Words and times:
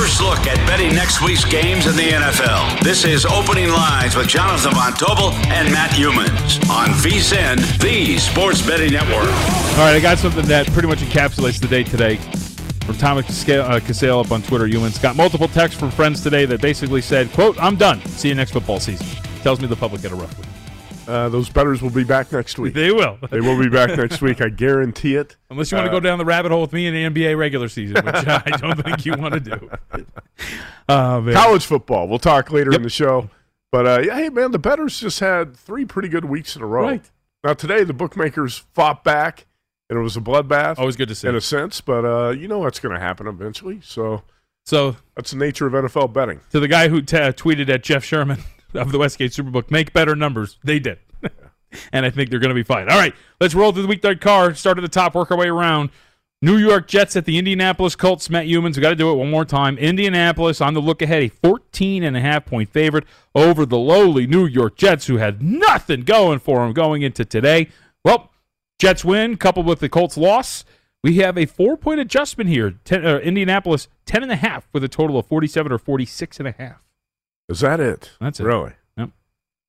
First 0.00 0.22
look 0.22 0.46
at 0.46 0.56
betting 0.66 0.94
next 0.94 1.20
week's 1.20 1.44
games 1.44 1.86
in 1.86 1.94
the 1.94 2.08
NFL. 2.08 2.82
This 2.82 3.04
is 3.04 3.26
Opening 3.26 3.68
Lines 3.68 4.16
with 4.16 4.28
Jonathan 4.28 4.72
Von 4.72 4.94
Tobel 4.94 5.30
and 5.52 5.70
Matt 5.70 5.90
Youmans 5.90 6.56
on 6.70 6.88
VSIN, 6.88 7.58
the 7.80 8.16
Sports 8.16 8.66
Betting 8.66 8.94
Network. 8.94 9.28
All 9.76 9.84
right, 9.84 9.94
I 9.94 10.00
got 10.00 10.16
something 10.16 10.46
that 10.46 10.66
pretty 10.68 10.88
much 10.88 11.00
encapsulates 11.00 11.60
the 11.60 11.68
day 11.68 11.84
today 11.84 12.16
from 12.86 12.96
Thomas 12.96 13.44
Casale 13.44 14.16
uh, 14.16 14.20
up 14.22 14.32
on 14.32 14.40
Twitter. 14.40 14.66
Youmans 14.66 15.02
got 15.02 15.16
multiple 15.16 15.48
texts 15.48 15.78
from 15.78 15.90
friends 15.90 16.22
today 16.22 16.46
that 16.46 16.62
basically 16.62 17.02
said, 17.02 17.30
quote, 17.32 17.62
I'm 17.62 17.76
done. 17.76 18.00
See 18.06 18.28
you 18.28 18.34
next 18.34 18.52
football 18.52 18.80
season. 18.80 19.06
Tells 19.42 19.60
me 19.60 19.66
the 19.66 19.76
public 19.76 20.00
get 20.00 20.12
a 20.12 20.14
rough 20.14 20.34
week. 20.38 20.49
Uh, 21.10 21.28
those 21.28 21.48
betters 21.48 21.82
will 21.82 21.90
be 21.90 22.04
back 22.04 22.30
next 22.32 22.58
week. 22.58 22.72
They 22.74 22.92
will. 22.92 23.18
they 23.30 23.40
will 23.40 23.58
be 23.58 23.68
back 23.68 23.96
next 23.96 24.22
week. 24.22 24.40
I 24.40 24.48
guarantee 24.48 25.16
it. 25.16 25.36
Unless 25.50 25.72
you 25.72 25.76
want 25.76 25.86
to 25.86 25.90
Uh, 25.90 25.94
go 25.94 26.00
down 26.00 26.18
the 26.18 26.24
rabbit 26.24 26.52
hole 26.52 26.60
with 26.60 26.72
me 26.72 26.86
in 26.86 26.94
the 27.12 27.20
NBA 27.22 27.36
regular 27.36 27.68
season, 27.68 28.04
which 28.04 28.14
I 28.26 28.42
don't 28.58 28.82
think 28.82 29.04
you 29.04 29.14
want 29.18 29.34
to 29.34 29.40
do. 29.40 29.70
Man. 30.88 31.32
College 31.34 31.64
football. 31.66 32.08
We'll 32.08 32.18
talk 32.18 32.50
later 32.50 32.70
Yep. 32.70 32.78
in 32.78 32.82
the 32.82 32.90
show. 32.90 33.30
But 33.72 33.86
uh, 33.86 34.02
yeah, 34.04 34.16
hey 34.16 34.28
man, 34.30 34.50
the 34.50 34.58
betters 34.58 34.98
just 34.98 35.20
had 35.20 35.56
three 35.56 35.84
pretty 35.84 36.08
good 36.08 36.24
weeks 36.24 36.56
in 36.56 36.62
a 36.62 36.66
row. 36.66 36.82
Right. 36.82 37.10
Now 37.44 37.54
today, 37.54 37.84
the 37.84 37.92
bookmakers 37.92 38.58
fought 38.74 39.04
back, 39.04 39.46
and 39.88 39.98
it 39.98 40.02
was 40.02 40.16
a 40.16 40.20
bloodbath. 40.20 40.78
Always 40.78 40.96
good 40.96 41.08
to 41.08 41.14
see. 41.14 41.28
in 41.28 41.36
a 41.36 41.40
sense, 41.40 41.80
but 41.80 42.04
uh, 42.04 42.30
you 42.30 42.48
know 42.48 42.58
what's 42.58 42.80
going 42.80 42.94
to 42.94 43.00
happen 43.00 43.28
eventually. 43.28 43.80
So 43.84 44.22
So 44.66 44.96
that's 45.14 45.30
the 45.30 45.36
nature 45.36 45.66
of 45.68 45.72
NFL 45.72 46.12
betting. 46.12 46.40
to 46.50 46.58
the 46.58 46.66
guy 46.68 46.88
who 46.88 47.00
t- 47.00 47.16
tweeted 47.16 47.68
at 47.68 47.84
Jeff 47.84 48.04
Sherman 48.04 48.38
of 48.74 48.92
the 48.92 48.98
Westgate 48.98 49.32
Superbook, 49.32 49.70
make 49.70 49.92
better 49.92 50.14
numbers. 50.14 50.58
They 50.64 50.78
did. 50.78 50.98
and 51.92 52.04
I 52.06 52.10
think 52.10 52.30
they're 52.30 52.40
going 52.40 52.50
to 52.50 52.54
be 52.54 52.62
fine. 52.62 52.88
All 52.88 52.98
right, 52.98 53.14
let's 53.40 53.54
roll 53.54 53.72
through 53.72 53.86
the 53.86 53.94
weeknight 53.94 54.20
card. 54.20 54.56
Start 54.56 54.78
at 54.78 54.82
the 54.82 54.88
top, 54.88 55.14
work 55.14 55.30
our 55.30 55.36
way 55.36 55.48
around. 55.48 55.90
New 56.42 56.56
York 56.56 56.88
Jets 56.88 57.16
at 57.16 57.26
the 57.26 57.36
Indianapolis 57.36 57.94
Colts. 57.94 58.30
Matt 58.30 58.46
Youmans, 58.46 58.76
we 58.76 58.82
got 58.82 58.90
to 58.90 58.96
do 58.96 59.10
it 59.10 59.16
one 59.16 59.30
more 59.30 59.44
time. 59.44 59.76
Indianapolis 59.76 60.62
on 60.62 60.72
the 60.72 60.80
look 60.80 61.02
ahead, 61.02 61.22
a 61.22 61.28
14 61.28 62.02
and 62.02 62.16
a 62.16 62.20
half 62.20 62.46
point 62.46 62.70
favorite 62.70 63.04
over 63.34 63.66
the 63.66 63.78
lowly 63.78 64.26
New 64.26 64.46
York 64.46 64.76
Jets, 64.76 65.06
who 65.06 65.18
had 65.18 65.42
nothing 65.42 66.00
going 66.00 66.38
for 66.38 66.60
them 66.60 66.72
going 66.72 67.02
into 67.02 67.26
today. 67.26 67.68
Well, 68.04 68.30
Jets 68.78 69.04
win, 69.04 69.36
coupled 69.36 69.66
with 69.66 69.80
the 69.80 69.90
Colts 69.90 70.16
loss. 70.16 70.64
We 71.02 71.16
have 71.16 71.36
a 71.36 71.44
four 71.44 71.76
point 71.76 72.00
adjustment 72.00 72.48
here. 72.48 72.72
Ten, 72.84 73.04
uh, 73.04 73.18
Indianapolis 73.18 73.88
10 74.06 74.22
and 74.22 74.32
a 74.32 74.36
half 74.36 74.66
with 74.72 74.82
a 74.82 74.88
total 74.88 75.18
of 75.18 75.26
47 75.26 75.70
or 75.70 75.78
46 75.78 76.38
and 76.38 76.48
a 76.48 76.52
half. 76.52 76.80
Is 77.50 77.60
that 77.60 77.80
it? 77.80 78.12
That's 78.20 78.38
it. 78.38 78.44
Really? 78.44 78.72
Yep. 78.96 79.10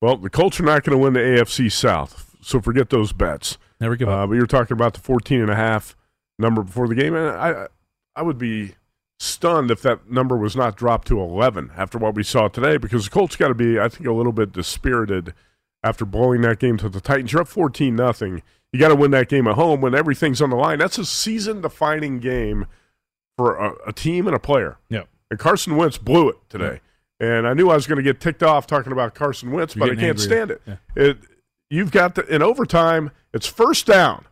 Well, 0.00 0.16
the 0.16 0.30
Colts 0.30 0.60
are 0.60 0.64
not 0.64 0.84
going 0.84 0.96
to 0.96 1.02
win 1.02 1.14
the 1.14 1.20
AFC 1.20 1.70
South, 1.70 2.36
so 2.40 2.60
forget 2.60 2.90
those 2.90 3.12
bets. 3.12 3.58
Never 3.80 3.96
give 3.96 4.08
up. 4.08 4.20
Uh, 4.20 4.26
but 4.28 4.34
you're 4.34 4.46
talking 4.46 4.74
about 4.74 4.94
the 4.94 5.00
14 5.00 5.40
and 5.40 5.50
a 5.50 5.56
half 5.56 5.96
number 6.38 6.62
before 6.62 6.86
the 6.86 6.94
game, 6.94 7.14
and 7.14 7.28
I, 7.28 7.66
I 8.14 8.22
would 8.22 8.38
be 8.38 8.76
stunned 9.18 9.72
if 9.72 9.82
that 9.82 10.08
number 10.08 10.36
was 10.36 10.54
not 10.54 10.76
dropped 10.76 11.08
to 11.08 11.20
11 11.20 11.72
after 11.76 11.98
what 11.98 12.14
we 12.14 12.22
saw 12.22 12.46
today, 12.46 12.76
because 12.76 13.04
the 13.04 13.10
Colts 13.10 13.34
got 13.34 13.48
to 13.48 13.54
be, 13.54 13.80
I 13.80 13.88
think, 13.88 14.06
a 14.06 14.12
little 14.12 14.32
bit 14.32 14.52
dispirited 14.52 15.34
after 15.82 16.04
blowing 16.04 16.42
that 16.42 16.60
game 16.60 16.76
to 16.78 16.88
the 16.88 17.00
Titans. 17.00 17.32
You're 17.32 17.42
up 17.42 17.48
14 17.48 17.96
nothing. 17.96 18.42
You 18.72 18.78
got 18.78 18.88
to 18.88 18.94
win 18.94 19.10
that 19.10 19.28
game 19.28 19.48
at 19.48 19.56
home 19.56 19.80
when 19.80 19.94
everything's 19.94 20.40
on 20.40 20.50
the 20.50 20.56
line. 20.56 20.78
That's 20.78 20.98
a 20.98 21.04
season-defining 21.04 22.20
game 22.20 22.66
for 23.36 23.56
a, 23.56 23.74
a 23.88 23.92
team 23.92 24.28
and 24.28 24.36
a 24.36 24.38
player. 24.38 24.78
Yep. 24.88 25.08
And 25.30 25.38
Carson 25.40 25.76
Wentz 25.76 25.98
blew 25.98 26.28
it 26.28 26.36
today. 26.48 26.80
And 27.22 27.46
I 27.46 27.54
knew 27.54 27.70
I 27.70 27.76
was 27.76 27.86
going 27.86 27.98
to 27.98 28.02
get 28.02 28.20
ticked 28.20 28.42
off 28.42 28.66
talking 28.66 28.90
about 28.90 29.14
Carson 29.14 29.52
Wentz, 29.52 29.76
You're 29.76 29.86
but 29.86 29.92
I 29.92 29.94
can't 29.94 30.18
angry. 30.18 30.24
stand 30.24 30.50
it. 30.50 30.62
Yeah. 30.66 30.76
It 30.96 31.18
you've 31.70 31.92
got 31.92 32.16
the, 32.16 32.26
in 32.26 32.42
overtime. 32.42 33.12
It's 33.32 33.46
first 33.46 33.86
down. 33.86 34.26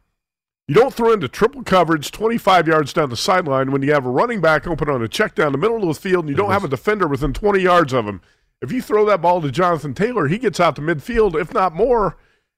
You 0.67 0.75
don't 0.75 0.93
throw 0.93 1.13
into 1.13 1.29
triple 1.29 1.63
coverage 1.63 2.11
25 2.11 2.67
yards 2.67 2.93
down 2.93 3.09
the 3.09 3.17
sideline 3.17 3.71
when 3.71 3.83
you 3.83 3.93
have 3.93 4.07
a 4.07 4.11
running 4.11 4.41
back 4.41 4.67
open 4.67 4.91
on 4.91 5.03
a 5.03 5.09
check 5.09 5.37
down 5.37 5.53
the 5.53 5.59
middle 5.59 5.77
of 5.77 5.95
the 5.95 6.01
field 6.01 6.25
and 6.25 6.31
you 6.31 6.37
don't 6.37 6.51
have 6.51 6.65
a 6.65 6.69
defender 6.69 7.07
within 7.07 7.33
20 7.33 7.61
yards 7.61 7.93
of 7.93 8.07
him. 8.07 8.21
If 8.61 8.73
you 8.73 8.83
throw 8.83 9.05
that 9.07 9.23
ball 9.23 9.41
to 9.41 9.53
Jonathan 9.53 9.95
Taylor, 9.95 10.27
he 10.27 10.37
gets 10.37 10.59
out 10.61 10.75
to 10.77 10.83
midfield, 10.83 11.41
if 11.41 11.55
not 11.55 11.73
more, 11.73 12.17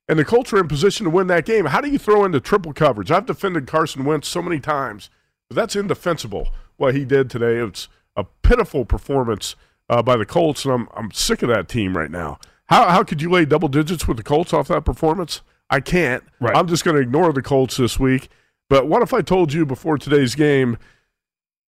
and 0.09 0.19
the 0.19 0.25
Colts 0.25 0.53
are 0.53 0.59
in 0.59 0.67
position 0.67 1.05
to 1.05 1.11
win 1.11 1.27
that 1.29 1.45
game. 1.45 1.67
How 1.67 1.81
do 1.81 1.91
you 1.91 1.99
throw 1.99 2.25
into 2.25 2.41
triple 2.41 2.73
coverage? 2.73 3.11
I've 3.11 3.27
defended 3.27 3.67
Carson 3.67 4.05
Wentz 4.05 4.29
so 4.29 4.43
many 4.43 4.61
times, 4.61 5.11
but 5.49 5.57
that's 5.57 5.77
indefensible 5.77 6.49
what 6.77 6.95
he 6.95 7.05
did 7.05 7.31
today. 7.31 7.57
It's 7.57 7.89
a 8.17 8.25
pitiful 8.43 8.85
performance 8.85 9.57
uh, 9.89 10.03
by 10.03 10.17
the 10.17 10.27
Colts, 10.27 10.65
and 10.65 10.75
I'm, 10.75 10.89
I'm 10.95 11.11
sick 11.11 11.43
of 11.43 11.49
that 11.49 11.69
team 11.69 11.97
right 11.97 12.11
now. 12.11 12.39
How, 12.67 12.89
how 12.89 13.03
could 13.03 13.21
you 13.21 13.31
lay 13.31 13.45
double 13.45 13.69
digits 13.69 14.09
with 14.09 14.17
the 14.17 14.23
Colts 14.23 14.53
off 14.53 14.69
that 14.69 14.85
performance? 14.85 15.43
I 15.69 15.81
can't. 15.81 16.23
Right. 16.41 16.57
I'm 16.57 16.69
just 16.69 16.85
going 16.85 16.97
to 16.97 17.03
ignore 17.03 17.33
the 17.33 17.43
Colts 17.43 17.77
this 17.77 17.99
week. 17.99 18.29
But 18.69 18.87
what 18.87 19.03
if 19.03 19.13
I 19.13 19.21
told 19.21 19.53
you 19.53 19.67
before 19.67 19.99
today's 19.99 20.35
game, 20.35 20.79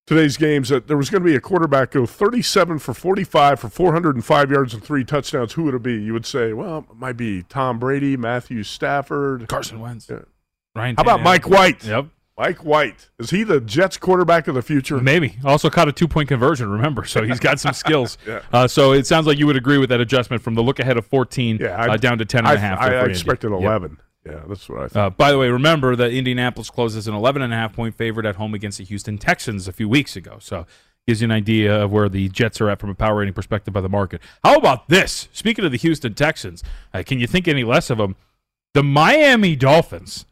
today's 0.08 0.38
games, 0.38 0.70
that 0.70 0.88
there 0.88 0.96
was 0.96 1.10
going 1.10 1.22
to 1.22 1.30
be 1.30 1.36
a 1.36 1.42
quarterback 1.42 1.92
go 1.92 2.06
37 2.06 2.80
for 2.80 2.94
45 2.94 3.60
for 3.60 3.70
405 3.70 4.52
yards 4.52 4.74
and 4.74 4.84
three 4.84 5.04
touchdowns? 5.04 5.54
Who 5.54 5.64
would 5.64 5.74
it 5.74 5.84
be? 5.84 5.96
You 5.96 6.14
would 6.14 6.26
say, 6.26 6.54
well, 6.54 6.86
it 6.90 6.96
might 6.96 7.18
be 7.18 7.44
Tom 7.44 7.80
Brady, 7.80 8.16
Matthew 8.16 8.64
Stafford. 8.64 9.48
Carson 9.50 9.80
Wentz. 9.80 10.10
Yeah. 10.10 10.20
Ryan 10.76 10.96
How 10.96 11.02
about 11.02 11.22
Mike 11.22 11.50
White? 11.50 11.84
Yep. 11.84 12.08
Mike 12.38 12.64
White. 12.66 13.10
Is 13.20 13.30
he 13.30 13.44
the 13.44 13.62
Jets 13.62 13.98
quarterback 13.98 14.48
of 14.48 14.56
the 14.56 14.62
future? 14.64 14.98
Maybe. 15.00 15.38
Also 15.46 15.70
caught 15.70 15.88
a 15.88 15.92
two 15.92 16.08
point 16.08 16.28
conversion, 16.30 16.70
remember. 16.70 17.06
So 17.06 17.24
he's 17.24 17.40
got 17.40 17.60
some 17.60 17.74
skills. 17.74 18.18
Yeah. 18.28 18.42
uh, 18.52 18.68
so 18.68 18.92
it 18.94 19.06
sounds 19.06 19.28
like 19.28 19.38
you 19.38 19.46
would 19.46 19.56
agree 19.58 19.78
with 19.78 19.90
that 19.90 20.02
adjustment 20.02 20.42
from 20.42 20.56
the 20.56 20.64
look 20.64 20.80
ahead 20.80 20.98
of 20.98 21.06
14 21.06 21.58
Yeah, 21.62 21.76
I- 21.76 21.94
uh, 21.94 21.98
down 21.98 22.18
to 22.18 22.26
10 22.26 22.40
and 22.40 22.48
I, 22.48 22.54
a 22.54 22.58
half. 22.58 22.80
I, 22.80 22.86
I 22.88 22.90
for 22.90 22.98
Indy. 23.02 23.12
expected 23.12 23.52
Yep. 23.52 23.60
11. 23.62 23.98
Yeah, 24.26 24.42
that's 24.48 24.68
what 24.70 24.80
I 24.80 24.88
think. 24.88 24.96
Uh, 24.96 25.10
by 25.12 25.32
the 25.32 25.38
way, 25.38 25.50
remember 25.50 25.96
that 25.98 26.12
Indianapolis 26.12 26.70
closes 26.70 27.08
an 27.08 27.14
11 27.14 27.42
and 27.42 27.54
a 27.54 27.56
half 27.58 27.74
point 27.74 27.96
favorite 27.96 28.26
at 28.26 28.38
home 28.38 28.54
against 28.54 28.78
the 28.78 28.86
Houston 28.86 29.18
Texans 29.18 29.68
a 29.68 29.74
few 29.74 29.88
weeks 29.90 30.16
ago. 30.16 30.38
So 30.40 30.66
gives 31.06 31.22
you 31.22 31.26
an 31.26 31.32
idea 31.32 31.84
of 31.84 31.92
where 31.92 32.08
the 32.08 32.30
Jets 32.30 32.62
are 32.62 32.70
at 32.70 32.80
from 32.80 32.90
a 32.90 32.96
power 32.96 33.18
rating 33.18 33.34
perspective 33.34 33.74
by 33.74 33.82
the 33.82 33.90
market. 33.90 34.22
How 34.44 34.56
about 34.56 34.88
this? 34.88 35.28
Speaking 35.34 35.66
of 35.66 35.72
the 35.72 35.78
Houston 35.78 36.14
Texans, 36.14 36.64
uh, 36.94 37.04
can 37.06 37.20
you 37.20 37.28
think 37.28 37.48
any 37.50 37.66
less 37.66 37.90
of 37.90 37.98
them? 37.98 38.16
The 38.74 38.82
Miami 38.84 39.56
Dolphins. 39.58 40.26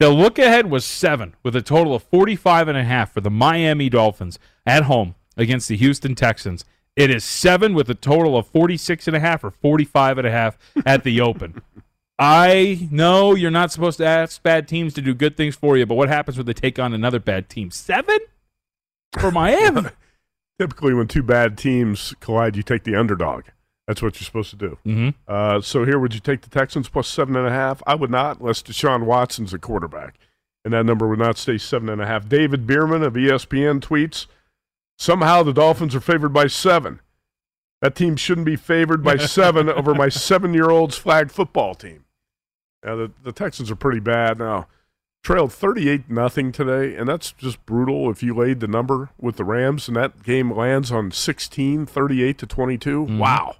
The 0.00 0.08
look 0.08 0.38
ahead 0.38 0.70
was 0.70 0.86
seven 0.86 1.36
with 1.42 1.54
a 1.54 1.60
total 1.60 1.94
of 1.94 2.02
45 2.04 2.68
and 2.68 2.78
a 2.78 2.84
half 2.84 3.12
for 3.12 3.20
the 3.20 3.30
Miami 3.30 3.90
Dolphins 3.90 4.38
at 4.64 4.84
home 4.84 5.14
against 5.36 5.68
the 5.68 5.76
Houston 5.76 6.14
Texans. 6.14 6.64
It 6.96 7.10
is 7.10 7.22
seven 7.22 7.74
with 7.74 7.90
a 7.90 7.94
total 7.94 8.34
of 8.34 8.46
46 8.46 9.08
and 9.08 9.16
a 9.16 9.20
half 9.20 9.44
or 9.44 9.50
45 9.50 10.16
and 10.16 10.26
a 10.26 10.30
half 10.30 10.56
at 10.86 11.04
the 11.04 11.20
open. 11.20 11.60
I 12.18 12.88
know 12.90 13.34
you're 13.34 13.50
not 13.50 13.72
supposed 13.72 13.98
to 13.98 14.06
ask 14.06 14.42
bad 14.42 14.66
teams 14.66 14.94
to 14.94 15.02
do 15.02 15.12
good 15.12 15.36
things 15.36 15.54
for 15.54 15.76
you, 15.76 15.84
but 15.84 15.96
what 15.96 16.08
happens 16.08 16.38
when 16.38 16.46
they 16.46 16.54
take 16.54 16.78
on 16.78 16.94
another 16.94 17.20
bad 17.20 17.50
team? 17.50 17.70
Seven 17.70 18.20
for 19.18 19.30
Miami. 19.30 19.90
Typically, 20.58 20.94
when 20.94 21.08
two 21.08 21.22
bad 21.22 21.58
teams 21.58 22.14
collide, 22.20 22.56
you 22.56 22.62
take 22.62 22.84
the 22.84 22.96
underdog. 22.96 23.44
That's 23.86 24.02
what 24.02 24.20
you're 24.20 24.24
supposed 24.24 24.50
to 24.50 24.56
do. 24.56 24.78
mm-hmm. 24.86 25.08
Uh, 25.26 25.60
so 25.60 25.84
here, 25.84 25.98
would 25.98 26.14
you 26.14 26.20
take 26.20 26.42
the 26.42 26.50
Texans 26.50 26.88
plus 26.88 27.08
seven 27.08 27.34
and 27.34 27.46
a 27.46 27.50
half? 27.50 27.82
I 27.86 27.94
would 27.94 28.10
not, 28.10 28.40
unless 28.40 28.62
Deshaun 28.62 29.04
Watson's 29.04 29.52
a 29.52 29.58
quarterback, 29.58 30.14
and 30.64 30.72
that 30.72 30.86
number 30.86 31.08
would 31.08 31.18
not 31.18 31.38
stay 31.38 31.58
seven 31.58 31.88
and 31.88 32.00
a 32.00 32.06
half. 32.06 32.28
David 32.28 32.66
Bierman 32.66 33.02
of 33.02 33.14
ESPN 33.14 33.80
tweets: 33.80 34.26
Somehow 34.98 35.42
the 35.42 35.52
Dolphins 35.52 35.94
are 35.94 36.00
favored 36.00 36.32
by 36.32 36.46
seven. 36.46 37.00
That 37.80 37.94
team 37.94 38.16
shouldn't 38.16 38.44
be 38.44 38.56
favored 38.56 39.02
by 39.02 39.16
seven 39.18 39.68
over 39.68 39.94
my 39.94 40.08
seven-year-old's 40.08 40.98
flag 40.98 41.30
football 41.30 41.74
team. 41.74 42.04
Now 42.84 42.96
the, 42.96 43.12
the 43.22 43.32
Texans 43.32 43.70
are 43.70 43.76
pretty 43.76 44.00
bad 44.00 44.38
now. 44.38 44.68
Trailed 45.22 45.52
38 45.52 46.08
nothing 46.08 46.50
today, 46.50 46.96
and 46.96 47.06
that's 47.06 47.32
just 47.32 47.64
brutal 47.66 48.10
if 48.10 48.22
you 48.22 48.34
laid 48.34 48.60
the 48.60 48.66
number 48.66 49.10
with 49.18 49.36
the 49.36 49.44
Rams 49.44 49.86
and 49.86 49.96
that 49.96 50.22
game 50.22 50.50
lands 50.50 50.90
on 50.90 51.10
16, 51.10 51.84
38 51.84 52.38
to 52.38 52.46
22. 52.46 53.02
Wow. 53.02 53.56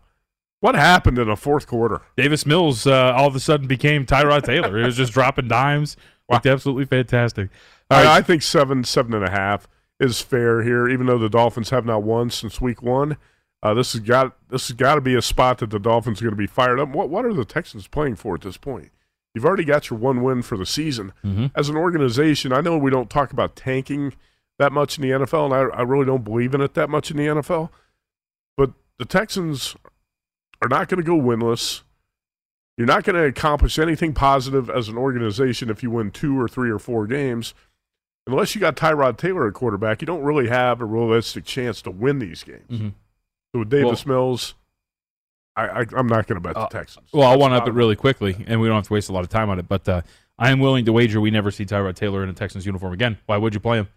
What 0.60 0.74
happened 0.74 1.18
in 1.18 1.28
the 1.28 1.36
fourth 1.36 1.66
quarter? 1.66 2.02
Davis 2.16 2.44
Mills 2.44 2.86
uh, 2.86 3.12
all 3.16 3.26
of 3.26 3.34
a 3.34 3.40
sudden 3.40 3.66
became 3.66 4.04
Tyrod 4.06 4.42
Taylor. 4.44 4.78
He 4.78 4.84
was 4.84 4.96
just 4.96 5.12
dropping 5.12 5.48
dimes. 5.48 5.96
Looked 6.28 6.46
absolutely 6.46 6.84
fantastic. 6.84 7.48
All 7.90 7.98
I, 7.98 8.18
I 8.18 8.22
think 8.22 8.42
seven, 8.42 8.84
seven 8.84 9.14
and 9.14 9.24
a 9.24 9.30
half 9.30 9.66
is 9.98 10.20
fair 10.20 10.62
here, 10.62 10.88
even 10.88 11.06
though 11.06 11.18
the 11.18 11.28
Dolphins 11.30 11.70
have 11.70 11.84
not 11.84 12.02
won 12.02 12.30
since 12.30 12.60
week 12.60 12.82
one. 12.82 13.16
Uh, 13.62 13.74
this 13.74 13.92
has 13.92 14.00
got 14.00 14.36
this 14.48 14.68
has 14.68 14.76
got 14.76 14.94
to 14.94 15.00
be 15.00 15.14
a 15.14 15.20
spot 15.22 15.58
that 15.58 15.70
the 15.70 15.78
Dolphins 15.78 16.20
are 16.20 16.24
going 16.24 16.32
to 16.32 16.36
be 16.36 16.46
fired 16.46 16.78
up. 16.78 16.90
What 16.90 17.10
what 17.10 17.24
are 17.24 17.34
the 17.34 17.44
Texans 17.44 17.86
playing 17.88 18.16
for 18.16 18.34
at 18.34 18.40
this 18.42 18.56
point? 18.56 18.90
You've 19.34 19.44
already 19.44 19.64
got 19.64 19.90
your 19.90 19.98
one 19.98 20.22
win 20.22 20.42
for 20.42 20.56
the 20.56 20.66
season. 20.66 21.12
Mhm. 21.24 21.50
As 21.54 21.68
an 21.68 21.76
organization, 21.76 22.52
I 22.52 22.60
know 22.60 22.76
we 22.78 22.90
don't 22.90 23.10
talk 23.10 23.32
about 23.32 23.56
tanking 23.56 24.14
that 24.58 24.72
much 24.72 24.98
in 24.98 25.02
the 25.02 25.10
NFL, 25.10 25.46
and 25.46 25.54
I, 25.54 25.78
I 25.78 25.82
really 25.82 26.06
don't 26.06 26.24
believe 26.24 26.54
in 26.54 26.60
it 26.60 26.74
that 26.74 26.90
much 26.90 27.10
in 27.10 27.16
the 27.16 27.26
NFL. 27.26 27.70
But 28.56 28.72
the 28.98 29.04
Texans 29.04 29.76
are 30.62 30.68
not 30.68 30.88
going 30.88 31.02
to 31.02 31.06
go 31.06 31.16
winless. 31.18 31.82
You're 32.76 32.86
not 32.86 33.04
going 33.04 33.16
to 33.16 33.24
accomplish 33.24 33.78
anything 33.78 34.14
positive 34.14 34.70
as 34.70 34.88
an 34.88 34.96
organization 34.96 35.68
if 35.70 35.82
you 35.82 35.90
win 35.90 36.10
two 36.10 36.40
or 36.40 36.48
three 36.48 36.70
or 36.70 36.78
four 36.78 37.06
games. 37.06 37.52
Unless 38.26 38.54
you 38.54 38.60
got 38.60 38.76
Tyrod 38.76 39.16
Taylor 39.16 39.48
at 39.48 39.54
quarterback, 39.54 40.00
you 40.00 40.06
don't 40.06 40.22
really 40.22 40.48
have 40.48 40.80
a 40.80 40.84
realistic 40.84 41.44
chance 41.44 41.82
to 41.82 41.90
win 41.90 42.18
these 42.20 42.42
games. 42.42 42.70
Mhm. 42.70 42.92
So 43.52 43.60
with 43.60 43.70
Davis 43.70 44.06
Mills, 44.06 44.54
I, 45.56 45.66
I, 45.80 45.84
I'm 45.96 46.06
not 46.06 46.26
going 46.26 46.36
to 46.36 46.40
bet 46.40 46.54
the 46.54 46.60
Uh, 46.60 46.68
Texans. 46.68 47.08
well, 47.12 47.28
I'll 47.28 47.38
one 47.38 47.52
up 47.52 47.66
it 47.66 47.72
really 47.74 47.96
quickly, 47.96 48.44
and 48.46 48.60
we 48.60 48.68
don't 48.68 48.76
have 48.76 48.86
to 48.86 48.92
waste 48.92 49.08
a 49.08 49.12
lot 49.12 49.24
of 49.24 49.30
time 49.30 49.50
on 49.50 49.58
it. 49.58 49.66
But 49.68 49.88
uh, 49.88 50.02
I 50.38 50.50
am 50.50 50.60
willing 50.60 50.84
to 50.84 50.92
wager 50.92 51.20
we 51.20 51.30
never 51.30 51.50
see 51.50 51.64
Tyrod 51.66 51.96
Taylor 51.96 52.22
in 52.22 52.28
a 52.28 52.32
Texans 52.32 52.64
uniform 52.64 52.92
again. 52.92 53.18
Why 53.26 53.36
would 53.36 53.52
you 53.52 53.60
play 53.60 53.78
him? 53.78 53.88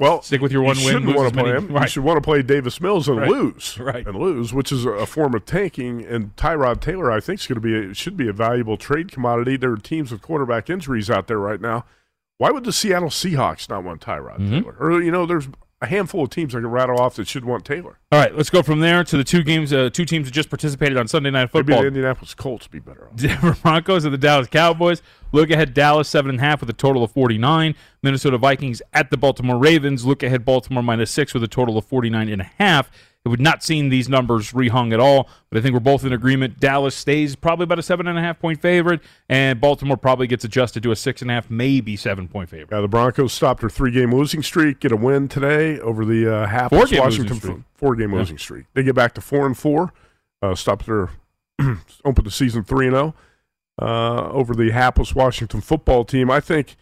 Well, 0.00 0.22
Stick 0.22 0.40
with 0.40 0.50
your 0.50 0.62
you 0.62 0.66
one 0.66 0.76
win. 0.78 0.84
shouldn't 0.86 1.06
lose 1.06 1.14
want 1.16 1.28
to 1.28 1.34
play 1.40 1.52
many- 1.52 1.66
him. 1.68 1.76
You 1.76 1.86
should 1.86 2.02
want 2.02 2.16
to 2.16 2.20
play 2.20 2.42
Davis 2.42 2.80
Mills 2.80 3.06
and 3.08 3.18
Right. 3.18 3.30
lose, 3.30 3.78
Right. 3.78 4.04
and 4.06 4.16
lose, 4.18 4.52
which 4.52 4.72
is 4.72 4.84
a, 4.84 5.06
form 5.06 5.34
of 5.34 5.46
tanking. 5.46 6.04
And 6.04 6.34
Tyrod 6.34 6.80
Taylor, 6.80 7.12
I 7.12 7.20
think, 7.20 7.40
is 7.40 7.46
going 7.46 7.56
to 7.56 7.60
be 7.60 7.90
a, 7.90 7.94
should 7.94 8.16
be 8.16 8.26
a 8.28 8.32
valuable 8.32 8.76
trade 8.76 9.12
commodity. 9.12 9.56
There 9.56 9.70
are 9.70 9.76
teams 9.76 10.10
with 10.10 10.20
quarterback 10.20 10.68
injuries 10.68 11.10
out 11.10 11.28
there 11.28 11.38
right 11.38 11.60
now. 11.60 11.84
Why 12.38 12.50
would 12.50 12.64
the 12.64 12.72
Seattle 12.72 13.08
Seahawks 13.10 13.68
not 13.68 13.84
want 13.84 14.00
Tyrod 14.00 14.38
Mhm. 14.40 14.50
Taylor? 14.50 14.76
Or 14.80 15.00
you 15.00 15.12
know, 15.12 15.26
there's 15.26 15.48
a 15.84 15.86
handful 15.86 16.24
of 16.24 16.30
teams 16.30 16.54
I 16.54 16.58
can 16.58 16.66
rattle 16.70 17.00
off 17.00 17.14
that 17.16 17.28
should 17.28 17.44
want 17.44 17.64
Taylor. 17.64 17.98
All 18.12 18.18
right, 18.18 18.34
let's 18.34 18.50
go 18.50 18.62
from 18.62 18.80
there 18.80 19.04
to 19.04 19.16
the 19.16 19.24
two 19.24 19.42
games, 19.42 19.72
uh, 19.72 19.90
two 19.90 20.04
teams 20.04 20.26
that 20.26 20.32
just 20.32 20.50
participated 20.50 20.96
on 20.98 21.06
Sunday 21.08 21.30
Night 21.30 21.50
Maybe 21.54 21.66
Football. 21.66 21.82
the 21.82 21.88
Indianapolis 21.88 22.34
Colts 22.34 22.66
be 22.66 22.78
better 22.80 23.08
off. 23.08 23.16
Denver 23.16 23.56
Broncos 23.62 24.04
and 24.04 24.12
the 24.12 24.18
Dallas 24.18 24.48
Cowboys. 24.48 25.02
Look 25.32 25.50
ahead, 25.50 25.74
Dallas 25.74 26.08
seven 26.08 26.30
and 26.30 26.38
a 26.40 26.42
half 26.42 26.60
with 26.60 26.70
a 26.70 26.74
total 26.74 27.02
of 27.04 27.10
forty 27.12 27.38
nine. 27.38 27.74
Minnesota 28.02 28.38
Vikings 28.38 28.82
at 28.92 29.10
the 29.10 29.16
Baltimore 29.16 29.58
Ravens. 29.58 30.04
Look 30.04 30.22
ahead, 30.22 30.44
Baltimore 30.44 30.82
minus 30.82 31.10
six 31.10 31.32
with 31.34 31.42
a 31.42 31.48
total 31.48 31.78
of 31.78 31.84
forty 31.84 32.10
nine 32.10 32.28
and 32.28 32.42
a 32.42 32.50
half. 32.58 32.90
It 33.24 33.28
would 33.30 33.40
not 33.40 33.62
seen 33.62 33.88
these 33.88 34.06
numbers 34.08 34.52
rehung 34.52 34.92
at 34.92 35.00
all, 35.00 35.30
but 35.48 35.58
I 35.58 35.62
think 35.62 35.72
we're 35.72 35.80
both 35.80 36.04
in 36.04 36.12
agreement. 36.12 36.60
Dallas 36.60 36.94
stays 36.94 37.34
probably 37.36 37.64
about 37.64 37.78
a 37.78 37.82
seven 37.82 38.06
and 38.06 38.18
a 38.18 38.20
half 38.20 38.38
point 38.38 38.60
favorite, 38.60 39.00
and 39.30 39.58
Baltimore 39.60 39.96
probably 39.96 40.26
gets 40.26 40.44
adjusted 40.44 40.82
to 40.82 40.90
a 40.90 40.96
six 40.96 41.22
and 41.22 41.30
a 41.30 41.34
half, 41.34 41.48
maybe 41.48 41.96
seven 41.96 42.28
point 42.28 42.50
favorite. 42.50 42.68
Yeah, 42.70 42.82
the 42.82 42.88
Broncos 42.88 43.32
stopped 43.32 43.60
their 43.62 43.70
three-game 43.70 44.14
losing 44.14 44.42
streak, 44.42 44.80
get 44.80 44.92
a 44.92 44.96
win 44.96 45.28
today 45.28 45.80
over 45.80 46.04
the 46.04 46.30
uh, 46.34 46.46
hapless 46.46 46.80
Four-game 46.90 47.00
Washington 47.00 47.34
losing 47.36 47.50
streak. 47.50 47.64
Four-game 47.76 48.12
Yeah. 48.12 48.18
losing 48.18 48.38
streak. 48.38 48.66
They 48.74 48.82
get 48.82 48.94
back 48.94 49.14
to 49.14 49.22
four 49.22 49.46
and 49.46 49.56
four, 49.56 49.94
uh, 50.42 50.54
stopped 50.54 50.84
their 50.84 51.08
open 52.04 52.24
the 52.24 52.30
season 52.30 52.62
three 52.62 52.86
and 52.88 52.94
zero 52.94 53.14
uh, 53.80 54.28
over 54.32 54.54
the 54.54 54.70
hapless 54.70 55.14
Washington 55.14 55.62
football 55.62 56.04
team. 56.04 56.30
I 56.30 56.40
think, 56.40 56.76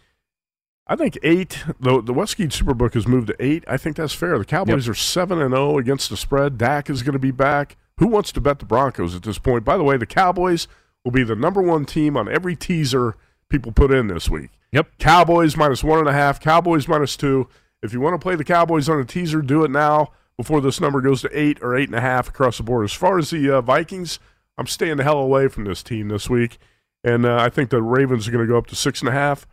I 0.93 0.95
think 0.95 1.17
eight. 1.23 1.63
The 1.79 2.03
the 2.03 2.13
Westgate 2.13 2.51
Superbook 2.51 2.93
has 2.93 3.07
moved 3.07 3.25
to 3.25 3.35
eight. 3.43 3.63
I 3.67 3.77
think 3.77 3.95
that's 3.95 4.13
fair. 4.13 4.37
The 4.37 4.45
Cowboys 4.45 4.87
are 4.87 4.93
seven 4.93 5.41
and 5.41 5.51
zero 5.51 5.79
against 5.79 6.11
the 6.11 6.15
spread. 6.15 6.59
Dak 6.59 6.87
is 6.87 7.01
going 7.01 7.13
to 7.13 7.19
be 7.19 7.31
back. 7.31 7.77
Who 7.97 8.05
wants 8.05 8.31
to 8.33 8.39
bet 8.39 8.59
the 8.59 8.65
Broncos 8.65 9.15
at 9.15 9.23
this 9.23 9.39
point? 9.39 9.65
By 9.65 9.75
the 9.75 9.83
way, 9.83 9.97
the 9.97 10.05
Cowboys 10.05 10.67
will 11.03 11.11
be 11.11 11.23
the 11.23 11.35
number 11.35 11.63
one 11.63 11.85
team 11.85 12.15
on 12.15 12.29
every 12.29 12.55
teaser 12.55 13.15
people 13.49 13.71
put 13.71 13.91
in 13.91 14.05
this 14.05 14.29
week. 14.29 14.51
Yep. 14.71 14.99
Cowboys 14.99 15.57
minus 15.57 15.83
one 15.83 15.97
and 15.97 16.07
a 16.07 16.13
half, 16.13 16.39
Cowboys 16.39 16.87
minus 16.87 17.17
two. 17.17 17.47
If 17.81 17.91
you 17.91 17.99
want 17.99 18.13
to 18.13 18.23
play 18.23 18.35
the 18.35 18.43
Cowboys 18.43 18.87
on 18.87 18.99
a 18.99 19.05
teaser, 19.05 19.41
do 19.41 19.63
it 19.63 19.71
now 19.71 20.11
before 20.37 20.61
this 20.61 20.79
number 20.79 21.01
goes 21.01 21.23
to 21.23 21.29
eight 21.35 21.57
or 21.63 21.75
eight 21.75 21.89
and 21.89 21.97
a 21.97 22.01
half 22.01 22.27
across 22.27 22.57
the 22.57 22.63
board. 22.63 22.83
As 22.83 22.93
far 22.93 23.17
as 23.17 23.31
the 23.31 23.49
uh, 23.49 23.61
Vikings, 23.61 24.19
I'm 24.59 24.67
staying 24.67 24.97
the 24.97 25.03
hell 25.03 25.17
away 25.17 25.47
from 25.47 25.63
this 25.63 25.81
team 25.81 26.09
this 26.09 26.29
week. 26.29 26.59
And 27.03 27.25
uh, 27.25 27.37
I 27.37 27.49
think 27.49 27.71
the 27.71 27.81
Ravens 27.81 28.27
are 28.27 28.31
going 28.31 28.45
to 28.45 28.51
go 28.51 28.59
up 28.59 28.67
to 28.67 28.75
six 28.75 28.99
and 28.99 29.09
a 29.09 29.11
half, 29.11 29.47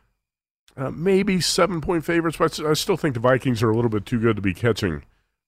uh, 0.80 0.90
maybe 0.90 1.40
seven 1.40 1.80
point 1.80 2.04
favorites, 2.04 2.36
but 2.38 2.58
I 2.60 2.72
still 2.74 2.96
think 2.96 3.14
the 3.14 3.20
Vikings 3.20 3.62
are 3.62 3.70
a 3.70 3.74
little 3.76 3.90
bit 3.90 4.06
too 4.06 4.18
good 4.20 4.36
to 4.36 4.42
be 4.42 4.54
catching 4.54 5.02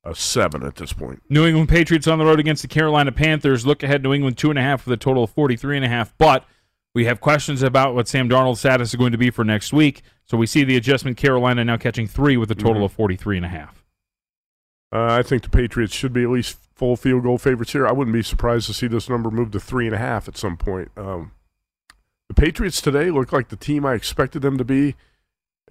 a 0.05 0.15
seven 0.15 0.63
at 0.65 0.77
this 0.77 0.93
point. 0.93 1.23
New 1.29 1.47
England 1.47 1.69
Patriots 1.69 2.07
on 2.07 2.19
the 2.19 2.25
road 2.25 2.41
against 2.41 2.63
the 2.63 2.69
Carolina 2.69 3.13
Panthers. 3.13 3.65
Look 3.65 3.83
ahead, 3.83 4.03
New 4.03 4.13
England 4.13 4.37
two 4.39 4.51
and 4.51 4.59
a 4.59 4.63
half 4.63 4.85
with 4.87 4.93
a 4.93 4.97
total 4.97 5.25
of 5.25 5.31
forty 5.31 5.57
three 5.57 5.77
and 5.77 5.85
a 5.85 5.89
half. 5.89 6.13
But 6.19 6.45
we 6.95 7.07
have 7.07 7.21
questions 7.21 7.63
about 7.63 7.95
what 7.95 8.09
Sam 8.09 8.29
Darnold's 8.29 8.61
status 8.61 8.91
is 8.91 8.97
going 8.97 9.13
to 9.13 9.19
be 9.19 9.31
for 9.31 9.45
next 9.45 9.73
week. 9.73 10.03
So 10.25 10.37
we 10.37 10.47
see 10.47 10.65
the 10.65 10.77
adjustment. 10.77 11.17
Carolina 11.17 11.65
now 11.65 11.77
catching 11.77 12.07
three 12.07 12.37
with 12.37 12.51
a 12.51 12.55
total 12.55 12.83
Mhm. 12.83 12.87
of 12.87 12.93
forty 12.93 13.17
three 13.17 13.37
and 13.37 13.47
a 13.47 13.49
half. 13.49 13.85
Uh, 14.95 15.07
I 15.19 15.23
think 15.23 15.43
the 15.43 15.49
Patriots 15.49 15.95
should 15.95 16.13
be 16.13 16.23
at 16.25 16.29
least 16.29 16.59
full 16.75 16.97
field 16.97 17.23
goal 17.23 17.39
favorites 17.39 17.73
here. 17.73 17.87
I 17.87 17.93
wouldn't 17.93 18.13
be 18.13 18.23
surprised 18.23 18.67
to 18.67 18.75
see 18.75 18.87
this 18.89 19.09
number 19.09 19.31
move 19.31 19.51
to 19.53 19.61
three 19.61 19.87
and 19.87 19.95
a 19.95 19.99
half 19.99 20.29
at 20.29 20.37
some 20.37 20.57
point. 20.59 20.91
Um, 20.99 21.31
the 22.29 22.35
Patriots 22.35 22.83
today 22.83 23.11
look 23.11 23.33
like 23.33 23.49
the 23.49 23.57
team 23.57 23.87
I 23.87 23.95
expected 23.95 24.43
them 24.43 24.59
to 24.59 24.65
be 24.65 24.95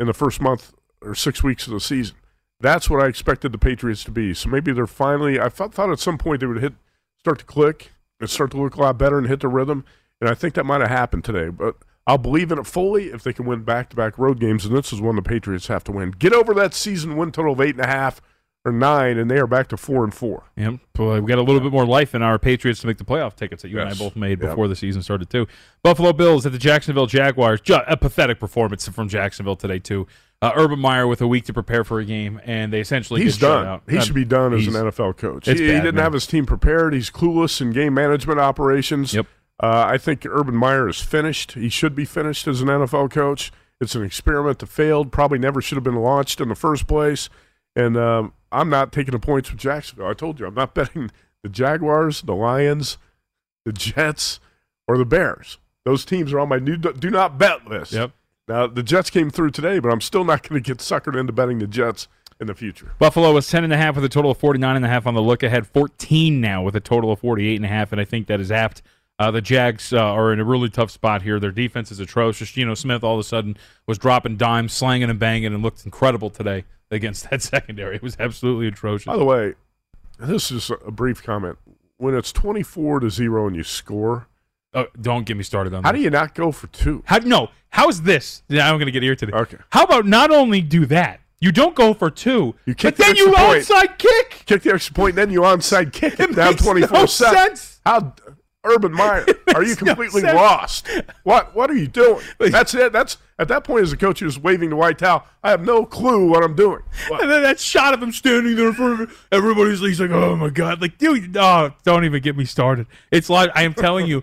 in 0.01 0.07
the 0.07 0.13
first 0.13 0.41
month 0.41 0.73
or 1.01 1.13
six 1.13 1.43
weeks 1.43 1.67
of 1.67 1.73
the 1.73 1.79
season. 1.79 2.15
That's 2.59 2.89
what 2.89 3.01
I 3.01 3.07
expected 3.07 3.51
the 3.51 3.59
Patriots 3.59 4.03
to 4.05 4.11
be. 4.11 4.33
So 4.33 4.49
maybe 4.49 4.73
they're 4.73 4.87
finally. 4.87 5.39
I 5.39 5.47
thought, 5.47 5.73
thought 5.73 5.91
at 5.91 5.99
some 5.99 6.17
point 6.17 6.39
they 6.39 6.47
would 6.47 6.61
hit, 6.61 6.73
start 7.19 7.39
to 7.39 7.45
click 7.45 7.91
and 8.19 8.29
start 8.29 8.51
to 8.51 8.57
look 8.61 8.75
a 8.75 8.81
lot 8.81 8.97
better 8.97 9.19
and 9.19 9.27
hit 9.27 9.41
the 9.41 9.47
rhythm. 9.47 9.85
And 10.19 10.29
I 10.29 10.33
think 10.33 10.55
that 10.55 10.65
might 10.65 10.81
have 10.81 10.89
happened 10.89 11.23
today. 11.23 11.49
But 11.49 11.75
I'll 12.07 12.17
believe 12.17 12.51
in 12.51 12.57
it 12.57 12.65
fully 12.65 13.05
if 13.05 13.23
they 13.23 13.31
can 13.31 13.45
win 13.45 13.63
back-to-back 13.63 14.17
road 14.17 14.39
games. 14.39 14.65
And 14.65 14.75
this 14.75 14.91
is 14.91 14.99
one 14.99 15.15
the 15.15 15.21
Patriots 15.21 15.67
have 15.67 15.83
to 15.85 15.91
win. 15.91 16.11
Get 16.11 16.33
over 16.33 16.53
that 16.55 16.73
season 16.73 17.15
win 17.15 17.31
total 17.31 17.53
of 17.53 17.61
eight 17.61 17.75
and 17.75 17.85
a 17.85 17.87
half 17.87 18.21
or 18.63 18.71
nine, 18.71 19.17
and 19.17 19.29
they 19.29 19.37
are 19.39 19.47
back 19.47 19.67
to 19.69 19.77
four 19.77 20.03
and 20.03 20.13
four. 20.13 20.43
Yep. 20.55 20.75
Boy, 20.93 21.19
we 21.21 21.27
got 21.27 21.39
a 21.39 21.41
little 21.41 21.61
bit 21.61 21.71
more 21.71 21.85
life 21.85 22.13
in 22.13 22.21
our 22.21 22.37
Patriots 22.37 22.79
to 22.81 22.87
make 22.87 22.97
the 22.99 23.03
playoff 23.03 23.35
tickets 23.35 23.63
that 23.63 23.69
you 23.69 23.79
and 23.79 23.89
I 23.89 23.93
both 23.95 24.15
made 24.15 24.39
Yep. 24.39 24.51
before 24.51 24.67
the 24.67 24.75
season 24.75 25.01
started 25.01 25.29
too. 25.29 25.47
Buffalo 25.83 26.13
Bills 26.13 26.45
at 26.45 26.51
the 26.51 26.57
Jacksonville 26.59 27.07
Jaguars. 27.07 27.59
A 27.87 27.97
pathetic 27.97 28.39
performance 28.39 28.87
from 28.87 29.09
Jacksonville 29.09 29.55
today 29.55 29.79
too. 29.79 30.05
Uh, 30.43 30.51
Urban 30.55 30.79
Meyer 30.79 31.05
with 31.07 31.21
a 31.21 31.27
week 31.27 31.45
to 31.45 31.53
prepare 31.53 31.83
for 31.83 31.99
a 31.99 32.05
game, 32.05 32.41
and 32.45 32.73
they 32.73 32.79
essentially 32.79 33.21
He's 33.21 33.37
done. 33.37 33.81
He 33.87 33.99
should 34.01 34.15
be 34.15 34.25
done 34.25 34.53
as 34.53 34.65
an 34.67 34.73
NFL 34.73 35.17
coach. 35.17 35.45
he, 35.45 35.51
he 35.53 35.57
didn't 35.57 35.95
man. 35.95 36.03
have 36.03 36.13
his 36.13 36.25
team 36.25 36.45
prepared. 36.47 36.93
He's 36.93 37.11
clueless 37.11 37.61
in 37.61 37.71
game 37.71 37.93
management 37.93 38.39
operations. 38.39 39.13
Yep. 39.13 39.27
Uh, 39.61 39.85
I 39.87 39.99
think 39.99 40.25
Urban 40.27 40.55
Meyer 40.55 40.89
is 40.89 40.99
finished. 40.99 41.51
He 41.51 41.69
should 41.69 41.93
be 41.95 42.05
finished 42.05 42.47
as 42.47 42.61
an 42.61 42.67
NFL 42.69 43.11
coach. 43.11 43.51
It's 43.79 43.93
an 43.93 44.03
experiment 44.03 44.57
that 44.59 44.67
failed. 44.67 45.11
Probably 45.11 45.37
never 45.37 45.61
should 45.61 45.75
have 45.75 45.83
been 45.83 45.95
launched 45.95 46.41
in 46.41 46.49
the 46.49 46.55
first 46.55 46.87
place. 46.87 47.29
And 47.75 47.95
um, 47.95 48.33
I'm 48.51 48.69
not 48.69 48.91
taking 48.91 49.13
the 49.13 49.19
points 49.19 49.51
with 49.51 49.59
Jacksonville. 49.59 50.07
I 50.07 50.13
told 50.13 50.39
you 50.39 50.45
I'm 50.45 50.53
not 50.53 50.73
betting 50.75 51.11
the 51.43 51.49
Jaguars, 51.49 52.21
the 52.21 52.35
Lions, 52.35 52.97
the 53.65 53.73
Jets, 53.73 54.39
or 54.87 54.97
the 54.97 55.05
Bears. 55.05 55.57
Those 55.85 56.05
teams 56.05 56.31
are 56.33 56.39
on 56.39 56.49
my 56.49 56.59
new 56.59 56.77
do 56.77 57.09
not 57.09 57.37
bet 57.37 57.67
list. 57.67 57.93
Yep. 57.93 58.11
Now 58.47 58.67
the 58.67 58.83
Jets 58.83 59.09
came 59.09 59.29
through 59.29 59.51
today, 59.51 59.79
but 59.79 59.91
I'm 59.91 60.01
still 60.01 60.23
not 60.23 60.47
going 60.47 60.61
to 60.61 60.67
get 60.67 60.79
suckered 60.79 61.19
into 61.19 61.33
betting 61.33 61.59
the 61.59 61.67
Jets 61.67 62.07
in 62.39 62.47
the 62.47 62.55
future. 62.55 62.91
Buffalo 62.99 63.31
was 63.33 63.47
10 63.47 63.63
and 63.63 63.73
a 63.73 63.77
half 63.77 63.95
with 63.95 64.03
a 64.03 64.09
total 64.09 64.31
of 64.31 64.37
49 64.37 64.75
and 64.75 64.85
a 64.85 64.87
half 64.87 65.07
on 65.07 65.13
the 65.13 65.21
look 65.21 65.43
ahead, 65.43 65.67
14 65.67 66.41
now 66.41 66.63
with 66.63 66.75
a 66.75 66.79
total 66.79 67.11
of 67.11 67.19
48 67.19 67.55
and 67.55 67.65
a 67.65 67.67
half, 67.67 67.91
and 67.91 68.01
I 68.01 68.05
think 68.05 68.27
that 68.27 68.39
is 68.39 68.51
apt. 68.51 68.81
Uh, 69.19 69.29
the 69.29 69.41
Jags 69.41 69.93
uh, 69.93 69.99
are 69.99 70.33
in 70.33 70.39
a 70.39 70.43
really 70.43 70.69
tough 70.69 70.89
spot 70.89 71.21
here. 71.21 71.39
Their 71.39 71.51
defense 71.51 71.91
is 71.91 71.99
atrocious. 71.99 72.51
Geno 72.51 72.73
Smith 72.73 73.03
all 73.03 73.13
of 73.13 73.19
a 73.19 73.23
sudden 73.23 73.55
was 73.85 73.99
dropping 73.99 74.37
dimes, 74.37 74.73
slanging 74.73 75.11
and 75.11 75.19
banging, 75.19 75.53
and 75.53 75.61
looked 75.61 75.85
incredible 75.85 76.31
today 76.31 76.63
against 76.91 77.29
that 77.29 77.41
secondary. 77.53 77.95
It 77.95 78.03
was 78.03 78.17
absolutely 78.19 78.67
atrocious. 78.67 79.05
By 79.05 79.17
the 79.17 79.25
way, 79.25 79.55
this 80.19 80.51
is 80.51 80.69
a 80.85 80.91
brief 80.91 81.23
comment. 81.23 81.57
When 81.97 82.15
it's 82.15 82.31
24 82.31 83.01
to 83.01 83.09
0 83.09 83.47
and 83.47 83.55
you 83.55 83.63
score, 83.63 84.27
Oh, 84.73 84.85
don't 85.01 85.25
get 85.25 85.35
me 85.35 85.43
started 85.43 85.73
on 85.73 85.83
how 85.83 85.91
that. 85.91 85.97
do 85.97 86.03
you 86.03 86.09
not 86.09 86.33
go 86.33 86.51
for 86.53 86.67
two? 86.67 87.03
How 87.05 87.17
no? 87.17 87.49
How's 87.71 88.03
this? 88.03 88.41
Yeah, 88.47 88.69
I'm 88.69 88.75
going 88.77 88.85
to 88.85 88.91
get 88.93 89.03
irritated. 89.03 89.35
Okay. 89.35 89.57
How 89.71 89.83
about 89.83 90.05
not 90.05 90.31
only 90.31 90.61
do 90.61 90.85
that, 90.85 91.19
you 91.41 91.51
don't 91.51 91.75
go 91.75 91.93
for 91.93 92.09
two, 92.09 92.55
You 92.65 92.73
kick 92.73 92.95
but 92.95 92.97
the 92.97 93.03
then 93.03 93.15
you 93.17 93.25
point. 93.33 93.63
onside 93.65 93.97
kick. 93.97 94.43
Kick 94.45 94.61
the 94.63 94.73
extra 94.73 94.93
point, 94.95 95.15
then 95.15 95.29
you 95.29 95.41
onside 95.41 95.91
kick 95.91 96.13
it, 96.13 96.29
It 96.29 96.35
down 96.37 96.51
makes 96.51 96.63
no 96.63 96.71
24 96.71 97.07
7. 97.07 97.35
sense. 97.35 97.81
How, 97.85 98.13
Urban 98.63 98.91
Meyer, 98.91 99.25
are 99.55 99.63
you 99.63 99.69
makes 99.69 99.81
no 99.81 99.95
completely 99.95 100.21
lost? 100.21 100.87
What 101.23 101.55
What 101.55 101.69
are 101.69 101.75
you 101.75 101.87
doing? 101.87 102.21
That's 102.39 102.73
it. 102.75 102.93
That's 102.93 103.17
At 103.39 103.47
that 103.47 103.63
point, 103.63 103.83
as 103.83 103.91
a 103.91 103.97
coach, 103.97 104.21
you're 104.21 104.31
waving 104.41 104.69
the 104.69 104.75
white 104.75 104.99
towel. 104.99 105.25
I 105.43 105.49
have 105.49 105.65
no 105.65 105.85
clue 105.85 106.29
what 106.29 106.43
I'm 106.43 106.55
doing. 106.55 106.81
What? 107.07 107.23
And 107.23 107.31
then 107.31 107.41
that 107.41 107.59
shot 107.59 107.93
of 107.93 108.03
him 108.03 108.11
standing 108.11 108.55
there 108.55 108.67
in 108.67 108.73
front 108.73 109.01
of 109.01 109.27
everybody's 109.31 109.79
he's 109.79 109.99
like, 109.99 110.11
oh 110.11 110.35
my 110.35 110.49
god, 110.49 110.81
like 110.81 110.97
dude, 110.97 111.35
oh, 111.37 111.71
don't 111.83 112.05
even 112.05 112.21
get 112.21 112.37
me 112.37 112.45
started. 112.45 112.85
It's 113.09 113.29
like 113.29 113.49
I 113.55 113.63
am 113.63 113.73
telling 113.73 114.05
you, 114.05 114.21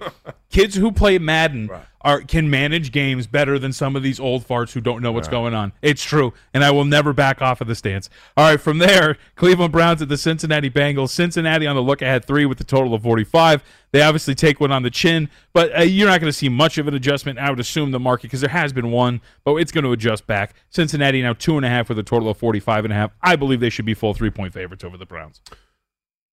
kids 0.51 0.77
who 0.77 0.93
play 0.93 1.19
Madden 1.19 1.69
are 2.01 2.21
can 2.21 2.49
manage 2.49 2.93
games 2.93 3.27
better 3.27 3.59
than 3.59 3.73
some 3.73 3.97
of 3.97 4.03
these 4.03 4.21
old 4.21 4.47
farts 4.47 4.73
who 4.73 4.81
don't 4.81 5.03
know 5.03 5.13
what's 5.13 5.29
going 5.29 5.55
on. 5.55 5.73
It's 5.83 6.03
true, 6.03 6.33
and 6.55 6.65
I 6.65 6.71
will 6.71 6.85
never 6.85 7.13
back 7.13 7.43
off 7.43 7.61
of 7.61 7.67
the 7.67 7.75
stance. 7.75 8.09
All 8.37 8.51
right, 8.51 8.61
from 8.61 8.79
there, 8.79 9.19
Cleveland 9.35 9.73
Browns 9.73 10.01
at 10.03 10.09
the 10.09 10.17
Cincinnati 10.17 10.71
Bengals. 10.71 11.11
Cincinnati 11.11 11.67
on 11.67 11.77
the 11.77 11.83
look 11.83 12.03
ahead 12.03 12.25
three 12.25 12.47
with 12.47 12.61
a 12.61 12.65
total 12.65 12.95
of 12.95 13.03
45. 13.03 13.63
They 13.91 14.03
obviously 14.03 14.35
take 14.35 14.61
one 14.61 14.71
on 14.71 14.83
the 14.83 14.91
chin, 14.91 15.31
but 15.53 15.77
uh, 15.77 15.83
you're 15.83 16.09
not 16.09 16.21
going 16.21 16.31
to 16.31 16.37
see 16.37 16.49
much 16.49 16.79
of 16.79 16.87
an 16.89 16.95
adjustment. 16.95 17.39
I 17.39 17.51
would 17.51 17.61
assume 17.61 17.91
the 17.91 17.99
market 17.99 18.25
because 18.25 18.43
there 18.43 18.51
has 18.51 18.73
been 18.73 18.91
one, 18.91 19.21
but 19.45 19.55
it's 19.57 19.73
going 19.73 19.85
to 19.85 19.93
adjust 19.93 20.27
back. 20.27 20.55
Cincinnati 20.69 21.23
now 21.23 21.33
two 21.33 21.57
and 21.57 21.65
a 21.65 21.69
half 21.69 21.89
with 21.89 21.99
a 21.99 22.03
total 22.03 22.29
of 22.29 22.37
45 22.37 22.85
and 22.85 22.93
a 22.93 22.97
half. 22.97 23.13
I 23.23 23.37
believe 23.37 23.61
they 23.61 23.71
should 23.71 23.87
be 23.87 23.95
full 23.95 24.15
three 24.15 24.31
point 24.31 24.53
favorites 24.53 24.85
over 24.85 24.97
the 24.97 25.07
Browns. 25.07 25.41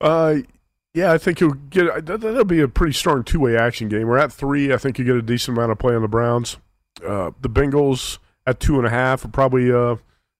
Uh, 0.01 0.39
yeah, 0.95 1.11
I 1.11 1.17
think 1.19 1.39
you'll 1.39 1.53
get. 1.53 2.05
that- 2.05 2.21
That'll 2.21 2.45
be 2.45 2.61
a 2.61 2.67
pretty 2.67 2.93
strong 2.93 3.23
two 3.23 3.39
way 3.41 3.55
action 3.57 3.87
game. 3.89 4.07
We're 4.07 4.17
at 4.17 4.31
three. 4.31 4.73
I 4.73 4.77
think 4.77 4.97
you 4.97 5.05
get 5.05 5.15
a 5.15 5.21
decent 5.21 5.57
amount 5.57 5.71
of 5.71 5.77
play 5.77 5.93
on 5.93 6.01
the 6.01 6.07
Browns. 6.07 6.57
Uh, 7.05 7.31
the 7.41 7.49
Bengals 7.49 8.17
at 8.47 8.59
two 8.59 8.77
and 8.77 8.87
a 8.87 8.89
half 8.89 9.23
will 9.23 9.31
probably 9.31 9.71
uh, 9.71 9.97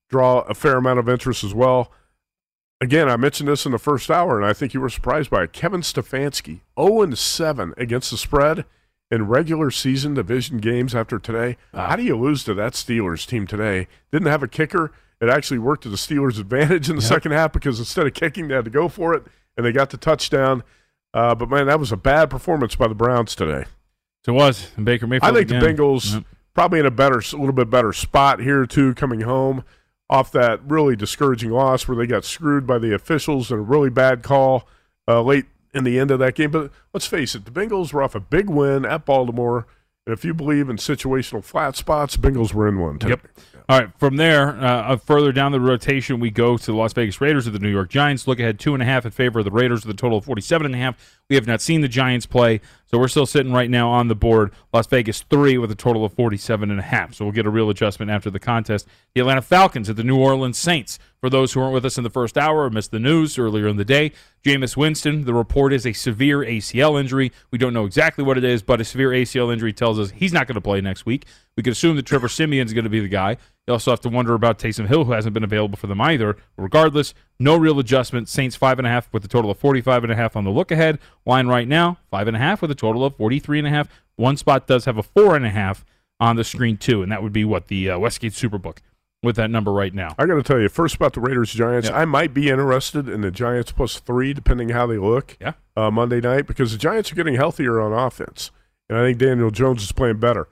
draw 0.10 0.40
a 0.42 0.54
fair 0.54 0.78
amount 0.78 1.00
of 1.00 1.10
interest 1.10 1.44
as 1.44 1.54
well. 1.54 1.92
Again, 2.82 3.10
I 3.10 3.16
mentioned 3.18 3.50
this 3.50 3.66
in 3.66 3.72
the 3.72 3.78
first 3.80 4.10
hour, 4.12 4.38
and 4.38 4.46
I 4.46 4.54
think 4.54 4.74
you 4.74 4.82
were 4.82 4.90
surprised 4.90 5.30
by 5.30 5.44
it. 5.44 5.54
Kevin 5.54 5.82
Stefanski, 5.82 6.60
0 6.80 7.02
and 7.02 7.18
7 7.18 7.74
against 7.78 8.12
the 8.12 8.18
spread 8.18 8.66
in 9.12 9.28
regular 9.28 9.72
season 9.72 10.14
division 10.14 10.58
games 10.58 10.94
after 10.94 11.18
today. 11.20 11.58
How 11.74 11.96
do 11.96 12.04
you 12.04 12.18
lose 12.18 12.44
to 12.46 12.54
that 12.56 12.74
Steelers 12.74 13.26
team 13.26 13.48
today? 13.48 13.88
Didn't 14.12 14.28
have 14.28 14.44
a 14.44 14.48
kicker. 14.48 14.92
It 15.22 15.30
actually 15.30 15.60
worked 15.60 15.84
to 15.84 15.90
the 15.90 15.96
Steelers' 15.96 16.40
advantage 16.40 16.90
in 16.90 16.96
the 16.98 17.02
second 17.02 17.32
half 17.32 17.54
because 17.54 17.80
instead 17.80 18.06
of 18.08 18.14
kicking, 18.14 18.50
they 18.50 18.56
had 18.56 18.66
to 18.66 18.72
go 18.72 18.90
for 18.90 19.14
it, 19.14 19.24
and 19.58 19.66
they 19.66 19.72
got 19.72 19.90
the 19.90 19.98
touchdown. 19.98 20.64
Uh, 21.14 21.34
but 21.36 21.50
man, 21.50 21.68
that 21.68 21.80
was 21.80 21.92
a 21.92 21.98
bad 21.98 22.30
performance 22.30 22.76
by 22.76 22.88
the 22.88 22.96
Browns 22.96 23.36
today. 23.36 23.66
It 24.28 24.32
was 24.32 24.72
and 24.76 24.86
Baker 24.86 25.08
Mayfield. 25.08 25.32
I 25.32 25.36
think 25.36 25.50
the. 25.50 25.56
Bengals 25.56 26.14
Yep. 26.16 26.24
probably 26.54 26.80
in 26.80 26.86
a 26.86 26.92
better, 26.92 27.20
a 27.20 27.38
little 27.38 27.54
bit 27.54 27.70
better 27.70 27.94
spot 27.94 28.40
here 28.40 28.66
too, 28.66 28.94
coming 28.96 29.22
home 29.22 29.64
off 30.10 30.32
that 30.32 30.60
really 30.68 30.96
discouraging 30.96 31.52
loss 31.52 31.88
where 31.88 31.98
they 31.98 32.06
got 32.08 32.26
screwed 32.26 32.68
by 32.68 32.78
the 32.78 32.94
officials 32.94 33.50
and 33.52 33.60
a 33.60 33.64
really 33.64 33.90
bad 33.90 34.24
call 34.24 34.68
uh, 35.08 35.22
late 35.22 35.46
in 35.74 35.84
the 35.84 36.00
end 36.00 36.12
of 36.12 36.20
that 36.20 36.36
game. 36.36 36.52
But 36.52 36.72
let's 36.94 37.08
face 37.08 37.34
it, 37.36 37.46
the 37.46 37.52
Bengals 37.52 37.94
were 37.94 38.02
off 38.04 38.16
a 38.16 38.20
big 38.20 38.50
win 38.50 38.86
at 38.86 39.06
Baltimore, 39.06 39.68
and 40.06 40.14
if 40.14 40.24
you 40.24 40.34
believe 40.34 40.70
in 40.70 40.78
situational 40.78 41.44
flat 41.44 41.76
spots, 41.76 42.18
Bengals 42.18 42.54
were 42.54 42.68
in 42.68 42.80
one. 42.80 43.00
Today. 43.00 43.12
Yep. 43.12 43.28
All 43.68 43.80
right. 43.80 43.90
From 43.98 44.18
there, 44.18 44.50
uh, 44.50 44.94
uh, 44.94 44.98
further 44.98 45.32
down 45.32 45.52
the 45.52 45.60
rotation, 45.60 46.20
we 46.20 46.30
go 46.30 46.56
to 46.56 46.66
the 46.66 46.74
Las 46.74 46.94
Vegas 46.94 47.20
Raiders 47.20 47.48
of 47.48 47.54
the 47.54 47.60
New 47.60 47.70
York 47.70 47.90
Giants. 47.90 48.28
Look 48.28 48.40
ahead 48.40 48.60
two 48.60 48.76
and 48.76 48.84
a 48.84 48.86
half 48.86 49.06
in 49.06 49.12
favor 49.12 49.40
of 49.40 49.46
the 49.46 49.52
Raiders 49.52 49.86
with 49.86 49.96
a 49.96 49.98
total 49.98 50.20
of 50.20 50.26
forty-seven 50.26 50.66
and 50.66 50.76
a 50.76 50.78
half. 50.78 51.20
We 51.30 51.36
have 51.36 51.48
not 51.48 51.62
seen 51.62 51.82
the 51.82 51.88
Giants 51.88 52.28
play, 52.28 52.62
so 52.86 52.98
we're 53.00 53.08
still 53.08 53.26
sitting 53.26 53.52
right 53.52 53.70
now 53.70 53.90
on 53.90 54.08
the 54.08 54.16
board. 54.16 54.52
Las 54.74 54.88
Vegas 54.88 55.22
three 55.24 55.58
with 55.58 55.72
a 55.72 55.76
total 55.76 56.06
of 56.06 56.14
forty-seven 56.14 56.70
and 56.70 56.80
a 56.80 56.84
half. 56.84 57.14
So 57.14 57.26
we'll 57.26 57.32
get 57.32 57.46
a 57.46 57.50
real 57.50 57.70
adjustment 57.70 58.12
after 58.12 58.30
the 58.30 58.40
contest. 58.40 58.88
The 59.14 59.22
Atlanta 59.22 59.42
Falcons 59.42 59.90
at 59.90 59.96
the 59.96 60.04
New 60.04 60.18
Orleans 60.18 60.58
Saints. 60.58 61.00
For 61.20 61.30
those 61.30 61.54
who 61.54 61.60
weren't 61.60 61.74
with 61.74 61.86
us 61.86 61.98
in 61.98 62.04
the 62.04 62.10
first 62.12 62.38
hour 62.38 62.66
or 62.66 62.70
missed 62.70 62.92
the 62.92 63.00
news 63.00 63.40
earlier 63.40 63.68
in 63.68 63.78
the 63.78 63.86
day, 63.86 64.12
Jameis 64.44 64.78
Winston. 64.78 65.26
The 65.26 65.34
report 65.34 65.74
is 65.74 65.88
a 65.88 65.94
severe 65.94 66.40
ACL 66.40 67.00
injury. 67.00 67.32
We 67.50 67.58
don't 67.58 67.74
know 67.74 67.86
exactly 67.86 68.24
what 68.24 68.38
it 68.38 68.44
is, 68.44 68.62
but 68.62 68.80
a 68.80 68.86
severe 68.86 69.10
ACL 69.10 69.52
injury 69.52 69.74
tells 69.74 69.98
us 69.98 70.12
he's 70.12 70.34
not 70.34 70.46
going 70.46 70.56
to 70.56 70.62
play 70.62 70.82
next 70.82 71.06
week. 71.06 71.26
We 71.58 71.64
could 71.64 71.72
assume 71.74 71.96
that 71.96 72.06
Trevor 72.06 72.28
Siemian 72.28 72.66
is 72.68 72.74
going 72.74 72.84
to 72.84 72.90
be 72.90 73.00
the 73.00 73.08
guy. 73.08 73.38
You 73.66 73.74
also 73.74 73.92
have 73.92 74.02
to 74.02 74.10
wonder 74.10 74.34
about 74.34 74.60
Taysom 74.60 74.88
Hill, 74.88 75.06
who 75.06 75.14
hasn't 75.14 75.34
been 75.34 75.44
available 75.44 75.78
for 75.78 75.88
them 75.88 76.02
either. 76.02 76.36
Regardless, 76.58 77.14
no 77.40 77.56
real 77.56 77.80
adjustment. 77.80 78.28
Saints 78.28 78.56
five 78.56 78.78
and 78.78 78.86
a 78.86 78.90
half 78.90 79.12
with 79.14 79.24
a 79.24 79.28
total 79.30 79.50
of 79.52 79.58
forty-five 79.58 80.04
and 80.04 80.12
a 80.12 80.16
half 80.16 80.36
on 80.36 80.44
the 80.44 80.52
look 80.52 80.70
ahead 80.72 81.00
line 81.26 81.48
right 81.48 81.68
now. 81.68 81.98
Five 82.12 82.28
and 82.28 82.36
a 82.36 82.40
half 82.40 82.62
with 82.62 82.72
a 82.72 82.76
total 82.76 83.06
of 83.06 83.16
forty-three 83.16 83.58
and 83.58 83.68
a 83.68 83.72
half. 83.72 83.88
One 84.18 84.38
spot 84.38 84.68
does 84.68 84.86
have 84.86 84.98
a 84.98 85.04
four 85.04 85.36
and 85.36 85.46
a 85.46 85.50
half 85.50 85.86
on 86.20 86.36
the 86.36 86.44
screen 86.44 86.78
too, 86.78 87.02
and 87.02 87.12
that 87.12 87.24
would 87.24 87.34
be 87.34 87.46
what 87.46 87.68
the 87.68 87.90
uh, 87.90 88.00
Westgate 88.00 88.34
Superbook 88.34 88.78
with 89.24 89.38
that 89.38 89.50
number 89.50 89.72
right 89.72 89.94
now. 89.94 90.14
I 90.20 90.26
got 90.28 90.36
to 90.36 90.44
tell 90.44 90.60
you, 90.60 90.70
first 90.70 90.96
about 90.96 91.14
the 91.14 91.20
Raiders 91.22 91.52
Giants, 91.52 91.90
Yeah. 91.90 91.98
I 91.98 92.06
might 92.06 92.34
be 92.34 92.50
interested 92.50 93.10
in 93.10 93.22
the 93.22 93.32
Giants 93.32 93.72
plus 93.72 94.00
three, 94.00 94.34
depending 94.34 94.70
how 94.70 94.86
they 94.88 94.98
look. 94.98 95.36
Yeah. 95.42 95.54
uh, 95.76 95.90
Monday 95.90 96.22
night 96.22 96.46
because 96.48 96.74
the 96.74 96.78
Giants 96.78 97.12
are 97.12 97.16
getting 97.16 97.36
healthier 97.36 97.82
on 97.82 97.92
offense, 97.92 98.52
and 98.90 98.98
I 98.98 99.02
think 99.04 99.18
Daniel 99.18 99.52
Jones 99.52 99.84
is 99.84 99.92
playing 99.94 100.20
better. 100.20 100.48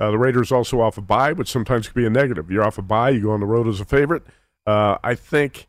Uh, 0.00 0.10
the 0.10 0.18
Raiders 0.18 0.50
also 0.50 0.80
off 0.80 0.98
a 0.98 1.02
bye, 1.02 1.32
which 1.32 1.50
sometimes 1.50 1.88
can 1.88 2.00
be 2.00 2.06
a 2.06 2.10
negative. 2.10 2.50
You're 2.50 2.64
off 2.64 2.78
a 2.78 2.82
bye, 2.82 3.10
you 3.10 3.22
go 3.22 3.30
on 3.32 3.40
the 3.40 3.46
road 3.46 3.68
as 3.68 3.80
a 3.80 3.84
favorite. 3.84 4.24
Uh, 4.66 4.98
I 5.04 5.14
think 5.14 5.68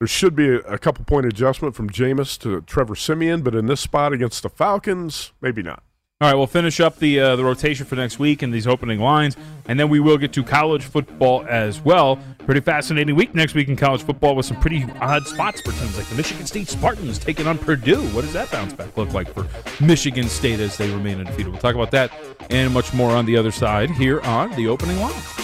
there 0.00 0.08
should 0.08 0.34
be 0.34 0.48
a, 0.48 0.58
a 0.60 0.78
couple 0.78 1.04
point 1.04 1.26
adjustment 1.26 1.74
from 1.74 1.88
Jameis 1.88 2.38
to 2.40 2.60
Trevor 2.62 2.94
Siemian, 2.94 3.42
but 3.42 3.54
in 3.54 3.66
this 3.66 3.80
spot 3.80 4.12
against 4.12 4.42
the 4.42 4.48
Falcons, 4.48 5.32
maybe 5.40 5.62
not. 5.62 5.82
All 6.20 6.30
right, 6.30 6.36
we'll 6.36 6.46
finish 6.46 6.78
up 6.78 7.00
the 7.00 7.18
uh, 7.18 7.34
the 7.34 7.44
rotation 7.44 7.84
for 7.84 7.96
next 7.96 8.20
week 8.20 8.42
and 8.42 8.54
these 8.54 8.68
opening 8.68 9.00
lines, 9.00 9.36
and 9.66 9.80
then 9.80 9.88
we 9.88 9.98
will 9.98 10.16
get 10.16 10.32
to 10.34 10.44
college 10.44 10.84
football 10.84 11.44
as 11.48 11.80
well. 11.80 12.20
Pretty 12.38 12.60
fascinating 12.60 13.16
week 13.16 13.34
next 13.34 13.54
week 13.54 13.68
in 13.68 13.74
college 13.74 14.02
football 14.02 14.36
with 14.36 14.46
some 14.46 14.60
pretty 14.60 14.86
odd 15.00 15.26
spots 15.26 15.60
for 15.60 15.72
teams 15.72 15.98
like 15.98 16.06
the 16.06 16.14
Michigan 16.14 16.46
State 16.46 16.68
Spartans 16.68 17.18
taking 17.18 17.48
on 17.48 17.58
Purdue. 17.58 18.00
What 18.10 18.22
does 18.22 18.32
that 18.32 18.48
bounce 18.52 18.72
back 18.72 18.96
look 18.96 19.12
like 19.12 19.28
for 19.34 19.48
Michigan 19.84 20.28
State 20.28 20.60
as 20.60 20.76
they 20.76 20.88
remain 20.88 21.18
undefeated? 21.18 21.48
We'll 21.50 21.60
talk 21.60 21.74
about 21.74 21.90
that 21.90 22.12
and 22.48 22.72
much 22.72 22.94
more 22.94 23.10
on 23.10 23.26
the 23.26 23.36
other 23.36 23.50
side 23.50 23.90
here 23.90 24.20
on 24.20 24.52
the 24.52 24.68
opening 24.68 25.00
line. 25.00 25.43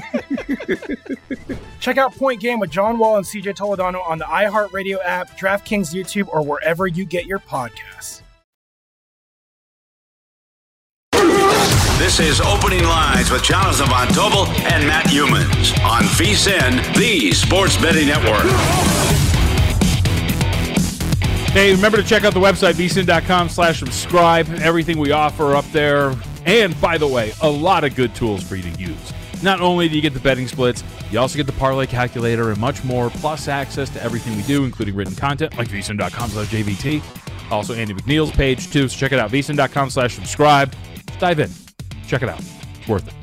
Check 1.79 1.97
out 1.97 2.15
Point 2.15 2.39
Game 2.39 2.59
with 2.59 2.69
John 2.69 2.97
Wall 2.97 3.17
and 3.17 3.25
CJ 3.25 3.55
Toledano 3.55 4.05
on 4.07 4.17
the 4.17 4.25
iHeartRadio 4.25 4.97
app, 5.03 5.37
DraftKings 5.37 5.93
YouTube, 5.93 6.27
or 6.29 6.43
wherever 6.43 6.87
you 6.87 7.05
get 7.05 7.25
your 7.25 7.39
podcasts. 7.39 8.21
This 12.01 12.19
is 12.19 12.41
Opening 12.41 12.83
Lines 12.83 13.29
with 13.29 13.43
Jonathan 13.43 13.87
Von 13.87 14.07
Tobel 14.07 14.47
and 14.71 14.87
Matt 14.87 15.05
Youmans 15.05 15.79
on 15.85 16.01
VSIN, 16.01 16.95
the 16.97 17.31
Sports 17.31 17.77
Betting 17.77 18.07
Network. 18.07 18.41
Hey, 21.51 21.75
remember 21.75 21.97
to 21.97 22.03
check 22.03 22.23
out 22.23 22.33
the 22.33 22.39
website, 22.39 22.73
vsin.com 22.73 23.49
slash 23.49 23.79
subscribe. 23.79 24.49
Everything 24.61 24.97
we 24.97 25.11
offer 25.11 25.55
up 25.55 25.65
there. 25.71 26.15
And 26.45 26.79
by 26.81 26.97
the 26.97 27.07
way, 27.07 27.33
a 27.41 27.49
lot 27.49 27.83
of 27.83 27.93
good 27.93 28.15
tools 28.15 28.41
for 28.41 28.55
you 28.55 28.63
to 28.63 28.81
use. 28.81 29.13
Not 29.43 29.61
only 29.61 29.89
do 29.89 29.95
you 29.95 30.01
get 30.01 30.13
the 30.13 30.19
betting 30.19 30.47
splits, 30.47 30.83
you 31.09 31.19
also 31.19 31.37
get 31.37 31.47
the 31.47 31.53
parlay 31.53 31.87
calculator 31.87 32.51
and 32.51 32.59
much 32.59 32.83
more, 32.83 33.09
plus 33.09 33.47
access 33.47 33.89
to 33.89 34.03
everything 34.03 34.35
we 34.35 34.43
do, 34.43 34.63
including 34.63 34.95
written 34.95 35.15
content 35.15 35.57
like 35.57 35.67
vsin.com 35.67 36.29
slash 36.29 36.47
JVT. 36.47 37.51
Also, 37.51 37.73
Andy 37.73 37.93
McNeil's 37.93 38.31
page, 38.31 38.71
too. 38.71 38.87
So 38.87 38.97
check 38.97 39.11
it 39.11 39.19
out, 39.19 39.31
vsin.com 39.31 39.89
slash 39.89 40.15
subscribe. 40.15 40.73
Dive 41.19 41.39
in. 41.39 41.49
Check 42.07 42.23
it 42.23 42.29
out. 42.29 42.39
It's 42.39 42.87
worth 42.87 43.07
it. 43.07 43.13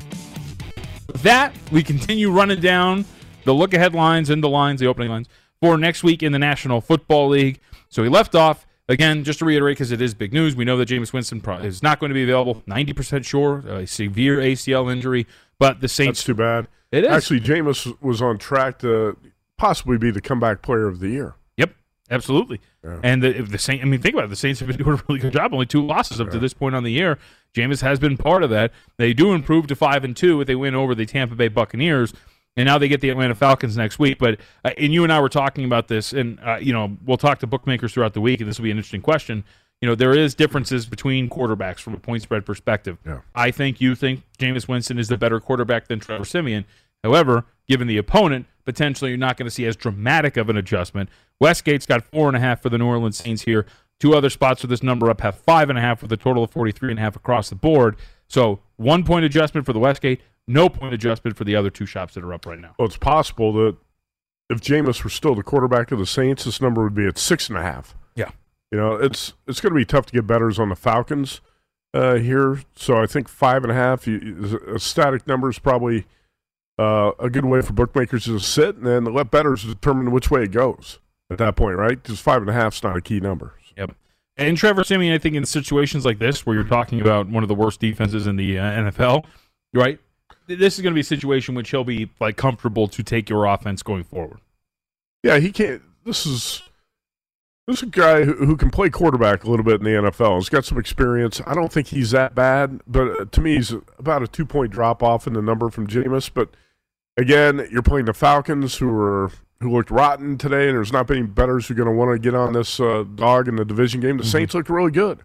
With 1.07 1.23
that, 1.23 1.55
we 1.71 1.81
continue 1.81 2.29
running 2.31 2.59
down 2.59 3.05
the 3.45 3.53
look 3.53 3.73
ahead 3.73 3.95
lines 3.95 4.29
and 4.29 4.43
the 4.43 4.49
lines, 4.49 4.79
the 4.79 4.87
opening 4.87 5.09
lines 5.09 5.27
for 5.61 5.77
next 5.77 6.03
week 6.03 6.21
in 6.21 6.31
the 6.31 6.39
National 6.39 6.81
Football 6.81 7.29
League. 7.29 7.59
So 7.89 8.03
we 8.03 8.09
left 8.09 8.35
off 8.35 8.67
again, 8.87 9.23
just 9.23 9.39
to 9.39 9.45
reiterate, 9.45 9.77
because 9.77 9.91
it 9.91 10.01
is 10.01 10.13
big 10.13 10.33
news. 10.33 10.55
We 10.55 10.65
know 10.65 10.77
that 10.77 10.87
Jameis 10.89 11.11
Winston 11.13 11.41
is 11.63 11.81
not 11.81 11.99
going 11.99 12.09
to 12.09 12.13
be 12.13 12.23
available. 12.23 12.61
Ninety 12.67 12.93
percent 12.93 13.25
sure, 13.25 13.59
a 13.67 13.87
severe 13.87 14.37
ACL 14.37 14.91
injury. 14.91 15.25
But 15.59 15.81
the 15.81 15.87
Saints, 15.87 16.19
That's 16.19 16.25
too 16.25 16.33
bad. 16.33 16.67
It 16.91 17.03
is. 17.03 17.11
Actually, 17.11 17.41
Jameis 17.41 18.01
was 18.01 18.21
on 18.21 18.37
track 18.37 18.79
to 18.79 19.15
possibly 19.57 19.97
be 19.97 20.09
the 20.09 20.21
comeback 20.21 20.61
player 20.61 20.87
of 20.87 20.99
the 20.99 21.09
year. 21.09 21.35
Yep, 21.57 21.75
absolutely. 22.09 22.61
And 23.03 23.21
the, 23.21 23.37
if 23.37 23.51
the 23.51 23.57
Saints, 23.57 23.83
I 23.83 23.87
mean, 23.87 24.01
think 24.01 24.15
about 24.15 24.25
it. 24.25 24.29
The 24.29 24.37
Saints 24.37 24.61
have 24.61 24.69
been 24.69 24.77
doing 24.77 24.97
a 24.97 25.03
really 25.07 25.19
good 25.19 25.33
job. 25.33 25.53
Only 25.53 25.65
two 25.65 25.85
losses 25.85 26.19
up 26.21 26.31
to 26.31 26.39
this 26.39 26.53
point 26.53 26.75
on 26.75 26.83
the 26.83 26.91
year. 26.91 27.19
Jameis 27.53 27.81
has 27.81 27.99
been 27.99 28.15
part 28.15 28.41
of 28.41 28.49
that. 28.51 28.71
They 28.97 29.13
do 29.13 29.33
improve 29.33 29.67
to 29.67 29.75
five 29.75 30.03
and 30.03 30.15
two 30.15 30.39
if 30.41 30.47
they 30.47 30.55
win 30.55 30.75
over 30.75 30.95
the 30.95 31.05
Tampa 31.05 31.35
Bay 31.35 31.49
Buccaneers, 31.49 32.13
and 32.55 32.65
now 32.65 32.77
they 32.77 32.87
get 32.87 33.01
the 33.01 33.09
Atlanta 33.09 33.35
Falcons 33.35 33.75
next 33.75 33.99
week. 33.99 34.17
But 34.17 34.39
uh, 34.63 34.71
and 34.77 34.93
you 34.93 35.03
and 35.03 35.11
I 35.11 35.19
were 35.19 35.29
talking 35.29 35.65
about 35.65 35.87
this, 35.89 36.13
and 36.13 36.39
uh, 36.39 36.57
you 36.61 36.71
know 36.71 36.97
we'll 37.05 37.17
talk 37.17 37.39
to 37.39 37.47
bookmakers 37.47 37.93
throughout 37.93 38.13
the 38.13 38.21
week, 38.21 38.39
and 38.39 38.49
this 38.49 38.57
will 38.59 38.63
be 38.63 38.71
an 38.71 38.77
interesting 38.77 39.01
question. 39.01 39.43
You 39.81 39.87
know 39.87 39.95
there 39.95 40.17
is 40.17 40.35
differences 40.35 40.85
between 40.85 41.29
quarterbacks 41.29 41.79
from 41.79 41.93
a 41.93 41.99
point 41.99 42.21
spread 42.21 42.45
perspective. 42.45 42.97
Yeah. 43.05 43.21
I 43.33 43.51
think 43.51 43.79
you 43.79 43.95
think 43.95 44.23
Jameis 44.37 44.67
Winston 44.67 44.99
is 44.99 45.07
the 45.07 45.17
better 45.17 45.39
quarterback 45.39 45.87
than 45.87 45.99
Trevor 45.99 46.25
Siemian. 46.25 46.65
However, 47.03 47.45
given 47.67 47.87
the 47.87 47.97
opponent, 47.97 48.45
potentially 48.65 49.11
you're 49.11 49.17
not 49.17 49.37
going 49.37 49.45
to 49.45 49.51
see 49.51 49.65
as 49.65 49.75
dramatic 49.75 50.35
of 50.37 50.49
an 50.49 50.57
adjustment. 50.57 51.09
Westgate's 51.41 51.85
got 51.85 52.03
four 52.03 52.27
and 52.27 52.35
a 52.35 52.39
half 52.39 52.61
for 52.61 52.69
the 52.69 52.77
New 52.77 52.85
Orleans 52.87 53.17
Saints 53.17 53.43
here. 53.43 53.65
Two 53.99 54.13
other 54.15 54.29
spots 54.29 54.61
with 54.61 54.69
this 54.69 54.83
number 54.83 55.09
up 55.09 55.21
have 55.21 55.35
five 55.35 55.69
and 55.69 55.77
a 55.77 55.81
half 55.81 56.01
with 56.01 56.11
a 56.11 56.17
total 56.17 56.43
of 56.43 56.51
43 56.51 56.91
and 56.91 56.99
a 56.99 57.01
half 57.01 57.15
across 57.15 57.49
the 57.49 57.55
board. 57.55 57.95
So 58.27 58.59
one 58.75 59.03
point 59.03 59.25
adjustment 59.25 59.65
for 59.65 59.73
the 59.73 59.79
Westgate, 59.79 60.21
no 60.47 60.69
point 60.69 60.93
adjustment 60.93 61.37
for 61.37 61.43
the 61.43 61.55
other 61.55 61.69
two 61.69 61.85
shops 61.85 62.13
that 62.15 62.23
are 62.23 62.33
up 62.33 62.45
right 62.45 62.59
now. 62.59 62.75
Well, 62.77 62.87
it's 62.87 62.97
possible 62.97 63.53
that 63.53 63.77
if 64.49 64.61
Jameis 64.61 65.03
were 65.03 65.09
still 65.09 65.35
the 65.35 65.43
quarterback 65.43 65.91
of 65.91 65.99
the 65.99 66.05
Saints, 66.05 66.45
this 66.45 66.61
number 66.61 66.83
would 66.83 66.95
be 66.95 67.05
at 67.05 67.17
six 67.17 67.49
and 67.49 67.57
a 67.57 67.61
half. 67.61 67.95
You 68.71 68.77
know, 68.77 68.93
it's 68.95 69.33
it's 69.47 69.61
going 69.61 69.73
to 69.73 69.77
be 69.77 69.85
tough 69.85 70.05
to 70.07 70.13
get 70.13 70.27
betters 70.27 70.59
on 70.59 70.69
the 70.69 70.75
Falcons 70.75 71.41
uh, 71.93 72.15
here. 72.15 72.61
So 72.75 73.01
I 73.01 73.07
think 73.07 73.27
five 73.27 73.63
and 73.63 73.71
a 73.71 73.75
half, 73.75 74.07
you, 74.07 74.61
a 74.67 74.79
static 74.79 75.27
number 75.27 75.49
is 75.49 75.59
probably 75.59 76.05
uh, 76.77 77.11
a 77.19 77.29
good 77.29 77.45
way 77.45 77.61
for 77.61 77.73
bookmakers 77.73 78.25
to 78.25 78.39
sit 78.39 78.77
and 78.77 78.85
then 78.85 79.05
let 79.05 79.31
betters 79.31 79.63
determine 79.63 80.11
which 80.11 80.29
way 80.29 80.43
it 80.43 80.51
goes 80.51 80.99
at 81.29 81.37
that 81.39 81.55
point, 81.55 81.77
right? 81.77 82.01
Because 82.01 82.19
five 82.19 82.41
and 82.41 82.49
a 82.49 82.53
half 82.53 82.75
is 82.75 82.83
not 82.83 82.95
a 82.95 83.01
key 83.01 83.19
number. 83.19 83.53
Yep. 83.77 83.95
And 84.37 84.57
Trevor 84.57 84.83
Siemian, 84.83 85.13
I 85.13 85.17
think 85.17 85.35
in 85.35 85.45
situations 85.45 86.05
like 86.05 86.19
this 86.19 86.45
where 86.45 86.55
you're 86.55 86.63
talking 86.63 87.01
about 87.01 87.27
one 87.27 87.43
of 87.43 87.49
the 87.49 87.55
worst 87.55 87.81
defenses 87.81 88.25
in 88.25 88.37
the 88.37 88.57
uh, 88.57 88.63
NFL, 88.63 89.25
right? 89.73 89.99
This 90.47 90.77
is 90.77 90.81
going 90.81 90.93
to 90.93 90.95
be 90.95 91.01
a 91.01 91.03
situation 91.03 91.55
which 91.55 91.71
he'll 91.71 91.83
be 91.83 92.09
like 92.19 92.37
comfortable 92.37 92.87
to 92.87 93.03
take 93.03 93.29
your 93.29 93.45
offense 93.45 93.83
going 93.83 94.03
forward. 94.03 94.39
Yeah, 95.23 95.39
he 95.39 95.51
can't. 95.51 95.81
This 96.05 96.25
is 96.25 96.63
this 97.69 97.83
is 97.83 97.83
a 97.83 97.91
guy 97.91 98.23
who, 98.23 98.33
who 98.33 98.57
can 98.57 98.71
play 98.71 98.89
quarterback 98.89 99.43
a 99.43 99.49
little 99.49 99.63
bit 99.63 99.75
in 99.75 99.83
the 99.83 100.09
NFL. 100.09 100.37
He's 100.37 100.49
got 100.49 100.65
some 100.65 100.79
experience. 100.79 101.39
I 101.45 101.53
don't 101.53 101.71
think 101.71 101.87
he's 101.87 102.09
that 102.11 102.33
bad, 102.33 102.81
but 102.87 103.21
uh, 103.21 103.25
to 103.25 103.41
me, 103.41 103.57
he's 103.57 103.71
about 103.99 104.23
a 104.23 104.27
two 104.27 104.45
point 104.45 104.71
drop 104.71 105.03
off 105.03 105.27
in 105.27 105.33
the 105.33 105.41
number 105.41 105.69
from 105.69 105.85
Jameis. 105.85 106.31
But 106.33 106.49
again, 107.15 107.67
you're 107.71 107.83
playing 107.83 108.05
the 108.05 108.13
Falcons, 108.13 108.77
who 108.77 108.89
are 108.89 109.31
who 109.59 109.71
looked 109.71 109.91
rotten 109.91 110.39
today, 110.39 110.67
and 110.67 110.77
there's 110.77 110.91
not 110.91 111.07
many 111.07 111.21
betters 111.21 111.67
who 111.67 111.75
are 111.75 111.77
going 111.77 111.89
to 111.89 111.93
want 111.93 112.11
to 112.11 112.17
get 112.17 112.33
on 112.33 112.53
this 112.53 112.79
uh, 112.79 113.03
dog 113.15 113.47
in 113.47 113.55
the 113.55 113.65
division 113.65 114.01
game. 114.01 114.17
The 114.17 114.23
Saints 114.23 114.55
looked 114.55 114.69
really 114.69 114.91
good. 114.91 115.19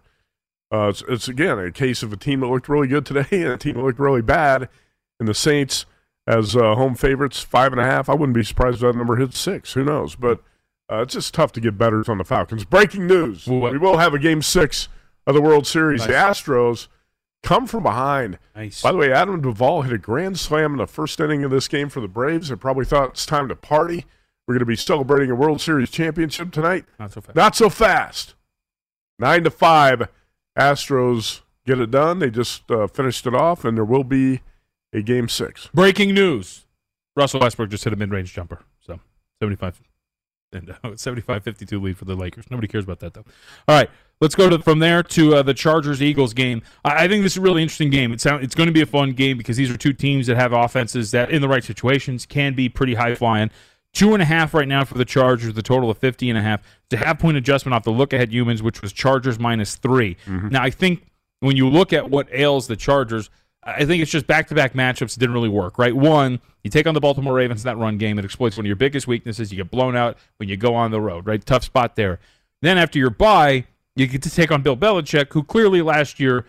Uh, 0.71 0.89
it's, 0.89 1.03
it's 1.07 1.27
again 1.27 1.57
a 1.57 1.71
case 1.71 2.03
of 2.03 2.13
a 2.13 2.17
team 2.17 2.41
that 2.41 2.47
looked 2.47 2.69
really 2.69 2.87
good 2.87 3.07
today 3.07 3.25
and 3.31 3.53
a 3.53 3.57
team 3.57 3.75
that 3.75 3.83
looked 3.83 3.99
really 3.99 4.21
bad. 4.21 4.69
And 5.19 5.27
the 5.27 5.33
Saints, 5.33 5.87
as 6.27 6.55
uh, 6.55 6.75
home 6.75 6.93
favorites, 6.93 7.41
five 7.41 7.71
and 7.71 7.81
a 7.81 7.85
half. 7.85 8.07
I 8.07 8.13
wouldn't 8.13 8.35
be 8.35 8.43
surprised 8.43 8.75
if 8.75 8.81
that 8.81 8.95
number 8.95 9.15
hits 9.15 9.39
six. 9.39 9.73
Who 9.73 9.83
knows? 9.83 10.15
But 10.15 10.43
uh, 10.91 11.01
it's 11.01 11.13
just 11.13 11.33
tough 11.33 11.51
to 11.53 11.61
get 11.61 11.77
betters 11.77 12.07
on 12.09 12.17
the 12.17 12.23
Falcons. 12.23 12.65
Breaking 12.65 13.07
news: 13.07 13.47
What? 13.47 13.71
We 13.71 13.77
will 13.77 13.97
have 13.97 14.13
a 14.13 14.19
game 14.19 14.41
six 14.41 14.87
of 15.25 15.33
the 15.33 15.41
World 15.41 15.65
Series. 15.65 16.05
The 16.05 16.13
Astros 16.13 16.87
come 17.43 17.67
from 17.67 17.83
behind. 17.83 18.37
Nice. 18.55 18.81
By 18.81 18.91
the 18.91 18.97
way, 18.97 19.11
Adam 19.11 19.41
Duvall 19.41 19.83
hit 19.83 19.93
a 19.93 19.97
grand 19.97 20.39
slam 20.39 20.73
in 20.73 20.77
the 20.77 20.87
first 20.87 21.19
inning 21.19 21.43
of 21.43 21.51
this 21.51 21.67
game 21.67 21.89
for 21.89 22.01
the 22.01 22.07
Braves. 22.07 22.49
They 22.49 22.55
probably 22.55 22.85
thought 22.85 23.09
it's 23.11 23.25
time 23.25 23.47
to 23.49 23.55
party. 23.55 24.05
We're 24.47 24.53
going 24.53 24.59
to 24.59 24.65
be 24.65 24.75
celebrating 24.75 25.31
a 25.31 25.35
World 25.35 25.59
Series 25.61 25.89
championship 25.89 26.51
tonight. 26.51 26.85
Not 26.99 27.13
so 27.13 27.21
fast. 27.21 27.35
Not 27.35 27.55
so 27.55 27.69
fast. 27.69 28.35
Nine 29.17 29.43
to 29.43 29.49
five, 29.49 30.09
Astros 30.57 31.41
get 31.65 31.79
it 31.79 31.89
done. 31.89 32.19
They 32.19 32.29
just 32.29 32.69
uh, 32.69 32.87
finished 32.87 33.25
it 33.25 33.33
off, 33.33 33.65
and 33.65 33.77
there 33.77 33.85
will 33.85 34.03
be 34.03 34.41
a 34.93 35.01
game 35.01 35.29
six. 35.29 35.69
Breaking 35.73 36.13
news: 36.13 36.65
Russell 37.15 37.39
Westbrook 37.39 37.69
just 37.69 37.85
hit 37.85 37.93
a 37.93 37.95
mid-range 37.95 38.33
jumper. 38.33 38.59
So 38.81 38.99
75 39.41 39.81
and 40.55 40.71
uh, 40.71 40.73
75-52 40.83 41.81
lead 41.81 41.97
for 41.97 42.05
the 42.05 42.15
Lakers. 42.15 42.45
Nobody 42.49 42.67
cares 42.67 42.83
about 42.83 42.99
that 42.99 43.13
though. 43.13 43.25
All 43.67 43.75
right, 43.75 43.89
let's 44.21 44.35
go 44.35 44.49
to 44.49 44.59
from 44.59 44.79
there 44.79 45.03
to 45.03 45.35
uh, 45.35 45.43
the 45.43 45.53
Chargers 45.53 46.01
Eagles 46.01 46.33
game. 46.33 46.61
I, 46.83 47.05
I 47.05 47.07
think 47.07 47.23
this 47.23 47.33
is 47.33 47.37
a 47.37 47.41
really 47.41 47.61
interesting 47.61 47.89
game. 47.89 48.11
It's 48.13 48.25
it's 48.25 48.55
going 48.55 48.67
to 48.67 48.73
be 48.73 48.81
a 48.81 48.85
fun 48.85 49.11
game 49.11 49.37
because 49.37 49.57
these 49.57 49.69
are 49.69 49.77
two 49.77 49.93
teams 49.93 50.27
that 50.27 50.37
have 50.37 50.53
offenses 50.53 51.11
that, 51.11 51.31
in 51.31 51.41
the 51.41 51.47
right 51.47 51.63
situations, 51.63 52.25
can 52.25 52.55
be 52.55 52.69
pretty 52.69 52.95
high 52.95 53.15
flying. 53.15 53.51
Two 53.93 54.13
and 54.13 54.21
a 54.21 54.25
half 54.25 54.53
right 54.53 54.67
now 54.67 54.83
for 54.83 54.97
the 54.97 55.05
Chargers, 55.05 55.53
the 55.53 55.61
total 55.61 55.89
of 55.89 55.97
50 55.97 56.29
and 56.29 56.37
a 56.37 56.41
half. 56.41 56.61
A 56.91 56.97
half 56.97 57.17
point 57.17 57.37
adjustment 57.37 57.73
off 57.73 57.83
the 57.83 57.91
look 57.91 58.11
ahead 58.11 58.29
Youmans, 58.29 58.61
which 58.61 58.81
was 58.81 58.91
Chargers 58.91 59.39
minus 59.39 59.75
3 59.75 60.17
Now, 60.27 60.61
I 60.61 60.69
think 60.69 61.07
when 61.39 61.55
you 61.55 61.69
look 61.69 61.93
at 61.93 62.09
what 62.09 62.27
ails 62.31 62.67
the 62.67 62.75
Chargers, 62.75 63.29
I 63.65 63.83
think 63.85 64.01
it's 64.01 64.11
just 64.11 64.27
back 64.27 64.47
to 64.49 64.55
back 64.55 64.73
matchups 64.73 65.17
didn't 65.17 65.33
really 65.33 65.49
work, 65.49 65.79
right? 65.79 65.95
One, 65.95 66.39
you 66.63 66.69
take 66.69 66.85
on 66.85 66.93
the 66.93 66.99
Baltimore 66.99 67.33
Ravens 67.33 67.63
in 67.63 67.67
that 67.67 67.77
run 67.77 67.97
game, 67.97 68.19
it 68.19 68.25
exploits 68.25 68.57
one 68.57 68.65
of 68.65 68.67
your 68.67 68.75
biggest 68.75 69.07
weaknesses. 69.07 69.51
You 69.51 69.57
get 69.57 69.71
blown 69.71 69.95
out 69.95 70.17
when 70.37 70.49
you 70.49 70.55
go 70.55 70.75
on 70.75 70.91
the 70.91 71.01
road, 71.01 71.25
right? 71.25 71.43
Tough 71.43 71.63
spot 71.63 71.95
there. 71.95 72.19
Then 72.61 72.77
after 72.77 72.99
your 72.99 73.09
bye, 73.09 73.65
you 73.95 74.07
get 74.07 74.21
to 74.23 74.29
take 74.29 74.51
on 74.51 74.61
Bill 74.61 74.77
Belichick, 74.77 75.33
who 75.33 75.43
clearly 75.43 75.81
last 75.81 76.19
year 76.19 76.45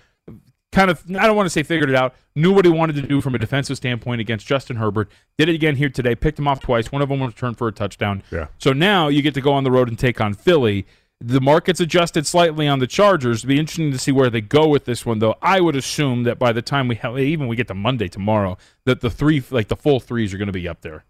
kind 0.72 0.90
of, 0.90 1.02
I 1.16 1.26
don't 1.26 1.36
want 1.36 1.46
to 1.46 1.50
say 1.50 1.62
figured 1.62 1.88
it 1.88 1.96
out, 1.96 2.14
knew 2.34 2.52
what 2.52 2.66
he 2.66 2.70
wanted 2.70 2.96
to 2.96 3.02
do 3.02 3.22
from 3.22 3.34
a 3.34 3.38
defensive 3.38 3.78
standpoint 3.78 4.20
against 4.20 4.46
Justin 4.46 4.76
Herbert. 4.76 5.10
Did 5.38 5.48
it 5.48 5.54
again 5.54 5.76
here 5.76 5.88
today, 5.88 6.14
picked 6.14 6.38
him 6.38 6.46
off 6.46 6.60
twice. 6.60 6.92
One 6.92 7.00
of 7.00 7.08
them 7.08 7.20
was 7.20 7.28
returned 7.28 7.56
for 7.56 7.66
a 7.66 7.72
touchdown. 7.72 8.22
Yeah. 8.30 8.48
So 8.58 8.74
now 8.74 9.08
you 9.08 9.22
get 9.22 9.32
to 9.34 9.40
go 9.40 9.52
on 9.52 9.64
the 9.64 9.70
road 9.70 9.88
and 9.88 9.98
take 9.98 10.20
on 10.20 10.34
Philly. 10.34 10.86
The 11.20 11.40
market's 11.40 11.80
adjusted 11.80 12.26
slightly 12.26 12.68
on 12.68 12.78
the 12.78 12.86
Chargers. 12.86 13.38
It'd 13.38 13.48
be 13.48 13.58
interesting 13.58 13.90
to 13.90 13.98
see 13.98 14.12
where 14.12 14.28
they 14.28 14.42
go 14.42 14.68
with 14.68 14.84
this 14.84 15.06
one, 15.06 15.18
though. 15.18 15.36
I 15.40 15.60
would 15.60 15.74
assume 15.74 16.24
that 16.24 16.38
by 16.38 16.52
the 16.52 16.60
time 16.60 16.88
we 16.88 16.96
have, 16.96 17.18
even 17.18 17.48
we 17.48 17.56
get 17.56 17.68
to 17.68 17.74
Monday 17.74 18.08
tomorrow, 18.08 18.58
that 18.84 19.00
the 19.00 19.08
three, 19.08 19.42
like 19.50 19.68
the 19.68 19.76
full 19.76 19.98
threes, 19.98 20.34
are 20.34 20.38
going 20.38 20.46
to 20.46 20.52
be 20.52 20.68
up 20.68 20.82
there. 20.82 21.04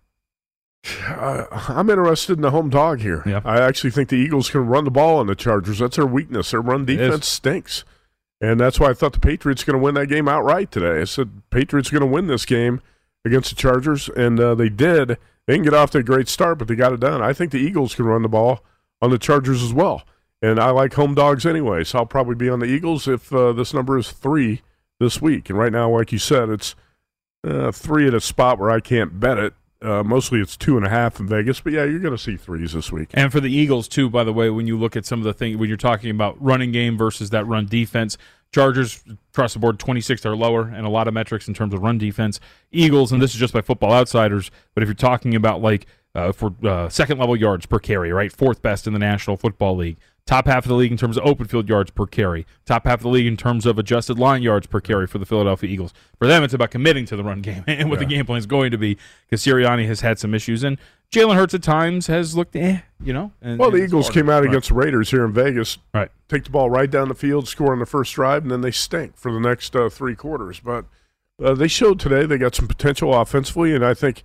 Uh, 1.09 1.47
I'm 1.69 1.91
interested 1.91 2.35
in 2.35 2.43
the 2.43 2.53
home 2.53 2.71
dog 2.71 3.01
here. 3.01 3.25
Yeah. 3.27 3.41
I 3.45 3.61
actually 3.61 3.91
think 3.91 4.09
the 4.09 4.17
Eagles 4.17 4.49
can 4.49 4.67
run 4.67 4.85
the 4.85 4.93
ball 4.93 5.19
on 5.19 5.27
the 5.27 5.35
Chargers. 5.35 5.81
That's 5.81 5.97
their 5.97 6.07
weakness. 6.07 6.53
Their 6.53 6.61
run 6.61 6.85
defense 6.85 7.27
stinks. 7.27 7.85
And 8.41 8.61
that's 8.61 8.79
why 8.79 8.91
I 8.91 8.95
thought 8.95 9.15
the 9.15 9.19
Patriots 9.19 9.65
going 9.65 9.79
to 9.79 9.83
win 9.83 9.95
that 9.95 10.07
game 10.07 10.29
outright 10.29 10.71
today. 10.71 11.01
I 11.01 11.05
said 11.05 11.43
Patriots 11.51 11.91
going 11.91 12.03
to 12.03 12.07
win 12.07 12.27
this 12.27 12.45
game 12.45 12.81
against 13.25 13.51
the 13.51 13.57
Chargers, 13.57 14.09
and 14.11 14.39
uh, 14.39 14.55
they 14.55 14.69
did. 14.69 15.17
They 15.47 15.55
didn't 15.55 15.65
get 15.65 15.75
off 15.75 15.91
to 15.93 15.99
a 15.99 16.03
great 16.03 16.29
start, 16.29 16.59
but 16.59 16.69
they 16.69 16.77
got 16.77 16.93
it 16.93 17.01
done. 17.01 17.23
I 17.23 17.33
think 17.33 17.51
the 17.51 17.59
Eagles 17.59 17.95
can 17.95 18.05
run 18.05 18.23
the 18.23 18.29
ball 18.29 18.63
on 19.01 19.11
the 19.11 19.19
Chargers 19.19 19.63
as 19.63 19.73
well. 19.73 20.03
And 20.43 20.61
I 20.61 20.71
like 20.71 20.95
home 20.95 21.15
dogs 21.15 21.47
anyway, 21.47 21.85
so 21.85 22.01
I'll 22.01 22.07
probably 22.07 22.35
be 22.35 22.49
on 22.49 22.61
the 22.61 22.67
Eagles 22.67 23.09
if 23.09 23.33
uh, 23.33 23.53
this 23.53 23.73
number 23.73 23.99
is 23.99 24.13
three 24.13 24.63
this 25.01 25.21
week. 25.21 25.49
And 25.49 25.59
right 25.59 25.73
now, 25.73 25.91
like 25.91 26.13
you 26.13 26.19
said, 26.19 26.51
it's 26.51 26.75
uh, 27.47 27.73
three 27.73 28.07
at 28.07 28.15
a 28.15 28.21
spot 28.21 28.59
where 28.59 28.71
I 28.71 28.81
can't 28.81 29.19
bet 29.19 29.39
it. 29.39 29.55
Uh, 29.83 30.03
mostly 30.03 30.41
it's 30.41 30.57
two 30.57 30.77
and 30.77 30.87
a 30.87 30.89
half 30.89 31.21
in 31.21 31.29
Vegas, 31.29 31.61
but 31.61 31.73
yeah, 31.73 31.85
you're 31.85 32.01
going 32.01 32.17
to 32.17 32.23
see 32.23 32.37
threes 32.37 32.73
this 32.73 32.91
week. 32.91 33.11
And 33.13 33.31
for 33.31 33.41
the 33.41 33.53
Eagles 33.53 33.89
too, 33.89 34.09
by 34.09 34.25
the 34.25 34.33
way, 34.33 34.49
when 34.49 34.67
you 34.67 34.79
look 34.79 34.97
at 34.97 35.05
some 35.05 35.21
of 35.21 35.25
the 35.25 35.35
things 35.35 35.59
when 35.59 35.69
you're 35.69 35.77
talking 35.77 36.11
about 36.11 36.43
running 36.43 36.73
game 36.73 36.97
versus 36.97 37.31
that 37.31 37.47
run 37.47 37.67
defense, 37.67 38.17
Chargers 38.53 39.03
across 39.35 39.53
the 39.53 39.59
board 39.59 39.79
26th 39.79 40.25
or 40.25 40.35
lower 40.35 40.63
and 40.63 40.87
a 40.87 40.89
lot 40.89 41.09
of 41.09 41.15
metrics 41.15 41.47
in 41.47 41.53
terms 41.53 41.75
of 41.75 41.83
run 41.83 41.99
defense. 41.99 42.41
Eagles, 42.73 43.13
and 43.13 43.21
this 43.21 43.35
is 43.35 43.41
just 43.41 43.53
by 43.53 43.61
Football 43.61 43.93
Outsiders, 43.93 44.51
but 44.75 44.83
if 44.83 44.89
you're 44.89 44.95
talking 44.95 45.35
about 45.35 45.61
like 45.61 45.87
uh, 46.17 46.33
for 46.33 46.55
uh, 46.65 46.89
second 46.89 47.19
level 47.19 47.37
yards 47.37 47.67
per 47.67 47.79
carry, 47.79 48.13
right, 48.13 48.33
fourth 48.33 48.63
best 48.63 48.87
in 48.87 48.93
the 48.93 48.99
National 48.99 49.37
Football 49.37 49.77
League. 49.77 49.97
Top 50.27 50.47
half 50.49 50.65
of 50.65 50.69
the 50.71 50.75
league 50.75 50.91
in 50.91 50.99
terms 50.99 51.17
of 51.17 51.25
open 51.25 51.47
field 51.47 51.69
yards 51.69 51.93
per 51.93 52.05
carry. 52.05 52.47
Top 52.65 52.85
half 52.85 52.95
of 52.95 53.03
the 53.03 53.09
league 53.11 53.27
in 53.29 53.37
terms 53.37 53.65
of 53.65 53.79
adjusted 53.79 54.19
line 54.19 54.43
yards 54.43 54.67
per 54.67 54.81
carry 54.81 55.07
for 55.07 55.19
the 55.19 55.27
Philadelphia 55.27 55.71
Eagles. 55.71 55.95
For 56.19 56.27
them, 56.27 56.43
it's 56.43 56.53
about 56.53 56.73
committing 56.73 57.05
to 57.07 57.17
the 57.17 57.23
run 57.23 57.43
game 57.43 57.63
and 57.69 57.91
what 57.91 58.01
the 58.01 58.07
game 58.07 58.27
plan 58.27 58.39
is 58.39 58.47
going 58.47 58.73
to 58.73 58.79
be 58.79 58.99
because 59.29 59.45
Sirianni 59.45 59.87
has 59.87 60.01
had 60.01 60.19
some 60.19 60.35
issues 60.35 60.65
and 60.65 60.79
Jalen 61.13 61.37
Hurts 61.37 61.55
at 61.55 61.63
times 61.63 62.09
has 62.09 62.37
looked, 62.37 62.57
eh, 62.57 62.81
you 63.01 63.13
know. 63.13 63.31
And, 63.41 63.61
Well, 63.61 63.71
the 63.71 63.77
Eagles 63.85 64.11
came 64.11 64.29
out 64.29 64.41
Right. 64.43 64.49
against 64.49 64.71
the 64.71 64.75
Raiders 64.75 65.13
here 65.13 65.25
in 65.25 65.33
Vegas. 65.33 65.79
Right. 65.95 66.11
Take 66.29 66.43
the 66.43 66.51
ball 66.51 66.71
right 66.71 66.91
down 66.91 67.07
the 67.09 67.15
field, 67.15 67.47
score 67.47 67.73
on 67.73 67.79
the 67.79 67.87
first 67.87 68.13
drive, 68.15 68.43
and 68.43 68.51
then 68.51 68.63
they 68.63 68.73
stink 68.73 69.17
for 69.17 69.31
the 69.31 69.39
next 69.39 69.77
uh, 69.77 69.89
three 69.89 70.17
quarters. 70.17 70.59
But 70.59 70.87
uh, 71.41 71.55
they 71.55 71.69
showed 71.69 72.01
today 72.01 72.27
they 72.27 72.39
got 72.39 72.57
some 72.57 72.67
potential 72.67 73.15
offensively, 73.15 73.73
and 73.77 73.85
I 73.87 73.95
think 73.95 74.25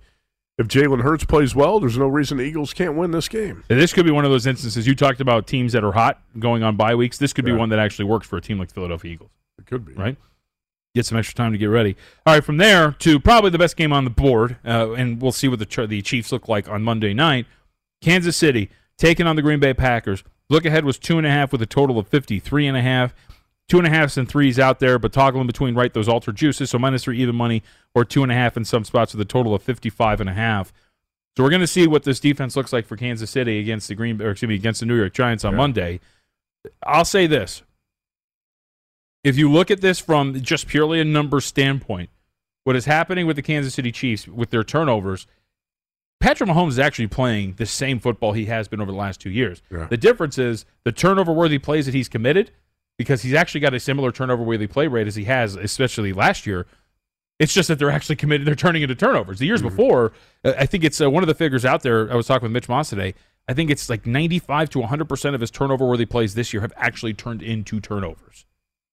if 0.62 0.68
Jalen 0.68 1.02
Hurts 1.02 1.24
plays 1.24 1.54
well, 1.54 1.78
there's 1.80 1.98
no 1.98 2.06
reason 2.06 2.38
the 2.38 2.44
Eagles 2.44 2.72
can't 2.72 2.94
win 2.94 3.10
this 3.10 3.28
game. 3.28 3.62
And 3.68 3.78
This 3.78 3.92
could 3.92 4.04
be 4.06 4.10
one 4.10 4.24
of 4.24 4.30
those 4.30 4.46
instances 4.46 4.86
you 4.86 4.94
talked 4.94 5.20
about 5.20 5.46
teams 5.46 5.72
that 5.72 5.84
are 5.84 5.92
hot 5.92 6.20
going 6.38 6.62
on 6.62 6.76
bye 6.76 6.94
weeks. 6.94 7.18
This 7.18 7.32
could 7.32 7.44
be 7.44 7.52
one 7.52 7.68
that 7.68 7.78
actually 7.78 8.06
works 8.06 8.26
for 8.26 8.36
a 8.36 8.40
team 8.40 8.58
like 8.58 8.68
the 8.68 8.74
Philadelphia 8.74 9.12
Eagles, 9.12 9.30
It 9.58 9.66
could 9.66 9.84
be. 9.84 9.92
right? 9.94 10.16
Get 10.94 11.06
some 11.06 11.16
extra 11.16 11.34
time 11.34 11.52
to 11.52 11.58
get 11.58 11.66
ready. 11.66 11.96
All 12.26 12.34
right, 12.34 12.44
from 12.44 12.58
there 12.58 12.92
to 12.98 13.18
probably 13.18 13.50
the 13.50 13.58
best 13.58 13.76
game 13.76 13.92
on 13.94 14.04
the 14.04 14.10
board, 14.10 14.58
uh, 14.64 14.92
and 14.92 15.20
we'll 15.22 15.32
see 15.32 15.48
what 15.48 15.58
the 15.58 15.86
the 15.86 16.02
Chiefs 16.02 16.32
look 16.32 16.48
like 16.48 16.68
on 16.68 16.82
Monday 16.82 17.14
night. 17.14 17.46
Kansas 18.02 18.36
City 18.36 18.68
taking 18.98 19.26
on 19.26 19.36
the 19.36 19.42
Green 19.42 19.58
Bay 19.58 19.72
Packers. 19.72 20.22
Look 20.50 20.66
ahead 20.66 20.84
was 20.84 20.98
two 20.98 21.16
and 21.16 21.26
a 21.26 21.30
half 21.30 21.50
with 21.50 21.62
a 21.62 21.66
total 21.66 21.98
of 21.98 22.08
fifty 22.08 22.38
three 22.38 22.66
and 22.66 22.76
a 22.76 22.82
half. 22.82 23.14
Two 23.72 23.78
and 23.78 23.86
a 23.86 23.90
halfs 23.90 24.18
and 24.18 24.28
threes 24.28 24.58
out 24.58 24.80
there, 24.80 24.98
but 24.98 25.14
toggling 25.14 25.46
between 25.46 25.74
right 25.74 25.94
those 25.94 26.06
altered 26.06 26.36
juices. 26.36 26.68
So 26.68 26.78
minus 26.78 27.04
three 27.04 27.18
even 27.22 27.34
money 27.34 27.62
or 27.94 28.04
two 28.04 28.22
and 28.22 28.30
a 28.30 28.34
half 28.34 28.58
in 28.58 28.66
some 28.66 28.84
spots 28.84 29.14
with 29.14 29.20
a 29.22 29.24
total 29.24 29.54
of 29.54 29.62
fifty 29.62 29.88
five 29.88 30.20
and 30.20 30.28
a 30.28 30.34
half. 30.34 30.74
So 31.34 31.42
we're 31.42 31.48
going 31.48 31.62
to 31.62 31.66
see 31.66 31.86
what 31.86 32.02
this 32.02 32.20
defense 32.20 32.54
looks 32.54 32.70
like 32.70 32.84
for 32.84 32.98
Kansas 32.98 33.30
City 33.30 33.60
against 33.60 33.88
the 33.88 33.94
Green, 33.94 34.20
or 34.20 34.32
excuse 34.32 34.46
me, 34.50 34.56
against 34.56 34.80
the 34.80 34.84
New 34.84 34.98
York 34.98 35.14
Giants 35.14 35.42
on 35.42 35.52
Yeah. 35.52 35.56
Monday. 35.56 36.00
I'll 36.86 37.06
say 37.06 37.26
this: 37.26 37.62
if 39.24 39.38
you 39.38 39.50
look 39.50 39.70
at 39.70 39.80
this 39.80 39.98
from 39.98 40.38
just 40.42 40.66
purely 40.66 41.00
a 41.00 41.04
number 41.06 41.40
standpoint, 41.40 42.10
what 42.64 42.76
is 42.76 42.84
happening 42.84 43.26
with 43.26 43.36
the 43.36 43.42
Kansas 43.42 43.72
City 43.72 43.90
Chiefs 43.90 44.28
with 44.28 44.50
their 44.50 44.64
turnovers, 44.64 45.26
Patrick 46.20 46.50
Mahomes 46.50 46.68
is 46.72 46.78
actually 46.78 47.06
playing 47.06 47.54
the 47.54 47.64
same 47.64 48.00
football 48.00 48.34
he 48.34 48.44
has 48.44 48.68
been 48.68 48.82
over 48.82 48.92
the 48.92 48.98
last 48.98 49.18
two 49.18 49.30
years. 49.30 49.62
Yeah. 49.70 49.86
The 49.86 49.96
difference 49.96 50.36
is 50.36 50.66
the 50.84 50.92
turnover-worthy 50.92 51.58
plays 51.58 51.86
that 51.86 51.94
he's 51.94 52.10
committed, 52.10 52.50
because 52.98 53.22
he's 53.22 53.34
actually 53.34 53.60
got 53.60 53.74
a 53.74 53.80
similar 53.80 54.12
turnover-worthy 54.12 54.66
play 54.66 54.86
rate 54.86 55.06
as 55.06 55.14
he 55.16 55.24
has, 55.24 55.56
especially 55.56 56.12
last 56.12 56.46
year. 56.46 56.66
It's 57.38 57.52
just 57.54 57.68
that 57.68 57.78
they're 57.78 57.90
actually 57.90 58.16
committed. 58.16 58.46
They're 58.46 58.54
turning 58.54 58.82
into 58.82 58.94
turnovers. 58.94 59.38
The 59.40 59.46
years 59.46 59.62
before, 59.62 60.12
uh, 60.44 60.52
I 60.56 60.66
think 60.66 60.84
it's 60.84 61.00
uh, 61.00 61.10
one 61.10 61.22
of 61.22 61.26
the 61.26 61.34
figures 61.34 61.64
out 61.64 61.82
there. 61.82 62.10
I 62.12 62.14
was 62.14 62.26
talking 62.26 62.44
with 62.46 62.52
Mitch 62.52 62.68
Moss 62.68 62.90
today. 62.90 63.14
I 63.48 63.54
think 63.54 63.70
it's 63.70 63.90
like 63.90 64.06
95 64.06 64.70
to 64.70 64.78
100 64.80 65.08
percent 65.08 65.34
of 65.34 65.40
his 65.40 65.50
turnover-worthy 65.50 66.06
plays 66.06 66.34
this 66.34 66.52
year 66.52 66.60
have 66.60 66.72
actually 66.76 67.14
turned 67.14 67.42
into 67.42 67.80
turnovers. 67.80 68.46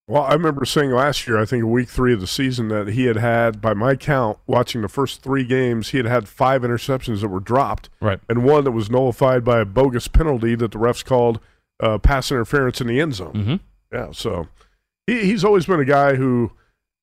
Well, 0.08 0.24
I 0.24 0.32
remember 0.32 0.64
saying 0.64 0.90
last 0.90 1.28
year, 1.28 1.38
I 1.38 1.44
think 1.44 1.60
in 1.62 1.70
week 1.70 1.88
three 1.88 2.12
of 2.12 2.20
the 2.20 2.26
season, 2.26 2.66
that 2.68 2.88
he 2.88 3.04
had 3.04 3.16
had, 3.16 3.60
by 3.60 3.74
my 3.74 3.94
count, 3.94 4.38
watching 4.48 4.82
the 4.82 4.88
first 4.88 5.22
three 5.22 5.44
games, 5.44 5.90
he 5.90 5.98
had 5.98 6.06
had 6.06 6.26
five 6.26 6.62
interceptions 6.62 7.20
that 7.20 7.28
were 7.28 7.38
dropped, 7.38 7.88
Right. 8.00 8.18
and 8.28 8.42
one 8.42 8.64
that 8.64 8.72
was 8.72 8.90
nullified 8.90 9.44
by 9.44 9.60
a 9.60 9.64
bogus 9.64 10.08
penalty 10.08 10.56
that 10.56 10.72
the 10.72 10.78
refs 10.78 11.04
called 11.04 11.38
uh, 11.78 11.98
pass 11.98 12.32
interference 12.32 12.80
in 12.80 12.88
the 12.88 13.00
end 13.00 13.14
zone. 13.14 13.32
Mm-hmm. 13.34 13.54
Yeah, 13.92 14.10
so 14.12 14.48
he, 15.06 15.22
he's 15.24 15.44
always 15.44 15.66
been 15.66 15.80
a 15.80 15.84
guy 15.84 16.14
who 16.14 16.52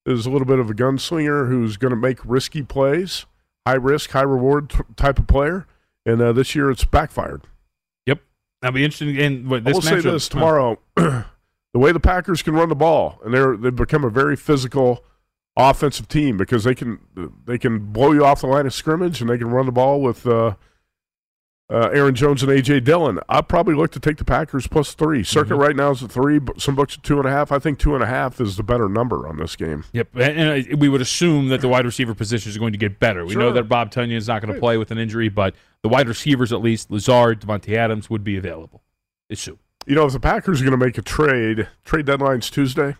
is 0.06 0.26
a 0.26 0.30
little 0.30 0.46
bit 0.46 0.58
of 0.58 0.70
a 0.70 0.74
gunslinger 0.74 1.48
who's 1.48 1.76
going 1.76 1.90
to 1.90 1.96
make 1.96 2.18
risky 2.24 2.62
plays, 2.62 3.26
high 3.66 3.74
risk, 3.74 4.10
high 4.10 4.22
reward 4.22 4.70
t- 4.70 4.78
type 4.96 5.18
of 5.18 5.26
player. 5.26 5.66
And 6.06 6.22
uh, 6.22 6.32
this 6.32 6.54
year 6.54 6.70
it's 6.70 6.84
backfired. 6.84 7.42
Yep. 8.06 8.20
That'll 8.62 8.74
be 8.74 8.84
interesting. 8.84 9.16
in 9.16 9.48
what 9.48 9.58
I 9.58 9.60
this 9.64 9.74
will 9.74 9.82
say 9.82 10.00
this 10.00 10.28
tomorrow: 10.28 10.78
the 10.96 11.24
way 11.74 11.92
the 11.92 12.00
Packers 12.00 12.42
can 12.42 12.54
run 12.54 12.70
the 12.70 12.74
ball, 12.74 13.20
and 13.22 13.34
they're 13.34 13.56
they've 13.56 13.74
become 13.74 14.04
a 14.04 14.10
very 14.10 14.36
physical 14.36 15.04
offensive 15.58 16.08
team 16.08 16.38
because 16.38 16.64
they 16.64 16.74
can 16.74 17.00
they 17.44 17.58
can 17.58 17.92
blow 17.92 18.12
you 18.12 18.24
off 18.24 18.40
the 18.40 18.46
line 18.46 18.64
of 18.64 18.72
scrimmage 18.72 19.20
and 19.20 19.28
they 19.28 19.36
can 19.36 19.50
run 19.50 19.66
the 19.66 19.72
ball 19.72 20.00
with 20.00 20.26
uh, 20.26 20.54
uh, 21.70 21.90
Aaron 21.92 22.14
Jones 22.14 22.42
and 22.42 22.50
AJ 22.50 22.84
Dillon. 22.84 23.18
I'd 23.28 23.46
probably 23.48 23.74
look 23.74 23.90
to 23.92 24.00
take 24.00 24.16
the 24.16 24.24
Packers 24.24 24.66
plus 24.66 24.94
three. 24.94 25.22
Circa 25.22 25.50
Mm-hmm. 25.50 25.60
right 25.60 25.76
now 25.76 25.90
is 25.90 26.02
at 26.02 26.10
three, 26.10 26.38
but 26.38 26.60
some 26.62 26.74
books 26.74 26.96
at 26.96 27.02
two 27.02 27.18
and 27.18 27.26
a 27.28 27.30
half. 27.30 27.52
I 27.52 27.58
think 27.58 27.78
two 27.78 27.94
and 27.94 28.02
a 28.02 28.06
half 28.06 28.40
is 28.40 28.56
the 28.56 28.62
better 28.62 28.88
number 28.88 29.28
on 29.28 29.36
this 29.36 29.54
game. 29.56 29.84
Yep, 29.92 30.08
and, 30.14 30.38
and 30.38 30.72
uh, 30.72 30.76
we 30.78 30.88
would 30.88 31.00
assume 31.02 31.48
that 31.48 31.60
the 31.60 31.68
wide 31.68 31.84
receiver 31.84 32.14
position 32.14 32.48
is 32.50 32.56
going 32.56 32.72
to 32.72 32.78
get 32.78 32.98
better. 32.98 33.26
We 33.26 33.34
know 33.34 33.52
that 33.52 33.64
Bob 33.68 33.90
Tonyan 33.90 34.16
is 34.16 34.28
not 34.28 34.40
going 34.42 34.54
to 34.54 34.60
play 34.60 34.78
with 34.78 34.90
an 34.90 34.98
injury, 34.98 35.28
but 35.28 35.54
the 35.82 35.88
wide 35.90 36.08
receivers, 36.08 36.52
at 36.52 36.60
least 36.62 36.90
Lazard, 36.90 37.42
Davante 37.42 37.76
Adams, 37.76 38.08
would 38.08 38.24
be 38.24 38.36
available. 38.36 38.82
Assume. 39.30 39.58
You 39.86 39.94
know, 39.94 40.06
if 40.06 40.12
the 40.12 40.20
Packers 40.20 40.60
are 40.60 40.64
going 40.64 40.78
to 40.78 40.84
make 40.84 40.96
a 40.98 41.02
trade, 41.02 41.68
trade 41.84 42.06
deadline's 42.06 42.48
Tuesday. 42.50 42.96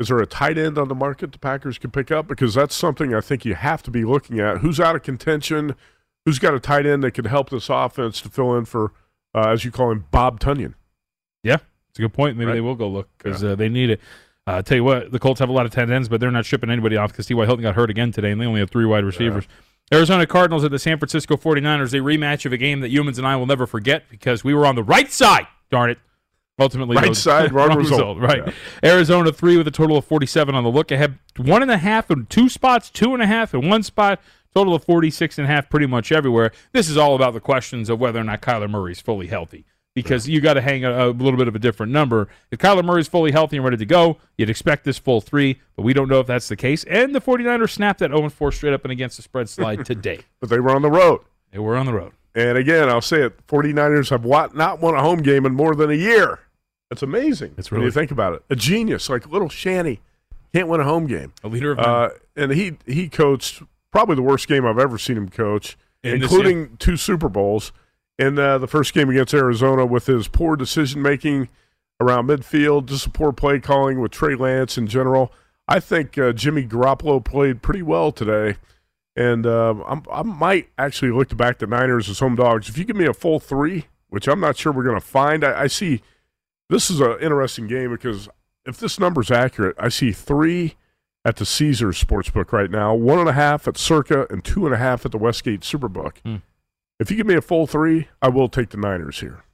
Is 0.00 0.08
there 0.08 0.18
a 0.18 0.26
tight 0.26 0.56
end 0.58 0.78
on 0.78 0.88
the 0.88 0.94
market 0.94 1.32
the 1.32 1.38
Packers 1.38 1.76
can 1.76 1.90
pick 1.90 2.10
up? 2.12 2.28
Because 2.28 2.54
that's 2.54 2.74
something 2.74 3.12
I 3.14 3.20
think 3.20 3.44
you 3.44 3.54
have 3.56 3.82
to 3.82 3.90
be 3.90 4.04
looking 4.04 4.38
at. 4.38 4.58
Who's 4.58 4.78
out 4.78 4.94
of 4.94 5.02
contention? 5.02 5.74
Who's 6.24 6.38
got 6.38 6.54
a 6.54 6.60
tight 6.60 6.84
end 6.86 7.02
that 7.04 7.12
can 7.12 7.24
help 7.24 7.50
this 7.50 7.68
offense 7.70 8.20
to 8.20 8.28
fill 8.28 8.56
in 8.56 8.64
for, 8.66 8.92
uh, 9.34 9.48
as 9.50 9.64
you 9.64 9.70
call 9.70 9.90
him, 9.90 10.04
Bob 10.10 10.40
Tonyan? 10.40 10.74
Yeah, 11.42 11.58
it's 11.90 11.98
a 11.98 12.02
good 12.02 12.12
point. 12.12 12.36
Maybe 12.36 12.48
Right. 12.48 12.54
they 12.54 12.60
will 12.60 12.74
go 12.74 12.88
look 12.88 13.08
because 13.16 13.42
uh, 13.42 13.54
they 13.54 13.68
need 13.68 13.90
it. 13.90 14.00
Uh, 14.46 14.62
tell 14.62 14.76
you 14.76 14.84
what, 14.84 15.12
the 15.12 15.18
Colts 15.18 15.40
have 15.40 15.48
a 15.48 15.52
lot 15.52 15.66
of 15.66 15.72
tight 15.72 15.90
ends, 15.90 16.08
but 16.08 16.20
they're 16.20 16.30
not 16.30 16.46
shipping 16.46 16.70
anybody 16.70 16.96
off 16.96 17.12
because 17.12 17.26
T.Y. 17.26 17.44
Hilton 17.44 17.62
got 17.62 17.74
hurt 17.74 17.90
again 17.90 18.12
today, 18.12 18.30
and 18.30 18.40
they 18.40 18.46
only 18.46 18.60
have 18.60 18.70
three 18.70 18.86
wide 18.86 19.04
receivers. 19.04 19.46
Arizona 19.92 20.26
Cardinals 20.26 20.64
at 20.64 20.70
the 20.70 20.78
San 20.78 20.98
Francisco 20.98 21.36
49ers, 21.36 21.92
a 21.94 22.02
rematch 22.02 22.44
of 22.44 22.52
a 22.52 22.56
game 22.58 22.80
that 22.80 22.90
Youmans 22.92 23.16
and 23.18 23.26
I 23.26 23.36
will 23.36 23.46
never 23.46 23.66
forget 23.66 24.04
because 24.10 24.44
we 24.44 24.52
were 24.54 24.66
on 24.66 24.74
the 24.74 24.82
right 24.82 25.10
side. 25.10 25.46
Darn 25.70 25.90
it. 25.90 25.98
Ultimately, 26.58 26.96
Right 26.96 27.06
though, 27.06 27.12
side, 27.12 27.52
wrong 27.54 27.76
result. 27.76 28.18
Right. 28.18 28.42
Yeah. 28.46 28.52
Arizona 28.92 29.32
three 29.32 29.56
with 29.56 29.68
a 29.68 29.70
total 29.70 29.96
of 29.96 30.04
47 30.04 30.54
on 30.54 30.64
the 30.64 30.70
look 30.70 30.90
ahead. 30.90 31.18
One 31.36 31.62
and 31.62 31.70
a 31.70 31.78
half 31.78 32.10
in 32.10 32.26
two 32.26 32.48
spots, 32.48 32.90
two 32.90 33.14
and 33.14 33.22
a 33.22 33.26
half 33.26 33.54
in 33.54 33.68
one 33.68 33.82
spot. 33.82 34.20
Total 34.54 34.74
of 34.74 34.84
46 34.84 35.38
and 35.38 35.44
a 35.46 35.48
half 35.48 35.68
pretty 35.68 35.86
much 35.86 36.10
everywhere. 36.10 36.52
This 36.72 36.88
is 36.88 36.96
all 36.96 37.14
about 37.14 37.34
the 37.34 37.40
questions 37.40 37.90
of 37.90 38.00
whether 38.00 38.18
or 38.20 38.24
not 38.24 38.40
Kyler 38.42 38.68
Murray 38.68 38.92
is 38.92 39.00
fully 39.00 39.26
healthy 39.26 39.64
because 39.94 40.28
you 40.28 40.40
got 40.40 40.54
to 40.54 40.60
hang 40.60 40.84
a, 40.84 41.08
a 41.08 41.10
little 41.10 41.36
bit 41.36 41.48
of 41.48 41.54
a 41.54 41.58
different 41.58 41.92
number. 41.92 42.28
If 42.50 42.58
Kyler 42.58 42.84
Murray 42.84 43.00
is 43.00 43.08
fully 43.08 43.32
healthy 43.32 43.56
and 43.56 43.64
ready 43.64 43.76
to 43.76 43.86
go, 43.86 44.18
you'd 44.36 44.50
expect 44.50 44.84
this 44.84 44.98
full 44.98 45.20
three, 45.20 45.60
but 45.76 45.82
we 45.82 45.92
don't 45.92 46.08
know 46.08 46.20
if 46.20 46.26
that's 46.26 46.48
the 46.48 46.56
case. 46.56 46.84
And 46.84 47.14
the 47.14 47.20
49ers 47.20 47.70
snapped 47.70 47.98
that 48.00 48.10
0 48.10 48.28
4 48.28 48.52
straight 48.52 48.72
up 48.74 48.84
and 48.84 48.92
against 48.92 49.16
the 49.16 49.22
spread 49.22 49.48
slide 49.48 49.84
today. 49.84 50.20
But 50.40 50.50
they 50.50 50.60
were 50.60 50.74
on 50.74 50.82
the 50.82 50.90
road. 50.90 51.20
They 51.52 51.58
were 51.58 51.76
on 51.76 51.86
the 51.86 51.92
road. 51.94 52.12
And 52.34 52.56
again, 52.56 52.88
I'll 52.88 53.00
say 53.00 53.22
it 53.22 53.46
49ers 53.48 54.10
have 54.10 54.24
not 54.54 54.80
won 54.80 54.94
a 54.94 55.00
home 55.00 55.22
game 55.22 55.44
in 55.44 55.54
more 55.54 55.74
than 55.74 55.90
a 55.90 55.94
year. 55.94 56.40
That's 56.90 57.02
amazing. 57.02 57.54
When 57.56 57.64
really- 57.70 57.84
you 57.86 57.90
think 57.90 58.10
about 58.10 58.34
it. 58.34 58.44
A 58.48 58.56
genius, 58.56 59.08
like 59.08 59.28
little 59.28 59.48
Shanny, 59.48 60.00
can't 60.54 60.68
win 60.68 60.80
a 60.80 60.84
home 60.84 61.06
game. 61.06 61.32
A 61.42 61.48
leader 61.48 61.72
of 61.72 61.78
Uh, 61.78 62.10
and 62.36 62.52
he 62.52 62.78
he 62.86 63.08
coached 63.08 63.62
probably 63.92 64.16
the 64.16 64.22
worst 64.22 64.48
game 64.48 64.66
I've 64.66 64.78
ever 64.78 64.98
seen 64.98 65.16
him 65.16 65.28
coach, 65.28 65.76
In 66.02 66.22
including 66.22 66.76
two 66.78 66.96
Super 66.96 67.28
Bowls. 67.28 67.72
And 68.18 68.38
uh, 68.38 68.58
the 68.58 68.66
first 68.66 68.94
game 68.94 69.08
against 69.10 69.32
Arizona, 69.32 69.86
with 69.86 70.06
his 70.06 70.26
poor 70.26 70.56
decision 70.56 71.02
making 71.02 71.48
around 72.00 72.28
midfield, 72.28 72.86
just 72.86 73.06
a 73.06 73.10
poor 73.10 73.32
play 73.32 73.60
calling 73.60 74.00
with 74.00 74.10
Trey 74.10 74.34
Lance 74.34 74.76
in 74.76 74.86
general. 74.88 75.32
I 75.68 75.80
think 75.80 76.18
uh, 76.18 76.32
Jimmy 76.32 76.66
Garoppolo 76.66 77.24
played 77.24 77.62
pretty 77.62 77.82
well 77.82 78.10
today, 78.10 78.56
and 79.14 79.46
I'm, 79.46 80.02
I 80.10 80.22
might 80.22 80.70
actually 80.78 81.12
look 81.12 81.28
to 81.28 81.36
back 81.36 81.58
the 81.58 81.66
Niners 81.66 82.08
as 82.08 82.18
home 82.18 82.34
dogs. 82.34 82.68
If 82.68 82.78
you 82.78 82.84
give 82.84 82.96
me 82.96 83.06
a 83.06 83.12
full 83.12 83.38
three, 83.38 83.86
which 84.08 84.26
I'm 84.26 84.40
not 84.40 84.56
sure 84.56 84.72
we're 84.72 84.84
going 84.84 84.96
to 84.96 85.00
find, 85.00 85.44
I, 85.44 85.62
I 85.62 85.66
see 85.66 86.02
this 86.68 86.90
is 86.90 87.00
an 87.00 87.18
interesting 87.20 87.66
game 87.66 87.90
because 87.90 88.28
if 88.64 88.78
this 88.78 88.98
number's 88.98 89.30
accurate, 89.30 89.76
I 89.78 89.88
see 89.88 90.12
three 90.12 90.76
at 91.24 91.36
the 91.36 91.46
Caesars 91.46 92.02
Sportsbook 92.02 92.52
right 92.52 92.70
now, 92.70 92.94
one 92.94 93.18
and 93.18 93.28
a 93.28 93.32
half 93.32 93.68
at 93.68 93.76
Circa, 93.76 94.26
and 94.30 94.44
two 94.44 94.66
and 94.66 94.74
a 94.74 94.78
half 94.78 95.04
at 95.04 95.12
the 95.12 95.18
Westgate 95.18 95.60
Superbook. 95.60 96.18
Hmm. 96.24 96.36
If 96.98 97.10
you 97.10 97.16
give 97.16 97.26
me 97.26 97.34
a 97.34 97.40
full 97.40 97.66
three, 97.66 98.08
I 98.20 98.28
will 98.28 98.48
take 98.48 98.70
the 98.70 98.76
Niners 98.76 99.20
here. 99.20 99.44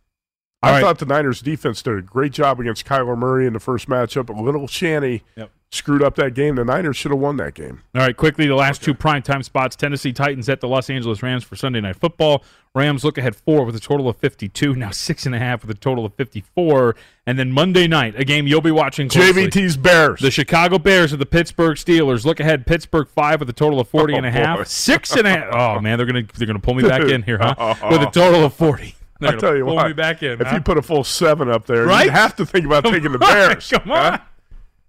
I 0.65 0.71
right. 0.73 0.81
thought 0.83 0.99
the 0.99 1.07
Niners 1.07 1.41
defense 1.41 1.83
did 1.83 1.97
a 1.99 2.03
great 2.03 2.33
job 2.33 2.61
against 2.61 2.85
Kyler 2.87 3.17
Murray 3.17 3.47
in 3.47 3.53
the 3.53 3.61
first 3.61 3.89
matchup. 3.89 4.29
A 4.29 4.41
little 4.41 4.67
Shanny 4.67 5.23
Yep. 5.37 5.51
screwed 5.71 6.03
up 6.03 6.15
that 6.17 6.35
game. 6.35 6.55
The 6.57 6.65
Niners 6.65 6.97
should 6.97 7.11
have 7.11 7.21
won 7.21 7.37
that 7.39 7.55
game. 7.55 7.83
All 7.95 8.03
right, 8.03 8.17
quickly, 8.17 8.47
the 8.47 8.55
last 8.55 8.83
two 8.83 8.95
primetime 8.95 9.45
spots. 9.45 9.75
Tennessee 9.77 10.13
Titans 10.13 10.49
at 10.49 10.61
the 10.61 10.69
Los 10.69 10.89
Angeles 10.91 11.23
Rams 11.23 11.45
for 11.45 11.57
Sunday 11.57 11.81
Night 11.81 11.97
Football. 11.97 12.45
Rams 12.77 13.05
look 13.05 13.19
ahead 13.19 13.37
four 13.37 13.65
with 13.65 13.77
a 13.77 13.81
total 13.81 14.09
of 14.09 14.17
52, 14.17 14.75
now 14.75 14.91
six 14.91 15.27
and 15.27 15.35
a 15.35 15.39
half 15.39 15.63
with 15.65 15.71
a 15.77 15.79
total 15.79 16.05
of 16.05 16.13
54. 16.15 16.97
And 17.25 17.39
then 17.39 17.53
Monday 17.53 17.87
night, 17.87 18.15
a 18.19 18.25
game 18.25 18.49
you'll 18.49 18.61
be 18.61 18.73
watching 18.73 19.09
closely. 19.09 19.47
JVT's 19.47 19.77
Bears. 19.77 20.19
The 20.21 20.33
Chicago 20.33 20.79
Bears 20.79 21.13
of 21.13 21.21
the 21.21 21.27
Pittsburgh 21.27 21.77
Steelers 21.77 22.25
look 22.25 22.41
ahead 22.41 22.67
Pittsburgh 22.67 23.07
five 23.09 23.39
with 23.39 23.49
a 23.49 23.53
total 23.53 23.79
of 23.79 23.89
40 23.89 24.15
and 24.17 24.27
a 24.27 24.29
Oh, 24.29 24.33
half. 24.33 24.59
boy. 24.59 24.65
Six 24.65 25.15
and 25.15 25.27
a 25.27 25.31
half. 25.31 25.55
Oh 25.55 25.81
man, 25.81 25.99
they're 25.99 26.07
gonna 26.07 26.25
they're 26.37 26.49
gonna 26.49 26.59
pull 26.59 26.75
me 26.75 26.83
back 26.83 27.03
in 27.11 27.23
here, 27.23 27.39
huh? 27.39 27.55
Oh. 27.59 27.91
With 27.91 28.03
a 28.03 28.11
total 28.11 28.45
of 28.45 28.55
40. 28.55 28.97
They're 29.21 29.29
I 29.29 29.33
gonna 29.33 29.41
tell 29.41 29.57
you 29.57 29.65
pull 29.65 29.77
what, 29.77 29.87
me 29.89 29.93
back 29.93 30.23
in. 30.23 30.41
if 30.41 30.47
huh? 30.47 30.57
you 30.57 30.61
put 30.63 30.77
a 30.79 30.83
full 30.83 31.05
seven 31.05 31.49
up 31.49 31.67
there, 31.67 31.85
Right? 31.87 32.07
you 32.07 32.11
have 32.11 32.35
to 32.37 32.47
think 32.47 32.67
about 32.67 32.85
taking 32.85 33.13
the 33.13 33.19
Bears. 33.19 33.71
come 33.71 33.91
on. 33.91 34.13
huh? 34.15 34.19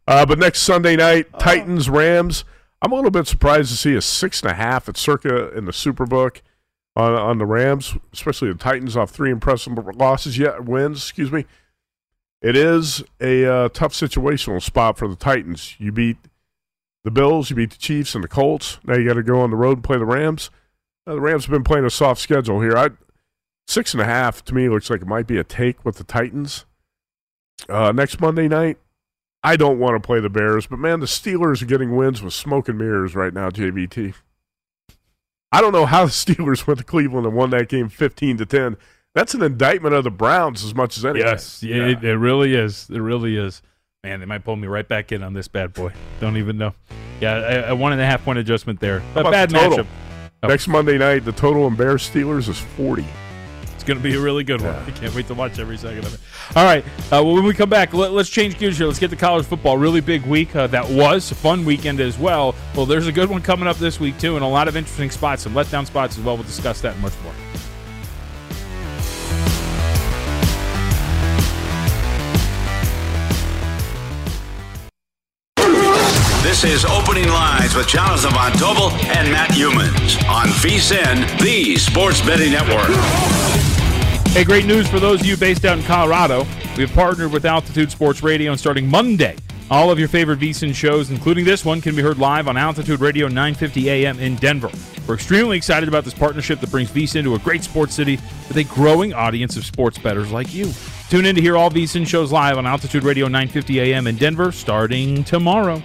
Uh, 0.07 0.25
but 0.25 0.37
next 0.39 0.61
Sunday 0.61 0.95
night, 0.95 1.27
Oh. 1.33 1.39
Titans 1.39 1.89
Rams. 1.89 2.43
I'm 2.81 2.91
a 2.91 2.95
little 2.95 3.09
bit 3.11 3.25
surprised 3.27 3.71
to 3.71 3.77
see 3.77 3.95
a 3.95 4.01
six 4.01 4.41
and 4.41 4.51
a 4.51 4.53
half 4.53 4.87
at 4.89 4.97
Circa 4.97 5.55
in 5.57 5.65
the 5.65 5.71
Superbook 5.71 6.41
on 6.95 7.13
on 7.13 7.37
the 7.39 7.45
Rams, 7.45 7.95
especially 8.13 8.51
the 8.51 8.57
Titans 8.59 8.95
off 8.95 9.09
three 9.09 9.31
impressive 9.31 9.73
losses 9.95 10.37
yet 10.37 10.65
wins. 10.65 10.97
Excuse 11.03 11.31
me. 11.31 11.45
It 12.41 12.55
is 12.55 13.03
a 13.19 13.45
uh, 13.45 13.69
tough 13.69 13.93
situational 13.93 14.61
spot 14.61 14.97
for 14.97 15.07
the 15.07 15.15
Titans. 15.15 15.75
You 15.79 15.91
beat 15.91 16.17
the 17.03 17.09
Bills, 17.11 17.49
you 17.49 17.55
beat 17.55 17.71
the 17.71 17.77
Chiefs 17.77 18.13
and 18.13 18.23
the 18.23 18.27
Colts. 18.27 18.77
Now 18.83 18.95
you 18.97 19.07
got 19.07 19.13
to 19.15 19.23
go 19.23 19.39
on 19.39 19.49
the 19.49 19.55
road 19.55 19.77
and 19.77 19.83
play 19.83 19.97
the 19.97 20.05
Rams. 20.05 20.51
Uh, 21.07 21.15
the 21.15 21.21
Rams 21.21 21.45
have 21.45 21.51
been 21.51 21.63
playing 21.63 21.85
a 21.85 21.89
soft 21.89 22.21
schedule 22.21 22.61
here. 22.61 22.77
I 22.77 22.89
Six 23.67 23.93
and 23.93 24.01
a 24.01 24.05
half 24.05 24.43
to 24.45 24.55
me 24.55 24.69
looks 24.69 24.89
like 24.89 25.01
it 25.01 25.07
might 25.07 25.27
be 25.27 25.37
a 25.37 25.43
take 25.43 25.83
with 25.83 25.97
the 25.97 26.03
Titans 26.03 26.65
uh, 27.67 27.91
next 27.91 28.21
Monday 28.21 28.47
night. 28.47 28.77
I 29.43 29.55
don't 29.55 29.79
want 29.79 30.01
to 30.01 30.05
play 30.05 30.19
the 30.19 30.29
Bears, 30.29 30.65
but 30.65 30.79
man, 30.79 30.99
the 30.99 31.05
Steelers 31.05 31.61
are 31.61 31.67
getting 31.67 31.95
wins 31.95 32.21
with 32.21 32.33
smoke 32.33 32.67
and 32.67 32.77
mirrors 32.77 33.15
right 33.15 33.33
now, 33.33 33.49
JVT. 33.49 34.15
I 35.51 35.61
don't 35.61 35.71
know 35.71 35.85
how 35.85 36.05
the 36.05 36.11
Steelers 36.11 36.65
went 36.67 36.79
to 36.79 36.85
Cleveland 36.85 37.25
and 37.25 37.35
won 37.35 37.51
that 37.51 37.69
game 37.69 37.89
15 37.89 38.37
to 38.37 38.45
10. 38.45 38.77
That's 39.13 39.33
an 39.33 39.41
indictment 39.41 39.95
of 39.95 40.03
the 40.03 40.11
Browns 40.11 40.63
as 40.63 40.75
much 40.75 40.97
as 40.97 41.05
anything. 41.05 41.27
Yes, 41.27 41.63
yeah, 41.63 41.75
yeah. 41.75 41.87
It, 41.89 42.03
it 42.03 42.17
really 42.17 42.53
is. 42.53 42.89
It 42.89 42.99
really 42.99 43.37
is. 43.37 43.61
Man, 44.03 44.19
they 44.19 44.25
might 44.25 44.43
pull 44.43 44.55
me 44.55 44.67
right 44.67 44.87
back 44.87 45.11
in 45.11 45.23
on 45.23 45.33
this 45.33 45.47
bad 45.47 45.73
boy. 45.73 45.91
Don't 46.19 46.37
even 46.37 46.57
know. 46.57 46.73
Yeah, 47.21 47.69
a 47.69 47.75
one 47.75 47.91
and 47.93 48.01
a 48.01 48.05
half 48.05 48.25
point 48.25 48.39
adjustment 48.39 48.79
there. 48.79 49.01
A 49.15 49.23
bad 49.23 49.49
the 49.49 49.57
matchup. 49.57 49.87
Oh. 50.43 50.47
Next 50.47 50.67
Monday 50.67 50.97
night, 50.97 51.23
the 51.23 51.31
total 51.31 51.65
in 51.67 51.75
Bears 51.75 52.07
Steelers 52.07 52.49
is 52.49 52.59
40 52.59 53.05
going 53.85 53.97
to 53.97 54.03
be 54.03 54.15
a 54.15 54.19
really 54.19 54.43
good 54.43 54.61
one. 54.61 54.75
I 54.75 54.91
can't 54.91 55.13
wait 55.15 55.27
to 55.27 55.33
watch 55.33 55.59
every 55.59 55.77
second 55.77 56.05
of 56.05 56.13
it. 56.13 56.19
All 56.55 56.63
right. 56.63 56.83
Uh, 56.85 57.23
well, 57.23 57.33
when 57.33 57.43
we 57.43 57.53
come 57.53 57.69
back, 57.69 57.93
let, 57.93 58.11
us 58.11 58.29
change 58.29 58.57
gears 58.57 58.77
here. 58.77 58.87
Let's 58.87 58.99
get 58.99 59.09
to 59.11 59.15
college 59.15 59.45
football. 59.45 59.77
Really 59.77 60.01
big 60.01 60.25
week. 60.25 60.55
Uh, 60.55 60.67
that 60.67 60.89
was 60.89 61.31
a 61.31 61.35
fun 61.35 61.65
weekend 61.65 61.99
as 61.99 62.17
well. 62.17 62.55
Well, 62.75 62.85
there's 62.85 63.07
a 63.07 63.11
good 63.11 63.29
one 63.29 63.41
coming 63.41 63.67
up 63.67 63.77
this 63.77 63.99
week, 63.99 64.17
too, 64.19 64.35
and 64.35 64.43
a 64.43 64.47
lot 64.47 64.67
of 64.67 64.75
interesting 64.75 65.11
spots, 65.11 65.43
some 65.43 65.53
letdown 65.53 65.85
spots 65.85 66.17
as 66.17 66.23
well. 66.23 66.35
We'll 66.35 66.45
discuss 66.45 66.81
that 66.81 66.93
and 66.93 67.01
much 67.01 67.13
more. 67.23 67.33
This 76.55 76.63
is 76.63 76.85
Opening 76.85 77.27
Lines 77.27 77.75
with 77.75 77.87
Jonathan 77.87 78.31
Von 78.31 78.51
Tobel 78.53 78.89
and 79.17 79.29
Matt 79.29 79.49
Youmans 79.49 80.17
on 80.29 80.47
VSIN, 80.47 81.41
the 81.41 81.75
Sports 81.75 82.21
Betting 82.21 82.53
Network. 82.53 83.64
Hey, 84.35 84.43
great 84.43 84.65
news 84.65 84.85
for 84.85 84.99
those 84.99 85.21
of 85.21 85.27
you 85.27 85.37
based 85.37 85.63
out 85.63 85.77
in 85.77 85.83
Colorado. 85.85 86.39
We 86.75 86.83
have 86.83 86.91
partnered 86.91 87.31
with 87.31 87.45
Altitude 87.45 87.89
Sports 87.89 88.21
Radio, 88.21 88.51
and 88.51 88.59
starting 88.59 88.85
Monday, 88.85 89.37
all 89.71 89.89
of 89.89 89.97
your 89.97 90.09
favorite 90.09 90.39
VSIN 90.39 90.75
shows, 90.75 91.09
including 91.09 91.45
this 91.45 91.63
one, 91.63 91.79
can 91.79 91.95
be 91.95 92.01
heard 92.01 92.17
live 92.17 92.49
on 92.49 92.57
Altitude 92.57 92.99
Radio 92.99 93.29
950 93.29 93.89
AM 93.89 94.19
in 94.19 94.35
Denver. 94.35 94.69
We're 95.07 95.13
extremely 95.13 95.55
excited 95.55 95.87
about 95.87 96.03
this 96.03 96.13
partnership 96.13 96.59
that 96.59 96.69
brings 96.69 96.91
VSIN 96.91 97.23
to 97.23 97.35
a 97.35 97.39
great 97.39 97.63
sports 97.63 97.95
city 97.95 98.19
with 98.49 98.57
a 98.57 98.65
growing 98.65 99.13
audience 99.13 99.55
of 99.55 99.63
sports 99.63 99.97
bettors 99.97 100.33
like 100.33 100.53
you. 100.53 100.69
Tune 101.09 101.25
in 101.25 101.35
to 101.35 101.41
hear 101.41 101.55
all 101.55 101.69
VSIN 101.69 102.05
shows 102.05 102.33
live 102.33 102.57
on 102.57 102.65
Altitude 102.65 103.05
Radio 103.05 103.27
950 103.27 103.79
AM 103.79 104.05
in 104.05 104.17
Denver 104.17 104.51
starting 104.51 105.23
tomorrow. 105.23 105.81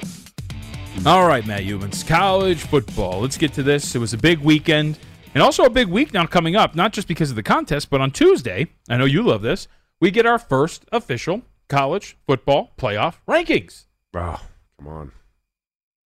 All 1.06 1.24
right, 1.24 1.46
Matt 1.46 1.62
Youmans, 1.62 2.04
college 2.04 2.58
football. 2.58 3.20
Let's 3.20 3.38
get 3.38 3.52
to 3.52 3.62
this. 3.62 3.94
It 3.94 4.00
was 4.00 4.12
a 4.12 4.18
big 4.18 4.40
weekend 4.40 4.98
and 5.34 5.42
also 5.42 5.64
a 5.64 5.70
big 5.70 5.88
week 5.88 6.12
now 6.12 6.26
coming 6.26 6.56
up, 6.56 6.74
not 6.74 6.92
just 6.92 7.08
because 7.08 7.30
of 7.30 7.36
the 7.36 7.42
contest, 7.42 7.90
but 7.90 8.00
on 8.00 8.10
Tuesday, 8.10 8.68
I 8.88 8.96
know 8.96 9.04
you 9.04 9.22
love 9.22 9.42
this, 9.42 9.68
we 10.00 10.10
get 10.10 10.26
our 10.26 10.38
first 10.38 10.84
official 10.92 11.42
college 11.68 12.16
football 12.26 12.72
playoff 12.78 13.16
rankings. 13.28 13.84
Wow, 14.12 14.40
come 14.78 14.88
on. 14.88 15.12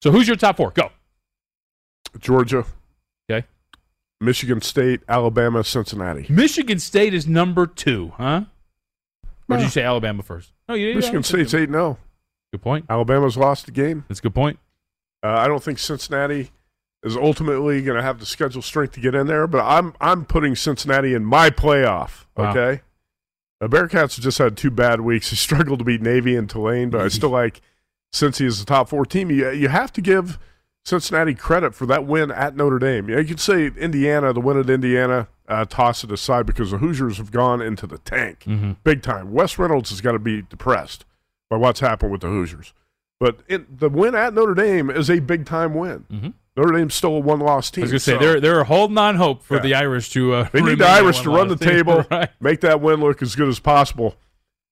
So 0.02 0.12
who's 0.12 0.28
your 0.28 0.38
top 0.38 0.58
four? 0.58 0.72
Go. 0.72 0.92
Georgia. 2.20 2.66
Okay. 3.30 3.46
Michigan 4.20 4.62
State, 4.62 5.02
Alabama, 5.08 5.64
Cincinnati. 5.64 6.26
Michigan 6.30 6.80
State 6.80 7.14
is 7.14 7.28
number 7.28 7.66
two, 7.68 8.14
huh? 8.18 8.46
Or 9.50 9.58
did 9.58 9.64
you 9.64 9.70
say 9.70 9.84
Alabama 9.84 10.24
first? 10.24 10.54
No, 10.70 10.76
you 10.76 10.88
didn't. 10.88 11.02
Michigan 11.02 11.24
State's 11.24 11.54
8 11.54 11.70
0. 11.70 11.98
Good 12.54 12.62
point. 12.62 12.86
Alabama's 12.90 13.36
lost 13.36 13.66
the 13.66 13.72
game. 13.72 14.06
That's 14.08 14.20
a 14.20 14.24
good 14.24 14.34
point. 14.36 14.60
Uh, 15.24 15.36
I 15.38 15.48
don't 15.48 15.62
think 15.62 15.78
Cincinnati 15.78 16.52
is 17.04 17.18
ultimately 17.18 17.82
going 17.82 17.98
to 17.98 18.04
have 18.04 18.20
the 18.20 18.26
schedule 18.26 18.62
strength 18.62 18.94
to 18.94 19.00
get 19.00 19.16
in 19.16 19.28
there, 19.28 19.48
but 19.48 19.64
I'm 19.66 19.94
I'm 20.00 20.26
putting 20.26 20.56
Cincinnati 20.56 21.14
in 21.14 21.26
my 21.26 21.50
playoff. 21.50 22.26
Wow. 22.38 22.52
Okay. 22.52 22.82
The 23.60 23.68
Bearcats 23.70 24.16
have 24.16 24.24
just 24.24 24.38
had 24.40 24.58
two 24.58 24.72
bad 24.72 25.02
weeks. 25.02 25.30
They 25.30 25.36
struggled 25.38 25.80
to 25.80 25.86
beat 25.86 26.02
Navy 26.02 26.36
and 26.36 26.50
Tulane, 26.50 26.90
but 26.90 27.02
I 27.02 27.08
still 27.10 27.30
like 27.30 27.62
Cincy 28.14 28.46
as 28.46 28.60
the 28.60 28.66
top 28.66 28.90
four 28.90 29.06
team. 29.06 29.30
You, 29.32 29.50
you 29.52 29.68
have 29.70 29.92
to 29.94 30.02
give 30.02 30.38
Cincinnati 30.84 31.36
credit 31.36 31.76
for 31.76 31.86
that 31.86 32.06
win 32.06 32.32
at 32.32 32.56
Notre 32.56 32.80
Dame. 32.80 33.10
Yeah, 33.10 33.20
you 33.20 33.26
could 33.26 33.40
say 33.40 33.68
Indiana, 33.68 34.34
the 34.34 34.42
win 34.42 34.58
at 34.60 34.70
Indiana, 34.70 35.28
uh, 35.48 35.66
toss 35.66 36.04
it 36.04 36.12
aside 36.12 36.46
because 36.48 36.72
the 36.72 36.78
Hoosiers 36.80 37.18
have 37.18 37.32
gone 37.32 37.62
into 37.62 37.86
the 37.86 38.00
tank 38.00 38.46
Mhm. 38.48 38.78
big 38.84 39.02
time. 39.04 39.32
Wes 39.32 39.60
Reynolds 39.60 39.90
has 39.92 40.02
got 40.02 40.14
to 40.14 40.20
be 40.20 40.42
depressed 40.42 41.06
by 41.50 41.58
what's 41.58 41.82
happened 41.82 42.12
with 42.12 42.22
the 42.22 42.28
Hoosiers. 42.30 42.74
But 43.20 43.42
it, 43.48 43.80
the 43.80 43.90
win 43.90 44.16
at 44.16 44.34
Notre 44.34 44.56
Dame 44.56 44.90
is 44.90 45.10
a 45.10 45.20
big 45.20 45.46
time 45.46 45.76
win. 45.76 46.06
Mhm. 46.12 46.34
Notre 46.58 46.72
Dame's 46.78 46.94
still 46.96 47.16
a 47.16 47.20
one 47.20 47.40
loss 47.40 47.72
team. 47.72 47.84
I 47.84 47.86
was 47.86 47.92
going 47.92 48.00
to 48.00 48.04
say, 48.04 48.12
so 48.14 48.18
they're, 48.20 48.40
they're 48.42 48.64
holding 48.66 48.98
on 48.98 49.16
hope 49.16 49.42
for 49.44 49.56
Yeah. 49.56 49.62
the 49.62 49.76
Irish 49.76 50.10
to. 50.12 50.34
Uh, 50.34 50.50
they 50.52 50.62
need 50.62 50.80
the 50.80 50.88
Irish 50.88 51.22
to 51.22 51.30
run 51.30 51.48
the 51.48 51.56
team. 51.56 51.70
table, 51.70 52.06
Right. 52.12 52.30
make 52.42 52.62
that 52.62 52.82
win 52.82 53.00
look 53.00 53.22
as 53.22 53.36
good 53.36 53.48
as 53.48 53.60
possible 53.60 54.16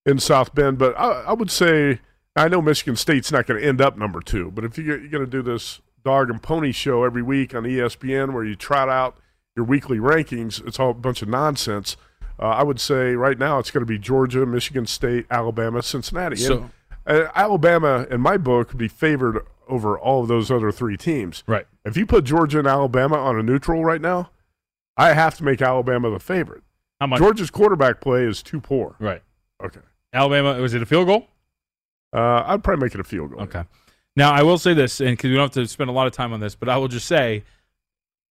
in 0.05 0.19
South 0.19 0.53
Bend. 0.53 0.77
But 0.77 0.97
I, 0.99 1.23
I 1.27 1.33
would 1.33 1.49
say, 1.51 1.99
I 2.35 2.47
know 2.49 2.61
Michigan 2.61 2.95
State's 2.97 3.31
not 3.31 3.47
going 3.47 3.61
to 3.61 3.67
end 3.67 3.79
up 3.81 3.97
number 3.97 4.19
two, 4.19 4.51
but 4.51 4.63
if 4.65 4.77
you, 4.77 4.83
you're 4.83 5.07
going 5.07 5.23
to 5.25 5.29
do 5.31 5.41
this 5.41 5.79
dog 6.03 6.29
and 6.29 6.41
pony 6.43 6.71
show 6.71 7.03
every 7.03 7.21
week 7.21 7.55
on 7.55 7.63
ESPN 7.63 8.33
where 8.33 8.43
you 8.43 8.55
trot 8.55 8.89
out 8.89 9.17
your 9.55 9.65
weekly 9.65 9.97
rankings, 9.99 10.65
it's 10.67 10.79
all 10.79 10.91
a 10.91 10.93
bunch 10.93 11.21
of 11.21 11.27
nonsense. 11.29 11.95
Uh, 12.37 12.43
I 12.47 12.63
would 12.63 12.79
say 12.79 13.15
right 13.15 13.37
now 13.37 13.59
it's 13.59 13.71
going 13.71 13.81
to 13.81 13.85
be 13.85 13.97
Georgia, 13.99 14.45
Michigan 14.45 14.85
State, 14.85 15.25
Alabama, 15.31 15.81
Cincinnati. 15.81 16.35
So- 16.37 16.69
and, 17.05 17.23
uh, 17.23 17.31
Alabama, 17.35 18.05
in 18.11 18.19
my 18.21 18.37
book, 18.37 18.69
would 18.69 18.77
be 18.77 18.87
favored 18.89 19.45
over 19.69 19.97
all 19.97 20.23
of 20.23 20.27
those 20.27 20.51
other 20.51 20.71
three 20.71 20.97
teams. 20.97 21.43
Right. 21.47 21.65
If 21.85 21.95
you 21.95 22.05
put 22.05 22.23
Georgia 22.23 22.59
and 22.59 22.67
Alabama 22.67 23.17
on 23.17 23.39
a 23.39 23.43
neutral 23.43 23.83
right 23.83 24.01
now, 24.01 24.31
I 24.97 25.13
have 25.13 25.37
to 25.37 25.43
make 25.43 25.61
Alabama 25.61 26.09
the 26.09 26.19
favorite. 26.19 26.63
How 26.99 27.07
much? 27.07 27.19
Georgia's 27.19 27.49
quarterback 27.49 28.01
play 28.01 28.25
is 28.25 28.43
too 28.43 28.59
poor. 28.59 28.95
Right. 28.99 29.21
Okay. 29.63 29.79
Alabama, 30.13 30.59
was 30.61 30.73
it 30.73 30.81
a 30.81 30.85
field 30.85 31.07
goal? 31.07 31.27
Uh, 32.13 32.43
I'd 32.45 32.63
probably 32.63 32.85
make 32.85 32.93
it 32.95 32.99
a 32.99 33.03
field 33.03 33.31
goal. 33.31 33.41
Okay. 33.41 33.63
Now 34.15 34.31
I 34.31 34.43
will 34.43 34.57
say 34.57 34.73
this, 34.73 34.99
and 34.99 35.11
because 35.11 35.29
we 35.29 35.35
don't 35.35 35.53
have 35.53 35.63
to 35.63 35.67
spend 35.67 35.89
a 35.89 35.93
lot 35.93 36.07
of 36.07 36.13
time 36.13 36.33
on 36.33 36.39
this, 36.39 36.55
but 36.55 36.67
I 36.67 36.77
will 36.77 36.87
just 36.87 37.07
say 37.07 37.43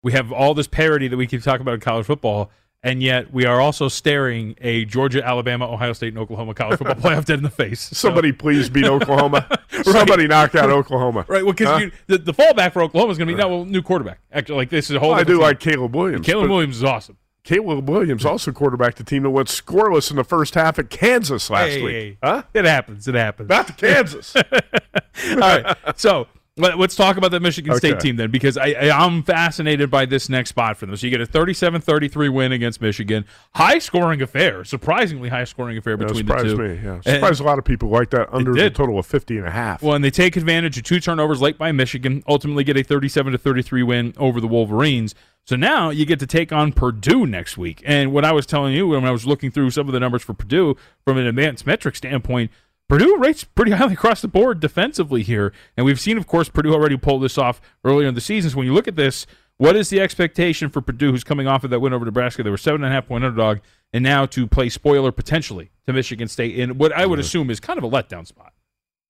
we 0.04 0.12
have 0.14 0.32
all 0.32 0.54
this 0.54 0.68
parity 0.68 1.08
that 1.08 1.18
we 1.18 1.28
keep 1.28 1.44
talking 1.44 1.62
about 1.62 1.76
in 1.76 1.80
college 1.80 2.06
football, 2.06 2.52
and 2.88 3.04
yet 3.04 3.32
we 3.34 3.46
are 3.46 3.60
also 3.60 3.88
staring 3.88 4.56
a 4.62 4.86
Georgia, 4.86 5.24
Alabama, 5.26 5.72
Ohio 5.72 5.94
State, 5.94 6.10
and 6.10 6.18
Oklahoma 6.18 6.54
college 6.54 6.78
football 6.80 6.96
playoff 7.12 7.26
dead 7.26 7.38
in 7.40 7.44
the 7.44 7.50
face. 7.50 7.82
So- 7.82 7.96
Somebody 8.08 8.32
please 8.32 8.70
beat 8.70 8.86
Oklahoma. 8.88 9.48
Somebody 9.84 10.28
knock 10.28 10.56
out 10.56 10.70
Oklahoma. 10.70 11.26
Right, 11.28 11.44
well, 11.44 11.54
because 11.54 11.84
Huh? 11.84 11.90
the, 12.08 12.18
the 12.18 12.34
fallback 12.34 12.74
for 12.74 12.82
Oklahoma 12.82 13.12
is 13.12 13.18
going 13.18 13.28
to 13.28 13.34
be 13.34 13.40
no, 13.40 13.48
well, 13.50 13.66
new 13.66 13.82
quarterback. 13.82 14.20
Actually, 14.32 14.56
like 14.58 14.70
this 14.70 14.90
is 14.90 14.96
a 14.96 15.00
whole. 15.00 15.10
Well, 15.10 15.20
I 15.20 15.24
do 15.24 15.40
like 15.40 15.60
Caleb 15.60 15.96
Williams. 15.96 16.26
Caleb 16.26 16.50
Williams 16.50 16.78
is 16.78 16.84
awesome. 16.84 17.18
Caleb 17.44 17.90
Williams 17.90 18.26
also 18.26 18.52
quarterbacked 18.52 18.98
the 18.98 19.06
team 19.06 19.24
that 19.24 19.30
went 19.30 19.48
scoreless 19.48 20.10
in 20.12 20.18
the 20.18 20.24
first 20.26 20.56
half 20.56 20.78
at 20.80 20.90
Kansas 20.90 21.50
last 21.50 21.70
Hey, 21.70 21.82
week. 21.82 21.94
hey, 21.94 22.18
Huh? 22.22 22.44
It 22.54 22.66
happens. 22.66 23.08
It 23.08 23.16
happens. 23.16 23.48
Not 23.50 23.68
to 23.68 23.74
Kansas. 23.74 24.36
All 25.32 25.38
right. 25.38 25.76
So 25.96 26.28
let, 26.58 26.80
us 26.80 26.96
talk 26.96 27.18
about 27.18 27.32
the 27.32 27.40
Michigan 27.40 27.76
State 27.76 28.00
team 28.00 28.16
then, 28.16 28.32
because 28.32 28.58
I, 28.58 28.68
I, 28.72 28.90
I'm 29.06 29.24
fascinated 29.24 29.90
by 29.90 30.06
this 30.06 30.30
next 30.30 30.50
spot 30.50 30.78
for 30.78 30.86
them. 30.86 30.96
So 30.96 31.06
you 31.08 31.12
get 31.12 31.22
a 31.22 31.26
37 31.26 31.82
33 31.82 32.30
win 32.30 32.52
against 32.52 32.82
Michigan. 32.82 33.26
High 33.56 33.80
scoring 33.80 34.22
affair, 34.22 34.64
surprisingly 34.64 35.30
high 35.30 35.44
scoring 35.44 35.78
affair 35.78 35.98
between 35.98 36.26
the 36.26 36.34
surprised 36.38 36.56
two. 36.56 36.58
me. 36.58 36.80
Yeah. 36.84 36.94
And- 36.94 37.04
Surprised 37.04 37.40
a 37.42 37.44
lot 37.44 37.60
of 37.60 37.66
people 37.66 37.90
like 37.90 38.10
that 38.12 38.34
under 38.34 38.52
the 38.54 38.60
did. 38.60 38.76
total 38.76 39.00
of 39.00 39.06
50 39.06 39.38
and 39.38 39.48
a 39.48 39.52
half. 39.52 39.82
Well, 39.82 39.94
and 39.96 40.04
they 40.04 40.12
take 40.12 40.36
advantage 40.36 40.78
of 40.78 40.84
two 40.84 41.00
turnovers 41.00 41.42
late 41.42 41.58
by 41.58 41.72
Michigan, 41.72 42.24
ultimately 42.28 42.64
get 42.64 42.78
a 42.78 42.84
37 42.84 43.32
to 43.34 43.38
33 43.38 43.84
win 43.84 44.14
over 44.18 44.40
the 44.42 44.48
Wolverines. 44.48 45.16
So 45.46 45.56
now 45.56 45.92
you 45.92 46.06
get 46.06 46.20
to 46.20 46.28
take 46.28 46.52
on 46.52 46.74
Purdue 46.74 47.26
next 47.26 47.58
week. 47.58 47.82
And 47.86 48.12
what 48.12 48.26
I 48.26 48.34
was 48.34 48.46
telling 48.46 48.74
you 48.74 48.90
when 48.90 49.06
I 49.06 49.12
was 49.12 49.26
looking 49.26 49.50
through 49.50 49.72
some 49.72 49.88
of 49.88 49.94
the 49.94 50.00
numbers 50.00 50.22
for 50.22 50.34
Purdue 50.34 50.76
from 51.06 51.18
an 51.18 51.26
advanced 51.26 51.66
metric 51.66 51.96
standpoint, 51.96 52.52
Purdue 52.90 53.18
rates 53.18 53.44
pretty 53.44 53.72
highly 53.72 53.94
across 53.94 54.22
the 54.22 54.28
board 54.28 54.60
defensively 54.60 55.22
here. 55.22 55.52
And 55.76 55.86
we've 55.86 56.00
seen, 56.00 56.18
of 56.18 56.26
course, 56.26 56.48
Purdue 56.50 56.74
already 56.74 56.98
pull 56.98 57.20
this 57.20 57.38
off 57.38 57.60
earlier 57.84 58.08
in 58.08 58.16
the 58.16 58.22
season. 58.22 58.52
So 58.52 58.58
when 58.58 58.66
you 58.68 58.74
look 58.74 58.88
at 58.88 58.96
this, 58.96 59.28
what 59.58 59.76
is 59.76 59.90
the 59.90 60.00
expectation 60.00 60.70
for 60.70 60.82
Purdue, 60.82 61.12
who's 61.12 61.24
coming 61.24 61.48
off 61.48 61.64
of 61.64 61.70
that 61.72 61.80
win 61.80 61.92
over 61.94 62.06
Nebraska? 62.06 62.44
They 62.44 62.50
were 62.50 62.58
seven 62.58 62.84
and 62.84 62.92
a 62.92 62.96
half 62.96 63.08
point 63.08 63.26
underdog, 63.26 63.58
and 63.92 64.04
now 64.04 64.26
to 64.28 64.48
play 64.48 64.70
spoiler 64.70 65.12
potentially 65.12 65.72
to 65.86 65.94
Michigan 65.94 66.28
State 66.28 66.58
in 66.58 66.78
what 66.78 66.94
I 66.94 67.06
would 67.06 67.20
assume 67.20 67.50
is 67.50 67.60
kind 67.60 67.78
of 67.78 67.84
a 67.84 67.90
letdown 67.90 68.26
spot. 68.26 68.54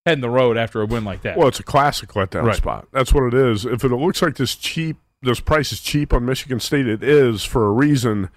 Heading 0.05 0.21
the 0.21 0.29
road 0.29 0.55
after 0.57 0.81
a 0.81 0.85
win 0.85 1.03
like 1.03 1.21
that. 1.23 1.37
Well, 1.37 1.49
it's 1.49 1.59
a 1.59 1.63
classic 1.63 2.09
letdown 2.13 2.43
Right. 2.43 2.55
spot. 2.55 2.87
That's 2.93 3.13
what 3.13 3.23
it 3.25 3.33
is. 3.33 3.65
If 3.65 3.83
it 3.83 3.89
looks 3.89 4.21
like 4.21 4.37
this 4.37 4.55
cheap, 4.55 4.95
this 5.21 5.41
price 5.41 5.71
is 5.73 5.81
cheap 5.81 6.13
on 6.13 6.25
Michigan 6.25 6.59
State, 6.61 6.87
it 6.87 7.03
is 7.03 7.43
for 7.43 7.65
a 7.67 7.71
reason. 7.71 8.29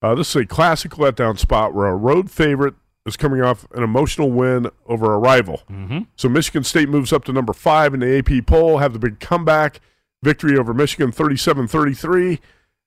Uh, 0.00 0.14
this 0.14 0.30
is 0.30 0.36
a 0.36 0.46
classic 0.46 0.92
letdown 0.92 1.38
spot 1.38 1.74
where 1.74 1.88
a 1.88 1.96
road 1.96 2.30
favorite 2.30 2.74
is 3.08 3.16
coming 3.16 3.40
off 3.42 3.66
an 3.74 3.82
emotional 3.82 4.30
win 4.30 4.70
over 4.86 5.12
a 5.12 5.18
rival. 5.18 5.62
Mhm. 5.70 6.06
So 6.14 6.28
Michigan 6.28 6.62
State 6.62 6.88
moves 6.88 7.12
up 7.12 7.24
to 7.24 7.32
number 7.32 7.52
five 7.52 7.94
in 7.94 8.00
the 8.00 8.18
AP 8.18 8.42
poll, 8.46 8.78
have 8.78 8.92
the 8.92 8.98
big 9.00 9.18
comeback 9.18 9.80
victory 10.22 10.56
over 10.56 10.72
Michigan 10.72 11.10
37-33. 11.12 12.38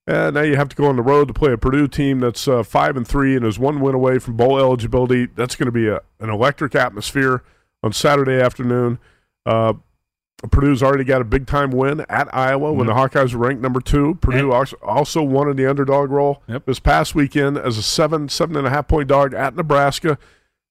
And 0.08 0.34
now 0.34 0.42
you 0.42 0.56
have 0.56 0.70
to 0.70 0.76
go 0.76 0.88
on 0.88 0.96
the 0.96 1.02
road 1.04 1.28
to 1.28 1.34
play 1.34 1.52
a 1.52 1.58
Purdue 1.58 1.88
team 1.88 2.20
that's 2.20 2.48
uh, 2.48 2.64
five 2.64 2.98
and 2.98 3.08
three 3.08 3.36
and 3.36 3.46
is 3.46 3.60
one 3.60 3.80
win 3.80 3.94
away 3.96 4.18
from 4.20 4.36
bowl 4.36 4.58
eligibility. 4.58 5.28
That's 5.28 5.56
going 5.56 5.68
to 5.68 5.72
be 5.72 5.88
a, 5.88 6.02
an 6.20 6.30
electric 6.30 6.74
atmosphere 6.76 7.44
on 7.84 7.94
Saturday 7.94 8.42
afternoon. 8.42 8.98
Uh, 9.46 9.74
Purdue's 10.50 10.82
already 10.82 11.04
got 11.04 11.22
a 11.22 11.26
big 11.26 11.46
time 11.46 11.70
win 11.72 12.04
at 12.10 12.34
Iowa 12.36 12.74
when 12.74 12.88
the 12.88 12.94
Hawkeyes 12.94 13.34
were 13.36 13.48
ranked 13.48 13.62
number 13.62 13.80
two. 13.80 14.16
Purdue 14.22 14.52
also, 14.52 14.76
also 14.82 15.22
won 15.22 15.50
in 15.50 15.56
the 15.56 15.70
underdog 15.70 16.10
role 16.10 16.42
this 16.66 16.80
past 16.80 17.14
weekend 17.14 17.58
as 17.58 17.78
a 17.78 17.84
seven, 17.84 18.28
seven 18.30 18.56
and 18.56 18.66
a 18.66 18.70
half 18.72 18.88
point 18.88 19.08
dog 19.08 19.34
at 19.34 19.56
Nebraska. 19.56 20.18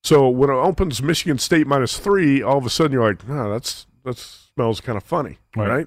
So 0.02 0.28
when 0.28 0.50
it 0.50 0.54
opens 0.54 1.02
Michigan 1.02 1.38
State 1.38 1.66
minus 1.66 1.98
three, 1.98 2.42
all 2.42 2.58
of 2.58 2.66
a 2.66 2.70
sudden 2.70 2.92
you're 2.92 3.06
like, 3.06 3.28
no, 3.28 3.50
that's 3.50 3.86
that 4.04 4.16
smells 4.18 4.80
kind 4.80 4.96
of 4.96 5.04
funny, 5.04 5.38
Right. 5.54 5.86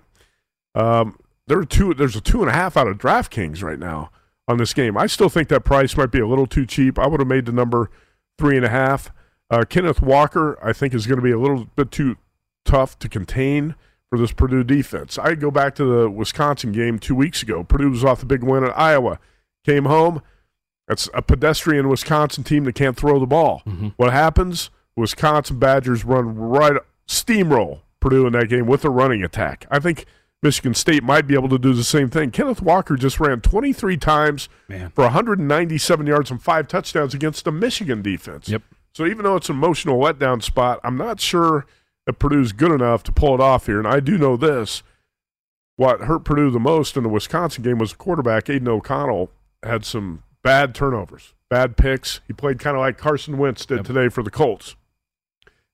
right? 0.75 0.99
Um, 0.99 1.17
there 1.47 1.57
are 1.59 1.65
two. 1.65 1.93
There's 1.93 2.15
a 2.15 2.21
two 2.21 2.41
and 2.41 2.49
a 2.49 2.53
half 2.53 2.77
out 2.77 2.87
of 2.87 2.97
DraftKings 2.97 3.61
right 3.63 3.79
now 3.79 4.11
on 4.47 4.57
this 4.57 4.73
game. 4.73 4.97
I 4.97 5.07
still 5.07 5.29
think 5.29 5.49
that 5.49 5.65
price 5.65 5.97
might 5.97 6.11
be 6.11 6.19
a 6.19 6.27
little 6.27 6.47
too 6.47 6.65
cheap. 6.65 6.97
I 6.97 7.07
would 7.07 7.19
have 7.19 7.27
made 7.27 7.45
the 7.47 7.51
number 7.51 7.89
three 8.37 8.55
and 8.55 8.65
a 8.65 8.69
half. 8.69 9.11
Uh, 9.49 9.65
Kenneth 9.67 10.01
Walker, 10.01 10.57
I 10.63 10.73
think, 10.73 10.93
is 10.93 11.05
going 11.05 11.17
to 11.19 11.23
be 11.23 11.31
a 11.31 11.39
little 11.39 11.65
bit 11.75 11.91
too 11.91 12.17
tough 12.65 12.97
to 12.99 13.09
contain 13.09 13.75
for 14.09 14.19
this 14.19 14.31
Purdue 14.31 14.63
defense. 14.63 15.17
I 15.17 15.35
go 15.35 15.49
back 15.49 15.75
to 15.75 15.85
the 15.85 16.09
Wisconsin 16.09 16.71
game 16.71 16.99
two 16.99 17.15
weeks 17.15 17.41
ago. 17.41 17.63
Purdue 17.63 17.89
was 17.89 18.03
off 18.03 18.19
the 18.19 18.25
big 18.25 18.43
win 18.43 18.63
at 18.63 18.77
Iowa, 18.77 19.19
came 19.65 19.85
home. 19.85 20.21
That's 20.87 21.09
a 21.13 21.21
pedestrian 21.21 21.89
Wisconsin 21.89 22.43
team 22.43 22.65
that 22.65 22.75
can't 22.75 22.97
throw 22.97 23.19
the 23.19 23.25
ball. 23.25 23.63
Mm-hmm. 23.65 23.89
What 23.97 24.11
happens? 24.11 24.69
Wisconsin 24.95 25.57
Badgers 25.57 26.05
run 26.05 26.35
right 26.35 26.77
steamroll 27.07 27.81
Purdue 27.99 28.27
in 28.27 28.33
that 28.33 28.49
game 28.49 28.67
with 28.67 28.85
a 28.85 28.89
running 28.89 29.23
attack. 29.23 29.65
I 29.71 29.79
think 29.79 30.05
Michigan 30.43 30.73
State 30.73 31.03
might 31.03 31.25
be 31.25 31.33
able 31.33 31.49
to 31.49 31.57
do 31.57 31.73
the 31.73 31.83
same 31.83 32.09
thing. 32.09 32.29
Kenneth 32.29 32.61
Walker 32.61 32.97
just 32.97 33.19
ran 33.19 33.39
23 33.41 33.97
times 33.97 34.49
Man. 34.67 34.91
for 34.91 35.05
197 35.05 36.05
yards 36.05 36.29
and 36.29 36.41
five 36.41 36.67
touchdowns 36.67 37.13
against 37.13 37.45
the 37.45 37.51
Michigan 37.51 38.01
defense. 38.01 38.49
Yep. 38.49 38.61
So 38.93 39.05
even 39.05 39.23
though 39.23 39.37
it's 39.37 39.49
an 39.49 39.55
emotional 39.55 39.97
letdown 39.99 40.43
spot, 40.43 40.81
I'm 40.83 40.97
not 40.97 41.19
sure 41.19 41.65
that 42.05 42.19
Purdue's 42.19 42.51
good 42.51 42.71
enough 42.71 43.03
to 43.03 43.11
pull 43.11 43.35
it 43.35 43.41
off 43.41 43.65
here. 43.65 43.79
And 43.79 43.87
I 43.87 43.99
do 43.99 44.17
know 44.17 44.37
this: 44.37 44.83
what 45.75 46.01
hurt 46.01 46.25
Purdue 46.25 46.51
the 46.51 46.59
most 46.59 46.97
in 46.97 47.03
the 47.03 47.09
Wisconsin 47.09 47.63
game 47.63 47.77
was 47.77 47.91
the 47.91 47.97
quarterback 47.97 48.49
Aidan 48.49 48.67
O'Connell 48.67 49.31
had 49.63 49.85
some 49.85 50.23
bad 50.43 50.75
turnovers, 50.75 51.33
bad 51.49 51.77
picks. 51.77 52.21
He 52.27 52.33
played 52.33 52.59
kind 52.59 52.75
of 52.75 52.81
like 52.81 52.97
Carson 52.97 53.37
Wentz 53.37 53.65
did 53.65 53.85
today 53.85 54.09
for 54.09 54.23
the 54.23 54.31
Colts. 54.31 54.75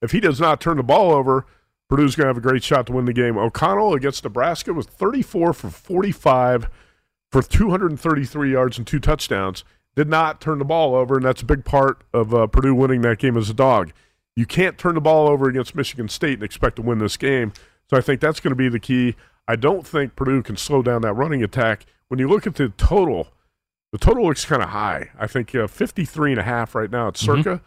If 0.01 0.11
he 0.11 0.19
does 0.19 0.39
not 0.39 0.61
turn 0.61 0.77
the 0.77 0.83
ball 0.83 1.11
over, 1.11 1.45
Purdue's 1.89 2.15
going 2.15 2.25
to 2.25 2.29
have 2.29 2.37
a 2.37 2.47
great 2.47 2.63
shot 2.63 2.87
to 2.87 2.93
win 2.93 3.05
the 3.05 3.13
game. 3.13 3.37
O'Connell 3.37 3.95
against 3.95 4.23
Nebraska 4.23 4.73
was 4.73 4.85
34 4.85 5.53
for 5.53 5.69
45 5.69 6.69
for 7.31 7.41
233 7.41 8.51
yards 8.51 8.77
and 8.77 8.85
two 8.85 8.99
touchdowns. 8.99 9.63
Did 9.95 10.07
not 10.07 10.39
turn 10.39 10.59
the 10.59 10.65
ball 10.65 10.95
over, 10.95 11.17
and 11.17 11.25
that's 11.25 11.41
a 11.41 11.45
big 11.45 11.65
part 11.65 12.03
of 12.13 12.33
uh, 12.33 12.47
Purdue 12.47 12.75
winning 12.75 13.01
that 13.01 13.17
game 13.17 13.35
as 13.35 13.49
a 13.49 13.55
dog. 13.55 13.91
You 14.39 14.45
can't 14.45 14.77
turn 14.77 14.95
the 14.95 15.01
ball 15.01 15.27
over 15.27 15.49
against 15.49 15.75
Michigan 15.75 16.07
State 16.07 16.35
and 16.35 16.43
expect 16.43 16.77
to 16.77 16.81
win 16.81 16.99
this 16.99 17.17
game. 17.17 17.51
So 17.89 17.97
I 17.97 18.01
think 18.01 18.21
that's 18.21 18.39
going 18.39 18.51
to 18.51 18.55
be 18.55 18.69
the 18.69 18.79
key. 18.79 19.15
I 19.49 19.57
don't 19.57 19.85
think 19.85 20.15
Purdue 20.15 20.43
can 20.43 20.55
slow 20.55 20.81
down 20.81 21.01
that 21.01 21.11
running 21.11 21.43
attack. 21.43 21.85
When 22.07 22.21
you 22.21 22.29
look 22.29 22.47
at 22.47 22.55
the 22.55 22.69
total, 22.69 23.33
the 23.91 23.97
total 23.97 24.27
looks 24.27 24.45
kind 24.45 24.63
of 24.63 24.69
high. 24.69 25.09
I 25.19 25.27
think 25.27 25.53
uh, 25.53 25.67
53 25.67 26.31
and 26.31 26.39
a 26.39 26.43
half 26.43 26.73
right 26.73 26.89
now 26.89 27.09
at 27.09 27.17
Circa. 27.17 27.59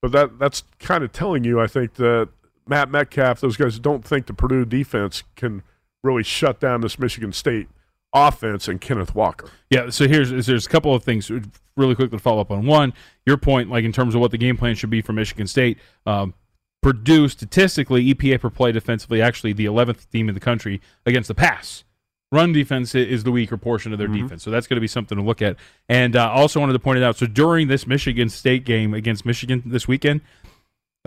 But 0.00 0.12
that 0.12 0.38
that's 0.38 0.62
kind 0.78 1.02
of 1.02 1.10
telling 1.10 1.42
you, 1.42 1.60
I 1.60 1.66
think, 1.66 1.94
that 1.94 2.28
Matt 2.64 2.92
Metcalf, 2.92 3.40
those 3.40 3.56
guys 3.56 3.80
don't 3.80 4.04
think 4.04 4.26
the 4.26 4.32
Purdue 4.32 4.64
defense 4.64 5.24
can 5.34 5.64
really 6.04 6.22
shut 6.22 6.60
down 6.60 6.80
this 6.80 6.96
Michigan 6.96 7.32
State 7.32 7.66
offense 8.12 8.68
and 8.68 8.80
Kenneth 8.80 9.14
Walker. 9.14 9.48
Yeah, 9.70 9.90
so 9.90 10.08
here's 10.08 10.46
there's 10.46 10.66
a 10.66 10.68
couple 10.68 10.94
of 10.94 11.04
things 11.04 11.30
really 11.76 11.94
quickly 11.94 12.18
to 12.18 12.22
follow 12.22 12.40
up 12.40 12.50
on. 12.50 12.66
One, 12.66 12.92
your 13.26 13.36
point, 13.36 13.70
like 13.70 13.84
in 13.84 13.92
terms 13.92 14.14
of 14.14 14.20
what 14.20 14.30
the 14.30 14.38
game 14.38 14.56
plan 14.56 14.74
should 14.74 14.90
be 14.90 15.02
for 15.02 15.12
Michigan 15.12 15.46
State. 15.46 15.78
Um, 16.06 16.34
Purdue 16.82 17.28
statistically, 17.28 18.14
EPA 18.14 18.40
per 18.40 18.50
play 18.50 18.72
defensively, 18.72 19.20
actually 19.20 19.52
the 19.52 19.66
11th 19.66 20.08
team 20.10 20.28
in 20.28 20.34
the 20.34 20.40
country 20.40 20.80
against 21.04 21.28
the 21.28 21.34
pass. 21.34 21.84
Run 22.32 22.52
defense 22.52 22.94
is 22.94 23.24
the 23.24 23.32
weaker 23.32 23.56
portion 23.56 23.92
of 23.92 23.98
their 23.98 24.06
defense, 24.06 24.44
so 24.44 24.52
that's 24.52 24.68
going 24.68 24.76
to 24.76 24.80
be 24.80 24.86
something 24.86 25.18
to 25.18 25.24
look 25.24 25.42
at. 25.42 25.56
And 25.88 26.14
uh, 26.14 26.30
also 26.30 26.60
wanted 26.60 26.74
to 26.74 26.78
point 26.78 26.98
it 26.98 27.02
out. 27.02 27.16
So 27.16 27.26
during 27.26 27.66
this 27.66 27.88
Michigan 27.88 28.28
State 28.28 28.64
game 28.64 28.94
against 28.94 29.26
Michigan 29.26 29.64
this 29.66 29.88
weekend, 29.88 30.20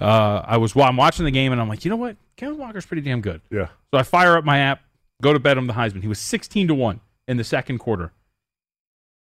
uh, 0.01 0.43
I 0.45 0.57
was 0.57 0.75
well, 0.75 0.85
I'm 0.85 0.97
watching 0.97 1.23
the 1.23 1.31
game 1.31 1.53
and 1.53 1.61
I'm 1.61 1.69
like, 1.69 1.85
you 1.85 1.89
know 1.89 1.95
what, 1.95 2.17
Kevin 2.35 2.57
Walker's 2.57 2.85
pretty 2.85 3.03
damn 3.03 3.21
good. 3.21 3.41
Yeah. 3.49 3.67
So 3.93 3.99
I 3.99 4.03
fire 4.03 4.35
up 4.35 4.43
my 4.43 4.59
app, 4.59 4.81
go 5.23 5.33
to 5.33 5.39
bet 5.39 5.57
him 5.57 5.67
the 5.67 5.73
Heisman. 5.73 6.01
He 6.01 6.07
was 6.07 6.19
16 6.19 6.67
to 6.67 6.75
1 6.75 6.99
in 7.27 7.37
the 7.37 7.43
second 7.43 7.79
quarter. 7.79 8.11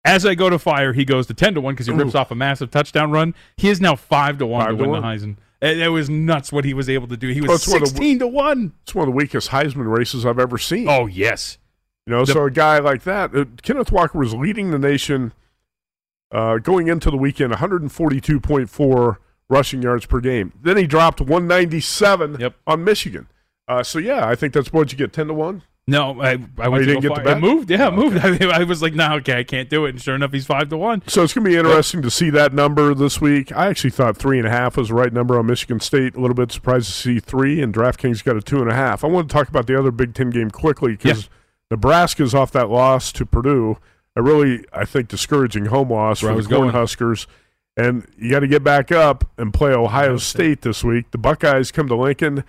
As 0.04 0.24
I 0.24 0.34
go 0.34 0.48
to 0.48 0.58
fire, 0.58 0.94
he 0.94 1.04
goes 1.04 1.26
to 1.26 1.34
10 1.34 1.54
to 1.54 1.60
1 1.60 1.74
because 1.74 1.86
he 1.86 1.92
rips 1.92 2.14
Ooh. 2.14 2.18
off 2.18 2.30
a 2.30 2.34
massive 2.34 2.70
touchdown 2.70 3.10
run. 3.10 3.34
He 3.56 3.68
is 3.68 3.80
now 3.80 3.94
5 3.96 4.38
to 4.38 4.46
1 4.46 4.60
Five 4.62 4.70
to 4.70 4.76
to 4.76 4.82
win 4.82 4.90
one. 4.90 5.02
the 5.02 5.06
Heisman. 5.06 5.36
It, 5.62 5.88
was 5.90 6.08
nuts 6.08 6.50
what 6.50 6.64
he 6.64 6.72
was 6.72 6.88
able 6.88 7.06
to 7.08 7.18
do. 7.18 7.28
He 7.28 7.42
was 7.42 7.68
one 7.68 7.76
of 7.76 7.80
the- 7.82 7.86
16 7.88 8.18
to 8.20 8.26
1. 8.26 8.72
It's 8.82 8.94
one 8.94 9.06
of 9.06 9.12
the 9.12 9.16
weakest 9.16 9.50
Heisman 9.50 9.94
races 9.94 10.24
I've 10.24 10.38
ever 10.38 10.56
seen. 10.56 10.88
Oh, 10.88 11.06
yes. 11.06 11.58
You 12.06 12.12
know, 12.14 12.24
The- 12.24 12.32
so 12.32 12.44
a 12.46 12.50
guy 12.50 12.78
like 12.78 13.02
that, 13.02 13.36
uh, 13.36 13.44
Kenneth 13.62 13.92
Walker 13.92 14.18
was 14.18 14.32
leading 14.34 14.70
the 14.70 14.78
nation 14.78 15.34
uh, 16.32 16.56
going 16.58 16.88
into 16.88 17.10
the 17.10 17.18
weekend, 17.18 17.52
142.4 17.52 19.16
rushing 19.51 19.82
yards 19.82 20.07
per 20.07 20.20
game. 20.20 20.53
Then 20.62 20.76
he 20.78 20.86
dropped 20.86 21.20
197 21.20 22.53
on 22.66 22.84
Michigan. 22.84 23.26
Uh, 23.68 23.82
so 23.82 23.98
yeah, 23.98 24.26
I 24.26 24.34
think 24.34 24.55
that's 24.55 24.72
what 24.72 24.92
you 24.92 24.96
get 24.98 25.12
10 25.12 25.26
to 25.26 25.34
one. 25.34 25.62
No, 25.91 26.20
I, 26.20 26.32
I 26.32 26.38
Oh, 26.66 26.70
went 26.70 26.84
to 26.84 26.86
didn't 26.86 27.03
get 27.03 27.14
the 27.14 27.20
It 27.20 27.24
bet? 27.24 27.41
moved. 27.41 27.70
Yeah, 27.70 27.88
it 27.88 27.93
oh, 27.93 27.97
moved. 27.97 28.18
I, 28.43 28.61
I 28.61 28.64
was 28.64 28.80
like, 28.80 28.95
no, 28.95 29.14
okay, 29.16 29.38
I 29.41 29.43
can't 29.45 29.68
do 29.68 29.84
it. 29.86 29.91
And 29.91 30.01
sure 30.01 30.14
enough, 30.14 30.32
he's 30.32 30.47
5 30.47 30.68
to 30.70 30.76
1. 30.76 31.03
So 31.09 31.22
it's 31.24 31.34
going 31.34 31.45
to 31.45 31.51
be 31.51 31.57
interesting 31.57 32.01
to 32.03 32.11
see 32.11 32.30
that 32.30 32.53
number 32.53 32.95
this 32.95 33.20
week. 33.20 33.51
I 33.57 33.66
actually 33.66 33.91
thought 33.91 34.16
three 34.16 34.38
and 34.38 34.47
a 34.47 34.51
half 34.51 34.76
was 34.76 34.88
the 34.88 34.95
right 34.95 35.12
number 35.12 35.38
on 35.38 35.47
Michigan 35.47 35.80
State. 35.80 36.14
A 36.14 36.20
little 36.20 36.34
bit 36.34 36.53
surprised 36.53 36.86
to 36.86 36.93
see 36.93 37.18
three, 37.20 37.61
and 37.61 37.74
DraftKings 37.74 38.22
got 38.24 38.36
a 38.36 38.41
two 38.41 38.61
and 38.61 38.70
a 38.70 38.74
half. 38.74 39.03
I 39.05 39.09
want 39.09 39.28
to 39.28 39.32
talk 39.32 39.49
about 39.49 39.66
the 39.66 39.78
other 39.78 39.91
Big 39.91 40.14
Ten 40.14 40.30
game 40.30 40.51
quickly 40.51 40.93
because 40.93 41.28
Nebraska's 41.70 42.34
off 42.34 42.53
that 42.53 42.70
loss 42.70 43.12
to 43.12 43.26
Purdue. 43.26 43.76
A 44.16 44.22
really, 44.22 44.64
I 44.72 44.84
think, 44.84 45.09
discouraging 45.09 45.66
home 45.66 45.91
loss 45.91 46.22
Where 46.22 46.34
for 46.34 46.43
the 46.43 46.49
going. 46.49 46.70
Cornhuskers. 46.72 47.26
And 47.76 48.07
you 48.18 48.30
got 48.30 48.41
to 48.41 48.49
get 48.49 48.62
back 48.64 48.91
up 48.93 49.24
and 49.38 49.55
play 49.55 49.72
Ohio 49.72 50.16
State 50.18 50.62
this 50.62 50.82
week. 50.84 51.11
The 51.12 51.18
Buckeyes 51.18 51.70
come 51.70 51.86
to 51.88 51.95
Lincoln. 51.97 52.45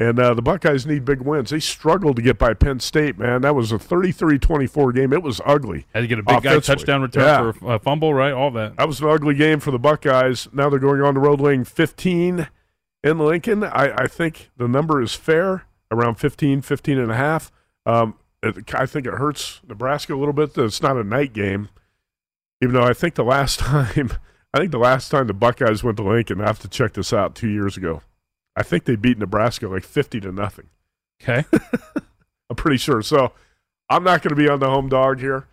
And 0.00 0.20
uh, 0.20 0.32
the 0.34 0.42
Buckeyes 0.42 0.86
need 0.86 1.04
big 1.04 1.22
wins. 1.22 1.50
They 1.50 1.58
struggled 1.58 2.16
to 2.16 2.22
get 2.22 2.38
by 2.38 2.54
Penn 2.54 2.78
State, 2.78 3.18
man. 3.18 3.42
That 3.42 3.56
was 3.56 3.72
a 3.72 3.78
33-24 3.78 4.94
game. 4.94 5.12
It 5.12 5.24
was 5.24 5.40
ugly. 5.44 5.86
Had 5.92 6.02
to 6.02 6.06
get 6.06 6.20
a 6.20 6.22
big 6.22 6.42
guy 6.42 6.60
touchdown 6.60 7.02
return 7.02 7.24
yeah. 7.24 7.50
for 7.50 7.74
a 7.74 7.78
fumble, 7.80 8.14
right? 8.14 8.32
All 8.32 8.52
that. 8.52 8.76
That 8.76 8.86
was 8.86 9.00
an 9.00 9.08
ugly 9.08 9.34
game 9.34 9.58
for 9.58 9.72
the 9.72 9.78
Buckeyes. 9.78 10.46
Now 10.52 10.70
they're 10.70 10.78
going 10.78 11.02
on 11.02 11.14
the 11.14 11.20
road 11.20 11.40
laying 11.40 11.64
15 11.64 12.48
in 13.02 13.18
Lincoln. 13.18 13.64
I, 13.64 13.92
I 13.96 14.06
think 14.06 14.50
the 14.56 14.68
number 14.68 15.02
is 15.02 15.14
fair, 15.14 15.64
around 15.90 16.14
15, 16.14 16.62
15 16.62 16.98
and 16.98 17.10
a 17.10 17.16
half. 17.16 17.50
Um, 17.84 18.14
it, 18.40 18.72
I 18.72 18.86
think 18.86 19.04
it 19.04 19.14
hurts 19.14 19.60
Nebraska 19.66 20.14
a 20.14 20.16
little 20.16 20.32
bit 20.32 20.54
that 20.54 20.64
it's 20.64 20.80
not 20.80 20.96
a 20.96 21.02
night 21.02 21.32
game, 21.32 21.70
even 22.62 22.72
though 22.72 22.84
I 22.84 22.92
think 22.92 23.16
the 23.16 23.24
last 23.24 23.58
time– 23.58 24.12
I 24.54 24.58
think 24.58 24.72
the 24.72 24.78
last 24.78 25.10
time 25.10 25.26
the 25.26 25.34
Buckeyes 25.34 25.84
went 25.84 25.98
to 25.98 26.02
Lincoln, 26.02 26.40
I 26.40 26.46
have 26.46 26.58
to 26.60 26.68
check 26.68 26.94
this 26.94 27.12
out, 27.12 27.34
two 27.34 27.48
years 27.48 27.76
ago. 27.76 28.02
I 28.58 28.62
think 28.64 28.84
they 28.84 28.96
beat 28.96 29.18
Nebraska 29.18 29.68
like 29.68 29.84
50 29.84 30.18
to 30.20 30.32
nothing. 30.32 30.66
Okay. 31.22 31.44
I'm 32.50 32.56
pretty 32.56 32.76
sure. 32.76 33.02
So 33.02 33.30
I'm 33.88 34.02
not 34.02 34.20
going 34.20 34.30
to 34.30 34.36
be 34.36 34.48
on 34.48 34.58
the 34.58 34.68
home 34.68 34.88
dog 34.88 35.20
here. 35.20 35.46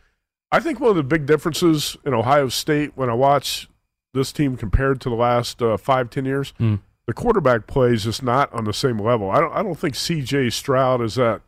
I 0.51 0.59
think 0.59 0.79
one 0.79 0.89
of 0.89 0.95
the 0.95 1.03
big 1.03 1.27
differences 1.27 1.95
in 2.03 2.15
Ohio 2.15 2.49
State 2.49 2.93
when 2.95 3.11
I 3.11 3.13
watch 3.13 3.69
this 4.15 4.31
team 4.31 4.57
compared 4.57 5.01
to 5.01 5.09
the 5.09 5.15
last 5.15 5.61
uh, 5.61 5.77
five, 5.77 6.09
ten 6.09 6.25
years, 6.25 6.53
mm. 6.59 6.79
the 7.05 7.13
quarterback 7.13 7.67
play 7.67 7.93
is 7.93 8.05
just 8.05 8.23
not 8.23 8.51
on 8.51 8.63
the 8.63 8.73
same 8.73 8.97
level. 8.97 9.29
I 9.29 9.39
don't, 9.39 9.53
I 9.53 9.61
don't 9.61 9.77
think 9.77 9.93
C.J. 9.93 10.49
Stroud 10.49 11.01
is 11.01 11.13
that 11.15 11.41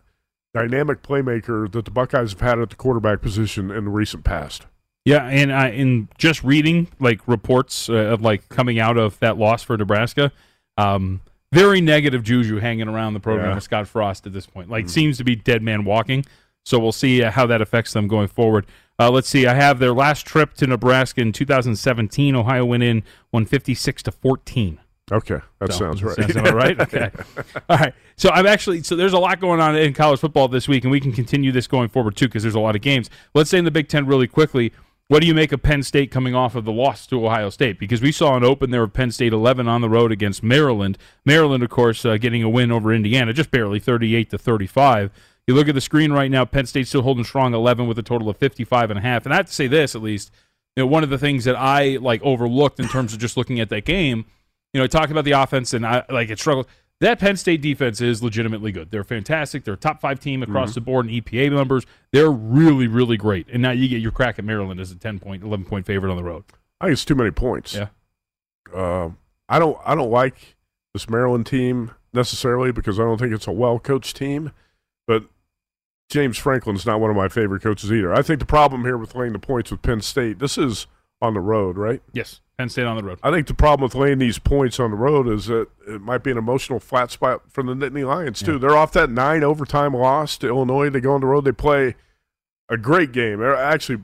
dynamic 0.54 1.02
playmaker 1.02 1.72
that 1.72 1.86
the 1.86 1.92
Buckeyes 1.92 2.34
have 2.34 2.42
had 2.42 2.60
at 2.60 2.70
the 2.70 2.76
quarterback 2.76 3.22
position 3.22 3.72
in 3.72 3.86
the 3.86 3.92
recent 3.92 4.24
past. 4.24 4.68
Yeah, 5.06 5.26
and 5.26 5.52
I 5.52 5.70
in 5.70 6.10
just 6.20 6.44
reading 6.44 6.90
like 7.00 7.28
reports 7.28 7.90
uh, 7.90 7.94
of 7.94 8.22
like 8.22 8.48
coming 8.50 8.80
out 8.80 8.98
of 8.98 9.18
that 9.20 9.38
loss 9.38 9.64
for 9.64 9.76
Nebraska, 9.76 10.32
um, 10.78 11.22
very 11.52 11.82
negative 11.82 12.24
juju 12.24 12.58
hanging 12.60 12.88
around 12.88 13.14
the 13.14 13.20
program 13.20 13.50
yeah. 13.50 13.56
with 13.56 13.64
Scott 13.64 13.88
Frost 13.88 14.26
at 14.26 14.34
this 14.34 14.46
point. 14.46 14.70
Like 14.70 14.86
mm-hmm. 14.86 14.92
seems 14.92 15.18
to 15.18 15.24
be 15.24 15.36
dead 15.36 15.62
man 15.62 15.86
walking. 15.86 16.26
So 16.66 16.80
we'll 16.80 16.92
see 16.92 17.24
uh, 17.24 17.32
how 17.32 17.46
that 17.48 17.62
affects 17.62 17.94
them 17.94 18.08
going 18.08 18.28
forward. 18.28 18.66
Uh, 19.00 19.10
let's 19.10 19.30
see. 19.30 19.48
I 19.48 19.54
have 19.54 19.80
their 19.80 19.94
last 19.94 20.26
trip 20.26 20.54
to 20.56 20.68
Nebraska 20.68 21.22
in 21.22 21.32
2017. 21.32 22.36
Ohio 22.36 22.66
went 22.66 22.84
in 22.84 22.98
156 23.32 24.04
to 24.04 24.12
14. 24.12 24.80
Okay, 25.10 25.38
that 25.60 25.72
so, 25.72 25.80
sounds 25.80 26.04
right. 26.04 26.18
Sounds 26.18 26.36
about 26.36 26.54
right. 26.54 26.78
Okay, 26.82 27.10
all 27.70 27.78
right. 27.78 27.94
So 28.18 28.30
I'm 28.30 28.46
actually 28.46 28.84
so 28.84 28.98
there's 28.98 29.14
a 29.14 29.18
lot 29.20 29.40
going 29.40 29.62
on 29.62 29.78
in 29.78 29.94
college 29.94 30.20
football 30.20 30.50
this 30.50 30.68
week, 30.68 30.84
and 30.84 30.92
we 30.92 31.00
can 31.00 31.14
continue 31.14 31.54
this 31.54 31.66
going 31.66 31.88
forward 31.88 32.18
too 32.18 32.28
because 32.28 32.44
there's 32.44 32.56
a 32.56 32.60
lot 32.60 32.76
of 32.76 32.82
games. 32.82 33.10
Let's 33.34 33.50
say 33.50 33.58
in 33.58 33.64
the 33.64 33.72
Big 33.72 33.88
Ten 33.88 34.06
really 34.06 34.28
quickly. 34.28 34.74
What 35.10 35.22
do 35.22 35.28
you 35.28 35.34
make 35.34 35.54
of 35.54 35.64
Penn 35.64 35.84
State 35.84 36.12
coming 36.12 36.36
off 36.36 36.54
of 36.54 36.66
the 36.66 36.72
loss 36.72 37.08
to 37.08 37.26
Ohio 37.26 37.50
State? 37.50 37.80
Because 37.80 38.02
we 38.02 38.12
saw 38.12 38.36
an 38.36 38.44
open 38.44 38.72
there 38.72 38.84
of 38.84 38.92
Penn 38.92 39.12
State 39.12 39.32
11 39.32 39.66
on 39.66 39.80
the 39.80 39.88
road 39.88 40.12
against 40.12 40.44
Maryland. 40.44 40.98
Maryland, 41.24 41.64
of 41.64 41.70
course, 41.70 42.04
uh, 42.04 42.18
getting 42.18 42.44
a 42.44 42.50
win 42.50 42.74
over 42.74 42.94
Indiana, 42.94 43.32
just 43.32 43.50
barely 43.50 43.80
38 43.80 44.30
to 44.32 44.38
35. 44.38 45.12
You 45.48 45.56
look 45.56 45.70
at 45.70 45.76
the 45.76 45.82
screen 45.82 46.12
right 46.12 46.30
now, 46.30 46.44
Penn 46.44 46.66
State 46.66 46.90
still 46.90 47.04
holding 47.04 47.24
strong 47.24 47.54
11 47.54 47.88
with 47.88 47.98
a 47.98 48.04
total 48.04 48.30
of 48.30 48.36
55 48.36 48.90
and 48.90 49.00
a 49.00 49.02
half. 49.02 49.26
And 49.26 49.34
I 49.34 49.38
have 49.38 49.46
to 49.46 49.54
say 49.54 49.68
this, 49.68 49.96
at 49.96 50.02
least, 50.02 50.30
you 50.76 50.84
know, 50.84 50.88
one 50.88 51.06
of 51.06 51.10
the 51.10 51.18
things 51.18 51.46
that 51.46 51.56
I 51.56 51.96
like 52.02 52.22
overlooked 52.22 52.78
in 52.78 52.90
terms 52.90 53.14
of 53.14 53.20
just 53.20 53.38
looking 53.38 53.62
at 53.62 53.70
that 53.70 53.86
game, 53.86 54.26
you 54.74 54.82
know, 54.82 54.88
talking 54.88 55.12
about 55.12 55.24
the 55.24 55.32
offense 55.32 55.74
and 55.74 55.88
I 55.88 56.04
like 56.10 56.30
it 56.30 56.38
struggled 56.38 56.68
that 57.00 57.20
Penn 57.20 57.38
State 57.38 57.62
defense 57.62 58.02
is 58.02 58.24
legitimately 58.24 58.72
good. 58.72 58.90
They're 58.90 59.04
fantastic. 59.04 59.64
They're 59.64 59.76
a 59.76 59.78
top 59.78 60.02
five 60.02 60.20
team 60.20 60.42
across 60.42 60.70
mm-hmm. 60.70 60.76
the 60.76 60.82
board 60.82 61.08
in 61.08 61.22
EPA 61.22 61.52
numbers. 61.52 61.86
They're 62.12 62.32
really, 62.32 62.88
really 62.88 63.18
great. 63.18 63.48
And 63.52 63.62
now 63.62 63.72
you 63.72 63.88
get 63.88 64.02
your 64.02 64.12
crack 64.12 64.40
at 64.40 64.46
Maryland 64.46 64.80
as 64.80 64.92
a 64.92 64.96
ten 64.96 65.20
point, 65.20 65.44
eleven 65.44 65.66
point 65.66 65.86
favorite 65.86 66.10
on 66.10 66.18
the 66.18 66.24
road. 66.24 66.44
I 66.82 66.86
think 66.86 66.94
it's 66.94 67.06
too 67.06 67.16
many 67.16 67.32
points. 67.32 67.76
Yeah. 67.76 67.88
Uh, 68.74 69.12
I 69.48 69.60
don't. 69.60 69.78
I 69.86 69.96
don't 69.96 70.12
like 70.12 70.56
this 70.94 71.10
Maryland 71.10 71.46
team 71.46 71.92
necessarily 72.14 72.72
because 72.72 73.00
I 73.00 73.04
don't 73.04 73.18
think 73.18 73.34
it's 73.34 73.48
a 73.48 73.52
well 73.52 73.80
coached 73.80 74.16
team. 74.16 74.52
But 75.06 75.26
James 76.10 76.38
Franklin's 76.38 76.86
not 76.86 77.00
one 77.00 77.10
of 77.10 77.16
my 77.16 77.28
favorite 77.28 77.62
coaches 77.62 77.92
either. 77.92 78.14
I 78.14 78.22
think 78.22 78.40
the 78.40 78.46
problem 78.46 78.84
here 78.84 78.98
with 78.98 79.16
laying 79.16 79.34
the 79.34 79.40
points 79.40 79.72
with 79.72 79.82
Penn 79.82 80.02
State. 80.02 80.40
This 80.40 80.58
is 80.58 80.88
on 81.22 81.34
the 81.34 81.40
road, 81.40 81.78
right? 81.78 82.02
Yes. 82.12 82.42
Penn 82.58 82.70
State 82.70 82.86
on 82.86 82.98
the 82.98 83.04
road. 83.04 83.20
I 83.22 83.30
think 83.30 83.46
the 83.46 83.54
problem 83.54 83.84
with 83.84 83.94
laying 83.94 84.18
these 84.18 84.40
points 84.40 84.80
on 84.80 84.90
the 84.90 84.98
road 84.98 85.28
is 85.28 85.46
that 85.46 85.68
it 85.88 86.02
might 86.02 86.24
be 86.24 86.32
an 86.32 86.38
emotional 86.38 86.80
flat 86.80 87.12
spot 87.12 87.44
for 87.50 87.64
the 87.64 87.74
Nittany 87.74 88.06
Lions 88.06 88.42
too. 88.42 88.54
Yeah. 88.54 88.58
They're 88.58 88.78
off 88.78 88.92
that 88.94 89.12
nine 89.12 89.44
overtime 89.44 89.94
loss 89.94 90.38
to 90.40 90.48
Illinois. 90.48 90.90
They 90.90 91.00
go 91.00 91.14
on 91.14 91.22
the 91.22 91.28
road. 91.28 91.46
They 91.46 91.52
play 91.52 91.96
a 92.68 92.78
great 92.78 93.12
game. 93.12 93.40
They're 93.40 93.56
actually 93.56 94.04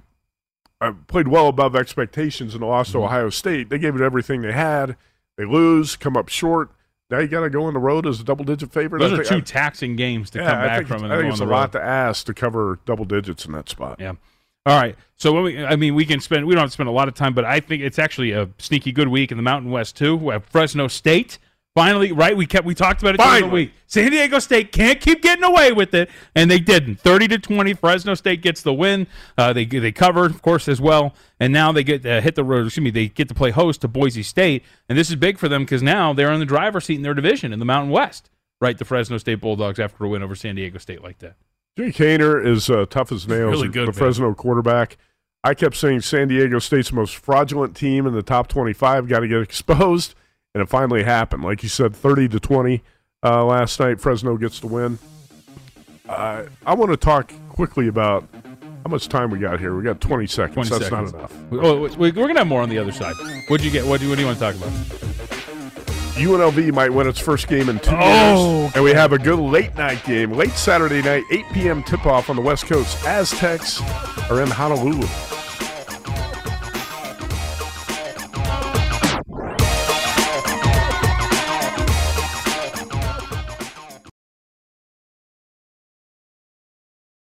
uh, 0.79 0.93
played 1.07 1.27
well 1.27 1.47
above 1.47 1.75
expectations 1.75 2.53
in 2.53 2.59
the 2.59 2.67
loss 2.67 2.89
mm-hmm. 2.89 2.99
to 2.99 3.05
Ohio 3.05 3.29
State. 3.31 3.69
They 3.69 3.79
gave 3.79 3.95
it 3.95 4.01
everything 4.01 4.41
they 4.41 4.53
had. 4.53 4.97
They 5.35 5.45
lose, 5.45 5.95
come 5.95 6.15
up 6.15 6.29
short. 6.29 6.69
Now 7.09 7.19
you 7.19 7.27
got 7.27 7.41
to 7.41 7.49
go 7.49 7.65
on 7.65 7.73
the 7.73 7.79
road 7.79 8.05
as 8.05 8.19
a 8.19 8.23
double-digit 8.23 8.71
favorite. 8.71 8.99
Those 8.99 9.19
are 9.19 9.23
two 9.23 9.35
I, 9.37 9.41
taxing 9.41 9.95
games 9.95 10.29
to 10.31 10.39
yeah, 10.39 10.49
come 10.49 10.61
back 10.61 10.87
from. 10.87 11.11
I 11.11 11.17
think 11.17 11.31
it's 11.31 11.41
a 11.41 11.45
lot 11.45 11.71
to 11.71 11.81
ask 11.81 12.25
to 12.27 12.33
cover 12.33 12.79
double 12.85 13.05
digits 13.05 13.45
in 13.45 13.51
that 13.53 13.67
spot. 13.67 13.99
Yeah. 13.99 14.13
All 14.65 14.79
right. 14.79 14.95
So 15.15 15.33
when 15.33 15.43
we, 15.43 15.63
I 15.63 15.75
mean, 15.75 15.95
we 15.95 16.05
can 16.05 16.19
spend. 16.19 16.45
We 16.45 16.53
don't 16.53 16.61
have 16.61 16.69
to 16.69 16.73
spend 16.73 16.89
a 16.89 16.93
lot 16.93 17.07
of 17.07 17.13
time, 17.13 17.33
but 17.33 17.45
I 17.45 17.59
think 17.59 17.81
it's 17.81 17.99
actually 17.99 18.31
a 18.31 18.49
sneaky 18.57 18.91
good 18.91 19.07
week 19.07 19.31
in 19.31 19.37
the 19.37 19.43
Mountain 19.43 19.71
West 19.71 19.95
too. 19.97 20.15
We 20.15 20.33
have 20.33 20.45
Fresno 20.45 20.87
State. 20.87 21.39
Finally, 21.75 22.11
right? 22.11 22.37
We 22.37 22.45
kept 22.45 22.67
we 22.67 22.75
talked 22.75 23.01
about 23.01 23.15
it 23.15 23.17
Finally. 23.17 23.41
the 23.41 23.53
week. 23.53 23.71
San 23.87 24.11
Diego 24.11 24.37
State 24.37 24.71
can't 24.71 25.01
keep 25.01 25.23
getting 25.23 25.43
away 25.43 25.71
with 25.71 25.95
it, 25.95 26.07
and 26.35 26.51
they 26.51 26.59
didn't. 26.59 26.99
Thirty 26.99 27.27
to 27.29 27.39
twenty, 27.39 27.73
Fresno 27.73 28.13
State 28.13 28.41
gets 28.43 28.61
the 28.61 28.73
win. 28.73 29.07
Uh, 29.39 29.53
they 29.53 29.65
they 29.65 29.91
covered, 29.91 30.29
of 30.29 30.43
course, 30.43 30.67
as 30.67 30.79
well, 30.79 31.15
and 31.39 31.51
now 31.51 31.71
they 31.71 31.83
get 31.83 32.05
uh, 32.05 32.21
hit 32.21 32.35
the 32.35 32.43
road. 32.43 32.67
Excuse 32.67 32.83
me, 32.83 32.91
they 32.91 33.07
get 33.07 33.27
to 33.29 33.33
play 33.33 33.49
host 33.49 33.81
to 33.81 33.87
Boise 33.87 34.21
State, 34.21 34.63
and 34.87 34.99
this 34.99 35.09
is 35.09 35.15
big 35.15 35.39
for 35.39 35.49
them 35.49 35.63
because 35.63 35.81
now 35.81 36.13
they're 36.13 36.31
in 36.31 36.39
the 36.39 36.45
driver's 36.45 36.85
seat 36.85 36.97
in 36.97 37.01
their 37.01 37.15
division 37.15 37.51
in 37.51 37.57
the 37.57 37.65
Mountain 37.65 37.91
West. 37.91 38.29
Right, 38.61 38.77
the 38.77 38.85
Fresno 38.85 39.17
State 39.17 39.41
Bulldogs 39.41 39.79
after 39.79 40.05
a 40.05 40.09
win 40.09 40.21
over 40.21 40.35
San 40.35 40.55
Diego 40.55 40.77
State 40.77 41.01
like 41.03 41.17
that. 41.19 41.37
Jake 41.77 41.95
Haener 41.95 42.45
is 42.45 42.69
uh, 42.69 42.85
tough 42.89 43.11
as 43.11 43.27
nails. 43.27 43.51
Really 43.51 43.67
good, 43.67 43.87
the 43.87 43.93
Fresno 43.93 44.33
quarterback. 44.33 44.97
I 45.43 45.53
kept 45.53 45.75
saying 45.75 46.01
San 46.01 46.27
Diego 46.27 46.59
State's 46.59 46.93
most 46.93 47.15
fraudulent 47.15 47.75
team 47.75 48.05
in 48.05 48.13
the 48.13 48.21
top 48.21 48.47
25 48.47 49.07
got 49.07 49.21
to 49.21 49.27
get 49.27 49.41
exposed, 49.41 50.13
and 50.53 50.61
it 50.61 50.69
finally 50.69 51.03
happened. 51.03 51.43
Like 51.43 51.63
you 51.63 51.69
said, 51.69 51.95
30 51.95 52.29
to 52.29 52.39
20 52.39 52.83
uh, 53.23 53.43
last 53.45 53.79
night. 53.79 53.99
Fresno 53.99 54.37
gets 54.37 54.59
the 54.59 54.67
win. 54.67 54.99
Uh, 56.07 56.43
I 56.65 56.73
want 56.75 56.91
to 56.91 56.97
talk 56.97 57.33
quickly 57.49 57.87
about 57.87 58.27
how 58.85 58.89
much 58.89 59.07
time 59.07 59.31
we 59.31 59.39
got 59.39 59.59
here. 59.59 59.75
We 59.75 59.83
got 59.83 59.99
20 59.99 60.27
seconds. 60.27 60.69
20 60.69 60.69
That's 60.69 60.89
seconds. 60.89 61.13
not 61.13 61.19
enough. 61.19 61.33
Oh, 61.53 61.81
we're 61.97 62.11
going 62.11 62.33
to 62.35 62.39
have 62.39 62.47
more 62.47 62.61
on 62.61 62.69
the 62.69 62.77
other 62.77 62.91
side. 62.91 63.15
What'd 63.47 63.65
you 63.65 63.71
get? 63.71 63.85
What 63.85 63.99
do, 63.99 64.09
what 64.09 64.15
do 64.15 64.21
you 64.21 64.27
want 64.27 64.37
to 64.39 64.45
talk 64.45 64.55
about? 64.55 65.32
UNLV 66.15 66.73
might 66.73 66.93
win 66.93 67.07
its 67.07 67.19
first 67.19 67.47
game 67.47 67.69
in 67.69 67.79
two 67.79 67.91
oh, 67.93 68.61
years. 68.61 68.75
And 68.75 68.83
we 68.83 68.91
have 68.91 69.13
a 69.13 69.19
good 69.19 69.39
late 69.39 69.75
night 69.75 70.03
game, 70.05 70.31
late 70.31 70.51
Saturday 70.51 71.01
night, 71.01 71.23
8 71.31 71.45
p.m. 71.53 71.83
tip 71.83 72.05
off 72.05 72.29
on 72.29 72.35
the 72.35 72.41
West 72.41 72.67
Coast. 72.67 73.03
Aztecs 73.05 73.81
are 74.29 74.41
in 74.41 74.47
Honolulu. 74.47 75.07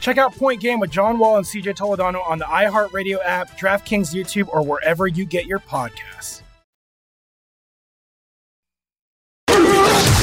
Check 0.00 0.18
out 0.18 0.34
Point 0.34 0.60
Game 0.60 0.78
with 0.80 0.90
John 0.90 1.18
Wall 1.18 1.36
and 1.36 1.46
CJ 1.46 1.76
Toledano 1.76 2.26
on 2.28 2.38
the 2.38 2.44
iHeartRadio 2.44 3.18
app, 3.24 3.58
DraftKings 3.58 4.14
YouTube, 4.14 4.48
or 4.48 4.62
wherever 4.62 5.06
you 5.06 5.24
get 5.24 5.46
your 5.46 5.58
podcasts. 5.58 6.42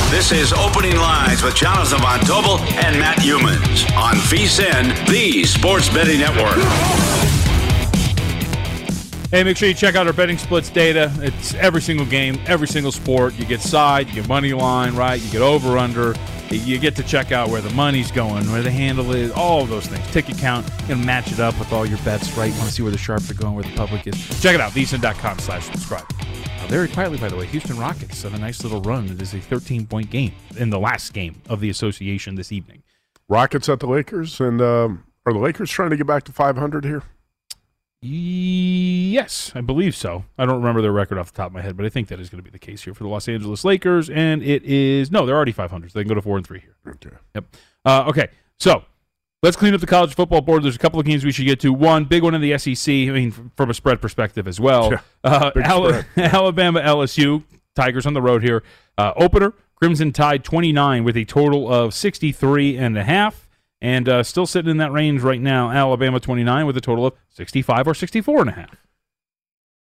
This 0.10 0.32
is 0.32 0.54
Opening 0.54 0.96
Lines 0.96 1.42
with 1.42 1.56
Jonathan 1.56 2.00
Von 2.00 2.20
Tobel 2.20 2.60
and 2.86 3.00
Matt 3.00 3.18
Youmans 3.18 3.92
on 3.98 4.14
VSIN, 4.14 5.08
the 5.08 5.44
Sports 5.44 5.90
Betting 5.90 6.20
Network. 6.20 6.54
Hey, 9.32 9.44
make 9.44 9.58
sure 9.58 9.68
you 9.68 9.74
check 9.74 9.96
out 9.96 10.06
our 10.06 10.14
betting 10.14 10.38
splits 10.38 10.70
data. 10.70 11.12
It's 11.18 11.56
every 11.56 11.82
single 11.82 12.06
game, 12.06 12.40
every 12.46 12.68
single 12.68 12.92
sport. 12.92 13.34
You 13.40 13.46
get 13.46 13.62
side, 13.62 14.08
you 14.08 14.14
get 14.14 14.28
money 14.28 14.54
line, 14.54 14.96
right? 14.96 15.20
You 15.20 15.32
get 15.32 15.42
over 15.42 15.80
under. 15.80 16.14
You 16.58 16.80
get 16.80 16.96
to 16.98 17.04
check 17.04 17.32
out 17.32 17.50
where 17.50 17.62
the 17.62 17.70
money's 17.72 18.12
going, 18.12 18.52
where 18.52 18.62
the 18.62 18.72
handle 18.72 19.14
is, 19.14 19.32
all 19.32 19.66
those 19.66 19.88
things. 19.88 20.06
Ticket 20.12 20.38
count, 20.38 20.70
you 20.88 20.96
match 20.96 21.32
it 21.32 21.40
up 21.40 21.58
with 21.60 21.72
all 21.72 21.86
your 21.86 21.98
bets, 22.00 22.32
right? 22.38 22.52
You 22.52 22.58
want 22.58 22.70
to 22.70 22.74
see 22.74 22.84
where 22.84 22.92
the 22.92 22.98
sharps 22.98 23.30
are 23.32 23.36
going, 23.36 23.56
where 23.56 23.64
the 23.64 23.76
public 23.76 24.08
is. 24.08 24.42
Check 24.42 24.56
it 24.56 24.62
out, 24.62 24.72
vsin.com 24.72 25.40
slash 25.40 25.66
subscribe. 25.66 26.06
Uh, 26.20 26.68
very 26.68 26.88
quietly, 26.88 27.18
by 27.18 27.30
the 27.30 27.36
way, 27.36 27.46
Houston 27.48 27.78
Rockets 27.78 28.24
have 28.24 28.34
a 28.34 28.40
nice 28.40 28.64
little 28.64 28.82
run. 28.82 29.10
It 29.10 29.22
is 29.22 29.34
a 29.34 29.40
13 29.40 29.86
point 29.88 30.10
game 30.10 30.34
in 30.58 30.70
the 30.70 30.80
last 30.80 31.14
game 31.14 31.42
of 31.50 31.60
the 31.60 31.70
association 31.70 32.36
this 32.36 32.52
evening. 32.52 32.84
Rockets 33.28 33.70
at 33.70 33.80
the 33.80 33.88
Lakers, 33.88 34.40
and 34.40 34.62
um, 34.62 35.04
are 35.26 35.34
the 35.34 35.40
Lakers 35.40 35.72
trying 35.72 35.90
to 35.90 35.98
get 35.98 36.08
back 36.08 36.24
to 36.24 36.32
500 36.32 36.86
here? 36.86 37.04
Yes, 38.06 39.54
I 39.56 39.62
believe 39.62 39.96
so. 39.96 40.26
I 40.38 40.46
don't 40.46 40.58
remember 40.58 40.82
their 40.82 40.92
record 40.92 41.18
off 41.18 41.32
the 41.32 41.38
top 41.38 41.48
of 41.48 41.54
my 41.54 41.62
head, 41.62 41.78
but 41.78 41.86
I 41.86 41.90
think 41.90 42.10
that 42.10 42.20
is 42.20 42.30
going 42.30 42.40
to 42.40 42.44
be 42.44 42.50
the 42.50 42.60
case 42.60 42.84
here 42.84 42.94
for 42.94 43.04
the 43.04 43.10
Los 43.10 43.30
Angeles 43.30 43.64
Lakers. 43.64 44.10
And 44.10 44.44
it 44.44 44.64
is 44.64 45.10
no, 45.10 45.26
they're 45.26 45.36
already 45.36 45.54
500. 45.54 45.92
So 45.92 46.00
they 46.00 46.04
can 46.04 46.10
go 46.10 46.16
to 46.16 46.22
four 46.22 46.36
and 46.36 46.46
three 46.46 46.60
here. 46.60 46.76
Okay. 46.86 47.16
Yep. 47.36 47.46
Uh, 47.86 48.06
okay. 48.08 48.28
So 48.60 48.84
let's 49.42 49.56
clean 49.56 49.74
up 49.74 49.80
the 49.80 49.88
college 49.88 50.16
football 50.16 50.42
board. 50.42 50.64
There's 50.64 50.76
a 50.76 50.80
couple 50.80 51.00
of 51.00 51.06
games 51.06 51.24
we 51.24 51.32
should 51.32 51.46
get 51.46 51.62
to. 51.62 51.72
One 51.72 52.04
big 52.04 52.24
one 52.24 52.36
in 52.36 52.42
the 52.42 52.58
SEC. 52.58 52.92
I 52.92 53.12
mean, 53.12 53.52
from 53.56 53.70
a 53.70 53.74
spread 53.74 54.02
perspective 54.02 54.50
as 54.50 54.60
well. 54.60 54.92
Yeah, 54.92 55.00
uh, 55.24 55.52
spread. 55.52 56.06
Alabama, 56.18 56.82
LSU, 56.82 57.44
Tigers 57.74 58.06
on 58.06 58.14
the 58.14 58.22
road 58.22 58.44
here. 58.44 58.64
Uh, 58.98 59.14
opener 59.16 59.54
Crimson 59.76 60.12
Tide 60.12 60.44
29 60.44 61.04
with 61.04 61.18
a 61.18 61.26
total 61.26 61.72
of 61.72 61.94
63 61.94 62.78
and 62.78 62.98
a 62.98 63.04
half. 63.04 63.43
And 63.84 64.08
uh, 64.08 64.24
still 64.24 64.48
sitting 64.48 64.72
in 64.72 64.78
that 64.78 64.94
range 64.94 65.22
right 65.22 65.42
now. 65.42 65.70
Alabama 65.70 66.18
29 66.18 66.66
with 66.66 66.78
a 66.78 66.82
total 66.82 67.06
of 67.06 67.14
65 67.32 67.90
or 67.90 67.94
64 67.94 68.40
and 68.40 68.50
a 68.50 68.54
half. 68.54 68.78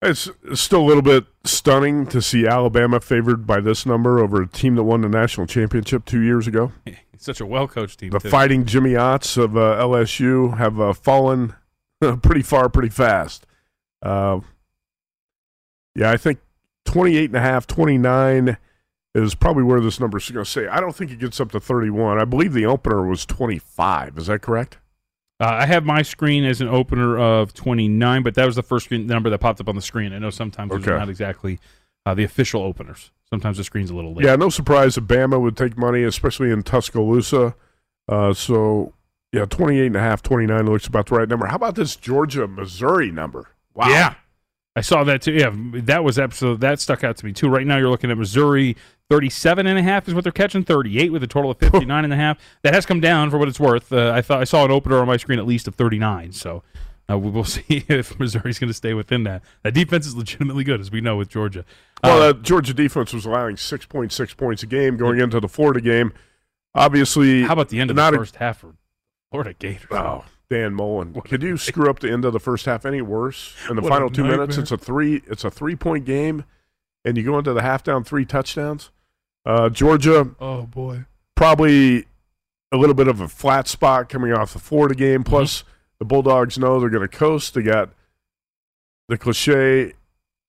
It's 0.00 0.30
still 0.54 0.82
a 0.82 0.86
little 0.86 1.02
bit 1.02 1.26
stunning 1.42 2.06
to 2.06 2.22
see 2.22 2.46
Alabama 2.46 3.00
favored 3.00 3.44
by 3.44 3.60
this 3.60 3.84
number 3.84 4.20
over 4.20 4.40
a 4.40 4.46
team 4.46 4.76
that 4.76 4.84
won 4.84 5.00
the 5.00 5.08
national 5.08 5.48
championship 5.48 6.04
two 6.04 6.22
years 6.22 6.46
ago. 6.46 6.70
It's 6.86 7.00
such 7.24 7.40
a 7.40 7.46
well 7.46 7.66
coached 7.66 7.98
team. 7.98 8.10
The 8.10 8.20
too. 8.20 8.30
fighting 8.30 8.64
Jimmy 8.64 8.92
Otts 8.92 9.36
of 9.36 9.56
uh, 9.56 9.76
LSU 9.82 10.56
have 10.56 10.80
uh, 10.80 10.92
fallen 10.92 11.56
pretty 12.22 12.42
far, 12.42 12.68
pretty 12.68 12.90
fast. 12.90 13.44
Uh, 14.00 14.38
yeah, 15.96 16.12
I 16.12 16.16
think 16.16 16.38
28 16.84 17.30
and 17.30 17.36
a 17.36 17.40
half, 17.40 17.66
29 17.66 18.56
is 19.14 19.34
probably 19.34 19.62
where 19.62 19.80
this 19.80 19.98
number 20.00 20.18
is 20.18 20.30
going 20.30 20.44
to 20.44 20.50
say. 20.50 20.66
I 20.66 20.80
don't 20.80 20.94
think 20.94 21.10
it 21.10 21.18
gets 21.18 21.40
up 21.40 21.50
to 21.52 21.60
31. 21.60 22.18
I 22.18 22.24
believe 22.24 22.52
the 22.52 22.66
opener 22.66 23.06
was 23.06 23.24
25. 23.26 24.18
Is 24.18 24.26
that 24.26 24.42
correct? 24.42 24.78
Uh, 25.40 25.46
I 25.46 25.66
have 25.66 25.84
my 25.84 26.02
screen 26.02 26.44
as 26.44 26.60
an 26.60 26.68
opener 26.68 27.16
of 27.18 27.54
29, 27.54 28.22
but 28.22 28.34
that 28.34 28.44
was 28.44 28.56
the 28.56 28.62
first 28.62 28.86
screen 28.86 29.06
number 29.06 29.30
that 29.30 29.38
popped 29.38 29.60
up 29.60 29.68
on 29.68 29.76
the 29.76 29.82
screen. 29.82 30.12
I 30.12 30.18
know 30.18 30.30
sometimes 30.30 30.72
Okay. 30.72 30.90
not 30.90 31.08
exactly 31.08 31.58
uh, 32.04 32.14
the 32.14 32.24
official 32.24 32.62
openers. 32.62 33.10
Sometimes 33.30 33.56
the 33.58 33.64
screen's 33.64 33.90
a 33.90 33.94
little 33.94 34.14
late. 34.14 34.24
Yeah, 34.24 34.36
no 34.36 34.48
surprise 34.48 34.94
that 34.96 35.06
Bama 35.06 35.40
would 35.40 35.56
take 35.56 35.76
money, 35.76 36.02
especially 36.02 36.50
in 36.50 36.62
Tuscaloosa. 36.62 37.54
Uh, 38.08 38.32
so, 38.34 38.94
yeah, 39.32 39.44
28 39.44 39.86
and 39.86 39.96
a 39.96 40.00
half, 40.00 40.22
29 40.22 40.66
looks 40.66 40.86
about 40.86 41.06
the 41.06 41.14
right 41.14 41.28
number. 41.28 41.46
How 41.46 41.56
about 41.56 41.74
this 41.76 41.94
Georgia 41.94 42.48
Missouri 42.48 43.10
number? 43.12 43.48
Wow. 43.74 43.88
Yeah. 43.90 44.14
I 44.74 44.80
saw 44.80 45.04
that 45.04 45.22
too. 45.22 45.32
Yeah, 45.32 45.50
that 45.54 46.04
was 46.04 46.18
absolutely 46.18 46.60
that 46.60 46.80
stuck 46.80 47.02
out 47.04 47.16
to 47.18 47.26
me 47.26 47.32
too. 47.32 47.48
Right 47.48 47.66
now 47.66 47.78
you're 47.78 47.90
looking 47.90 48.10
at 48.12 48.18
Missouri 48.18 48.76
37 49.18 49.66
and 49.66 49.78
a 49.78 49.82
half 49.82 50.06
is 50.06 50.14
what 50.14 50.22
they're 50.22 50.32
catching, 50.32 50.62
38 50.62 51.12
with 51.12 51.22
a 51.22 51.26
total 51.26 51.50
of 51.50 51.58
59 51.58 52.04
and 52.04 52.12
a 52.12 52.16
half. 52.16 52.38
That 52.62 52.74
has 52.74 52.84
come 52.84 53.00
down 53.00 53.30
for 53.30 53.38
what 53.38 53.48
it's 53.48 53.58
worth. 53.58 53.90
Uh, 53.92 54.12
I 54.14 54.20
thought 54.20 54.40
I 54.40 54.44
saw 54.44 54.64
an 54.66 54.70
opener 54.70 54.98
on 54.98 55.06
my 55.06 55.16
screen 55.16 55.38
at 55.38 55.46
least 55.46 55.66
of 55.66 55.74
39. 55.76 56.32
So 56.32 56.62
uh, 57.10 57.18
we 57.18 57.30
will 57.30 57.44
see 57.44 57.84
if 57.88 58.18
Missouri's 58.18 58.58
going 58.58 58.68
to 58.68 58.74
stay 58.74 58.92
within 58.92 59.24
that. 59.24 59.42
That 59.62 59.72
defense 59.72 60.06
is 60.06 60.14
legitimately 60.14 60.62
good 60.64 60.80
as 60.80 60.90
we 60.90 61.00
know 61.00 61.16
with 61.16 61.30
Georgia. 61.30 61.64
Well, 62.04 62.20
Uh, 62.22 62.32
that 62.32 62.42
Georgia 62.42 62.74
defense 62.74 63.14
was 63.14 63.24
allowing 63.24 63.56
6.6 63.56 64.36
points 64.36 64.62
a 64.62 64.66
game 64.66 64.96
going 64.98 65.20
into 65.20 65.40
the 65.40 65.48
Florida 65.48 65.80
game. 65.80 66.12
Obviously, 66.74 67.44
how 67.44 67.54
about 67.54 67.70
the 67.70 67.80
end 67.80 67.90
of 67.90 67.96
the 67.96 68.08
a- 68.08 68.12
first 68.12 68.36
half 68.36 68.58
for 68.58 68.74
Florida 69.30 69.54
Gators? 69.58 69.86
Oh, 69.90 70.26
Dan 70.50 70.74
Mullen. 70.74 71.14
Could 71.22 71.42
you 71.42 71.56
screw 71.56 71.88
up 71.88 72.00
the 72.00 72.12
end 72.12 72.26
of 72.26 72.34
the 72.34 72.38
first 72.40 72.66
half 72.66 72.84
any 72.84 73.00
worse? 73.00 73.56
In 73.70 73.76
the 73.76 73.82
What 73.82 73.88
final 73.88 74.10
two 74.10 74.24
minutes, 74.24 74.58
it's 74.58 74.70
a 74.70 74.76
three. 74.76 75.22
It's 75.26 75.44
a 75.44 75.50
three 75.50 75.76
point 75.76 76.04
game, 76.04 76.44
and 77.06 77.16
you 77.16 77.22
go 77.24 77.38
into 77.38 77.54
the 77.54 77.62
half 77.62 77.82
down 77.82 78.04
three 78.04 78.26
touchdowns. 78.26 78.90
Uh, 79.48 79.70
Georgia 79.70 80.30
Oh 80.40 80.62
boy. 80.66 81.06
probably 81.34 82.04
a 82.70 82.76
little 82.76 82.94
bit 82.94 83.08
of 83.08 83.20
a 83.22 83.28
flat 83.28 83.66
spot 83.66 84.10
coming 84.10 84.30
off 84.32 84.52
the 84.52 84.58
Florida 84.58 84.94
game. 84.94 85.24
Plus, 85.24 85.64
the 85.98 86.04
Bulldogs 86.04 86.58
know 86.58 86.78
they're 86.78 86.90
going 86.90 87.08
to 87.08 87.16
coast. 87.16 87.54
They 87.54 87.62
got 87.62 87.90
the 89.08 89.16
cliche 89.16 89.94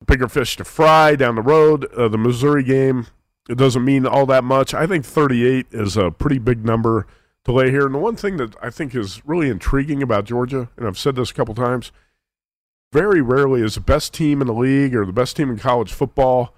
bigger 0.06 0.28
fish 0.28 0.58
to 0.58 0.66
fry 0.66 1.16
down 1.16 1.36
the 1.36 1.42
road. 1.42 1.86
Uh, 1.94 2.10
the 2.10 2.18
Missouri 2.18 2.64
game 2.64 3.08
it 3.50 3.58
doesn't 3.58 3.84
mean 3.86 4.06
all 4.06 4.26
that 4.28 4.44
much. 4.44 4.74
I 4.74 4.86
think 4.86 5.06
38 5.06 5.68
is 5.72 5.96
a 5.98 6.12
pretty 6.12 6.38
big 6.38 6.66
number 6.66 7.08
to 7.46 7.52
lay 7.52 7.72
here. 7.72 7.86
And 7.86 7.96
the 7.96 8.00
one 8.00 8.16
thing 8.16 8.38
that 8.38 8.54
I 8.62 8.70
think 8.70 8.94
is 8.94 9.26
really 9.26 9.50
intriguing 9.50 10.04
about 10.04 10.26
Georgia, 10.26 10.70
and 10.78 10.86
I've 10.86 11.00
said 11.00 11.16
this 11.16 11.32
a 11.32 11.34
couple 11.34 11.56
times, 11.56 11.92
very 12.94 13.22
rarely 13.22 13.62
is 13.62 13.76
the 13.76 13.82
best 13.82 14.14
team 14.14 14.42
in 14.42 14.48
the 14.48 14.54
league 14.54 14.94
or 14.94 15.06
the 15.06 15.14
best 15.14 15.36
team 15.38 15.50
in 15.50 15.58
college 15.58 15.92
football 15.92 16.54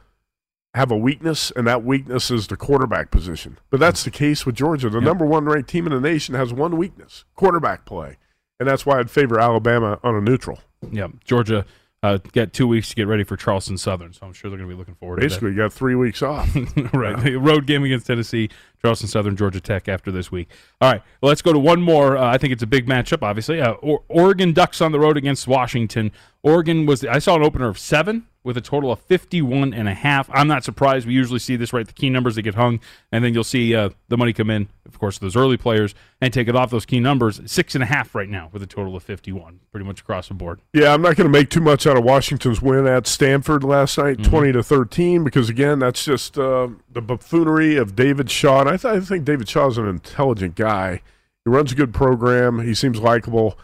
have 0.74 0.90
a 0.92 0.98
weakness, 0.98 1.52
and 1.56 1.68
that 1.68 1.84
weakness 1.84 2.32
is 2.32 2.48
the 2.48 2.56
quarterback 2.58 3.12
position. 3.12 3.58
But 3.70 3.80
that's 3.80 4.04
the 4.04 4.12
case 4.12 4.46
with 4.46 4.56
Georgia. 4.56 4.90
The 4.90 5.00
Yep. 5.00 5.04
number 5.06 5.26
one 5.26 5.46
ranked 5.46 5.70
team 5.70 5.86
in 5.86 5.94
the 5.94 6.00
nation 6.00 6.34
has 6.36 6.54
one 6.54 6.78
weakness 6.78 7.26
quarterback 7.36 7.86
play. 7.86 8.18
And 8.60 8.70
that's 8.70 8.86
why 8.86 9.00
I'd 9.00 9.10
favor 9.12 9.40
Alabama 9.40 10.00
on 10.04 10.16
a 10.16 10.22
neutral. 10.22 10.60
Yeah, 10.92 11.08
Georgia 11.26 11.66
uh, 12.04 12.18
got 12.32 12.54
two 12.54 12.68
weeks 12.68 12.90
to 12.90 12.96
get 12.96 13.06
ready 13.08 13.24
for 13.24 13.36
Charleston 13.38 13.78
Southern, 13.78 14.14
so 14.14 14.26
I'm 14.26 14.34
sure 14.34 14.50
they're 14.50 14.58
going 14.58 14.70
to 14.70 14.76
be 14.76 14.80
looking 14.80 14.96
forward 14.96 15.20
Basically, 15.20 15.52
you 15.52 15.58
got 15.58 15.72
three 15.74 15.94
weeks 15.96 16.22
off. 16.24 16.52
to 16.54 16.66
right, 16.94 17.22
the 17.24 17.36
road 17.36 17.68
game 17.68 17.84
against 17.84 18.08
Tennessee, 18.08 18.50
Charleston 18.82 19.08
Southern, 19.08 19.36
Georgia 19.36 19.60
Tech 19.62 19.88
after 19.90 20.12
this 20.12 20.32
week. 20.32 20.50
All 20.80 20.92
right, 20.92 21.02
well, 21.22 21.28
let's 21.30 21.42
go 21.44 21.54
to 21.54 21.60
one 21.60 21.82
more. 21.82 22.18
Uh, 22.18 22.26
I 22.32 22.38
think 22.40 22.54
it's 22.54 22.64
a 22.64 22.68
big 22.68 22.88
matchup, 22.88 23.22
obviously. 23.24 23.62
Uh, 23.62 23.74
or- 23.74 24.04
Oregon 24.08 24.54
Ducks 24.54 24.80
on 24.82 24.92
the 24.92 25.00
road 25.00 25.18
against 25.18 25.48
Washington. 25.48 26.12
Oregon 26.44 26.86
was 26.88 27.04
I 27.06 27.20
saw 27.20 27.36
an 27.36 27.44
opener 27.44 27.68
of 27.68 27.78
seven 27.78 28.26
with 28.44 28.58
a 28.58 28.62
total 28.62 28.92
of 28.92 29.00
51 29.02 29.72
and 29.74 29.88
a 29.88 29.94
half. 29.94 30.28
I'm 30.34 30.48
not 30.48 30.64
surprised. 30.64 31.06
We 31.06 31.14
usually 31.14 31.38
see 31.38 31.56
this 31.56 31.72
right 31.74 31.86
the 31.86 31.94
key 31.94 32.10
numbers 32.10 32.36
that 32.36 32.42
get 32.42 32.56
hung 32.56 32.80
and 33.12 33.24
then 33.24 33.34
you'll 33.36 33.44
see 33.44 33.76
uh, 33.76 33.90
the 34.08 34.18
money 34.18 34.34
come 34.34 34.50
in, 34.50 34.68
of 34.88 34.98
course, 34.98 35.20
those 35.20 35.36
early 35.36 35.58
players 35.58 35.94
and 36.20 36.34
take 36.34 36.48
it 36.48 36.56
off 36.56 36.72
those 36.72 36.86
key 36.88 37.00
numbers. 37.00 37.40
Six 37.46 37.76
and 37.76 37.84
a 37.84 37.88
half 37.88 38.16
right 38.16 38.28
now 38.30 38.50
with 38.52 38.64
a 38.64 38.66
total 38.66 38.96
of 38.96 39.04
51, 39.04 39.60
pretty 39.72 39.86
much 39.86 40.02
across 40.02 40.28
the 40.28 40.34
board. 40.34 40.60
Yeah, 40.74 40.94
I'm 40.94 41.04
not 41.04 41.16
going 41.16 41.32
to 41.32 41.32
make 41.32 41.50
too 41.52 41.62
much 41.62 41.86
out 41.86 41.98
of 41.98 42.04
Washington's 42.04 42.62
win 42.64 42.88
at 42.88 43.06
Stanford 43.06 43.64
last 43.64 43.98
night, 43.98 44.18
Mm-hmm. 44.18 44.32
20 44.32 44.52
to 44.54 44.64
13, 44.64 45.24
because 45.24 45.48
again, 45.50 45.78
that's 45.80 46.04
just 46.04 46.38
uh, 46.40 46.70
the 46.92 47.02
buffoonery 47.02 47.76
of 47.78 47.96
David 47.96 48.32
Shaw. 48.32 48.62
And 48.62 48.70
I, 48.70 48.78
th- 48.78 48.86
I 48.94 49.00
think 49.02 49.24
David 49.26 49.48
Shaw 49.50 49.68
is 49.68 49.78
an 49.78 49.88
intelligent 49.88 50.56
guy. 50.56 51.02
He 51.46 51.52
runs 51.52 51.72
a 51.72 51.76
good 51.76 51.94
program. 51.94 52.60
He 52.60 52.74
seems 52.74 53.00
likable, 53.00 53.58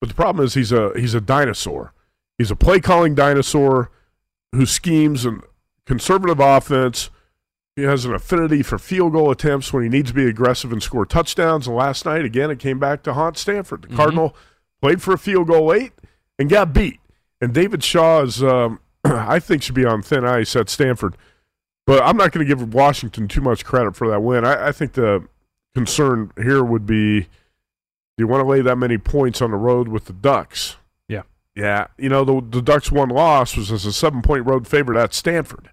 but 0.00 0.08
the 0.08 0.14
problem 0.14 0.44
is 0.44 0.54
he's 0.54 0.72
a 0.72 0.92
he's 0.98 1.14
a 1.14 1.20
dinosaur. 1.20 1.92
He's 2.38 2.50
a 2.50 2.56
play 2.56 2.80
calling 2.80 3.14
dinosaur 3.14 3.90
who 4.52 4.66
schemes 4.66 5.24
and 5.24 5.42
conservative 5.86 6.40
offense. 6.40 7.10
He 7.76 7.82
has 7.82 8.04
an 8.04 8.14
affinity 8.14 8.62
for 8.62 8.78
field 8.78 9.12
goal 9.14 9.30
attempts 9.30 9.72
when 9.72 9.82
he 9.82 9.88
needs 9.88 10.10
to 10.10 10.14
be 10.14 10.26
aggressive 10.26 10.72
and 10.72 10.82
score 10.82 11.06
touchdowns. 11.06 11.66
And 11.66 11.74
last 11.76 12.04
night, 12.04 12.24
again, 12.24 12.50
it 12.50 12.58
came 12.58 12.78
back 12.78 13.02
to 13.04 13.14
haunt 13.14 13.38
Stanford. 13.38 13.82
The 13.82 13.88
Mhm. 13.88 13.96
Cardinal 13.96 14.36
played 14.82 15.00
for 15.00 15.14
a 15.14 15.18
field 15.18 15.46
goal 15.48 15.66
late 15.66 15.92
and 16.38 16.50
got 16.50 16.74
beat. 16.74 17.00
And 17.40 17.54
David 17.54 17.82
Shaw 17.82 18.22
is, 18.22 18.42
um, 18.42 18.78
I 19.04 19.38
think, 19.38 19.62
should 19.62 19.74
be 19.74 19.86
on 19.86 20.02
thin 20.02 20.24
ice 20.24 20.54
at 20.54 20.68
Stanford. 20.68 21.16
But 21.86 22.02
I'm 22.04 22.16
not 22.16 22.30
going 22.30 22.46
to 22.46 22.54
give 22.54 22.74
Washington 22.74 23.26
too 23.26 23.40
much 23.40 23.64
credit 23.64 23.96
for 23.96 24.08
that 24.08 24.20
win. 24.22 24.44
I, 24.44 24.68
I 24.68 24.72
think 24.72 24.92
the 24.92 25.26
concern 25.74 26.30
here 26.36 26.62
would 26.62 26.84
be 26.86 27.20
do 27.22 27.28
you 28.18 28.26
want 28.28 28.42
to 28.44 28.46
lay 28.48 28.60
that 28.60 28.76
many 28.76 28.98
points 28.98 29.40
on 29.40 29.50
the 29.50 29.56
road 29.56 29.88
with 29.88 30.04
the 30.04 30.12
Ducks? 30.12 30.76
Yeah. 31.54 31.62
Yeah. 31.64 31.86
You 31.98 32.08
know, 32.08 32.24
the, 32.24 32.40
the 32.48 32.62
Ducks' 32.62 32.90
one 32.90 33.10
loss 33.10 33.56
was 33.56 33.70
as 33.70 33.84
a 33.84 33.92
seven 33.92 34.22
point 34.22 34.46
road 34.46 34.66
favorite 34.66 34.98
at 34.98 35.14
Stanford. 35.14 35.70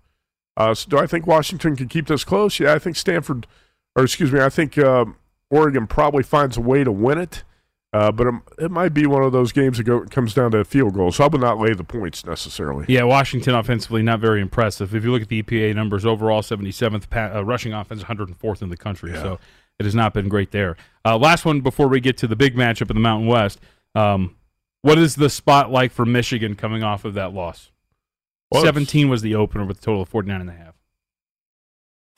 Uh, 0.57 0.73
so 0.73 0.89
do 0.89 0.97
I 0.97 1.07
think 1.07 1.25
Washington 1.25 1.75
can 1.75 1.87
keep 1.87 2.07
this 2.07 2.23
close? 2.23 2.59
Yeah, 2.59 2.73
I 2.73 2.79
think 2.79 2.97
Stanford, 2.97 3.47
or 3.95 4.03
excuse 4.03 4.31
me, 4.31 4.41
I 4.41 4.49
think 4.49 4.77
um 4.77 5.15
Oregon 5.49 5.87
probably 5.87 6.23
finds 6.23 6.57
a 6.57 6.61
way 6.61 6.83
to 6.83 6.91
win 6.91 7.17
it. 7.17 7.43
Uh, 7.91 8.11
but 8.11 8.27
it, 8.27 8.33
it 8.59 8.71
might 8.71 8.93
be 8.93 9.07
one 9.07 9.23
of 9.23 9.31
those 9.31 9.51
games 9.51 9.77
that 9.77 9.83
go, 9.83 10.05
comes 10.05 10.35
down 10.35 10.51
to 10.51 10.59
a 10.59 10.63
field 10.63 10.93
goal. 10.93 11.11
So 11.11 11.23
I 11.23 11.27
would 11.27 11.41
not 11.41 11.57
lay 11.57 11.73
the 11.73 11.83
points 11.83 12.23
necessarily. 12.23 12.85
Yeah, 12.87 13.01
Washington 13.03 13.55
offensively 13.55 14.03
not 14.03 14.19
very 14.19 14.41
impressive. 14.41 14.93
If 14.93 15.03
you 15.03 15.11
look 15.11 15.23
at 15.23 15.27
the 15.29 15.41
EPA 15.41 15.75
numbers, 15.75 16.05
overall 16.05 16.43
77th 16.43 17.09
pa- 17.09 17.31
uh, 17.33 17.41
rushing 17.41 17.73
offense, 17.73 18.03
104th 18.03 18.61
in 18.61 18.69
the 18.69 18.77
country. 18.77 19.15
So 19.15 19.39
it 19.79 19.85
has 19.85 19.95
not 19.95 20.13
been 20.13 20.29
great 20.29 20.51
there. 20.51 20.77
Uh, 21.03 21.17
last 21.17 21.45
one 21.45 21.61
before 21.61 21.87
we 21.87 21.99
get 21.99 22.15
to 22.17 22.27
the 22.27 22.35
big 22.35 22.55
matchup 22.55 22.91
in 22.91 22.95
the 22.95 23.01
Mountain 23.01 23.27
West. 23.27 23.59
Um, 23.95 24.35
what 24.81 24.97
is 24.97 25.15
the 25.15 25.29
spot 25.29 25.71
like 25.71 25.91
for 25.91 26.05
Michigan 26.05 26.55
coming 26.55 26.83
off 26.83 27.05
of 27.05 27.13
that 27.15 27.33
loss? 27.33 27.71
Well, 28.51 28.63
17 28.63 29.09
was 29.09 29.21
the 29.21 29.35
opener 29.35 29.65
with 29.65 29.77
a 29.79 29.81
total 29.81 30.01
of 30.01 30.09
49 30.09 30.41
and 30.41 30.49
a 30.49 30.53
half. 30.53 30.75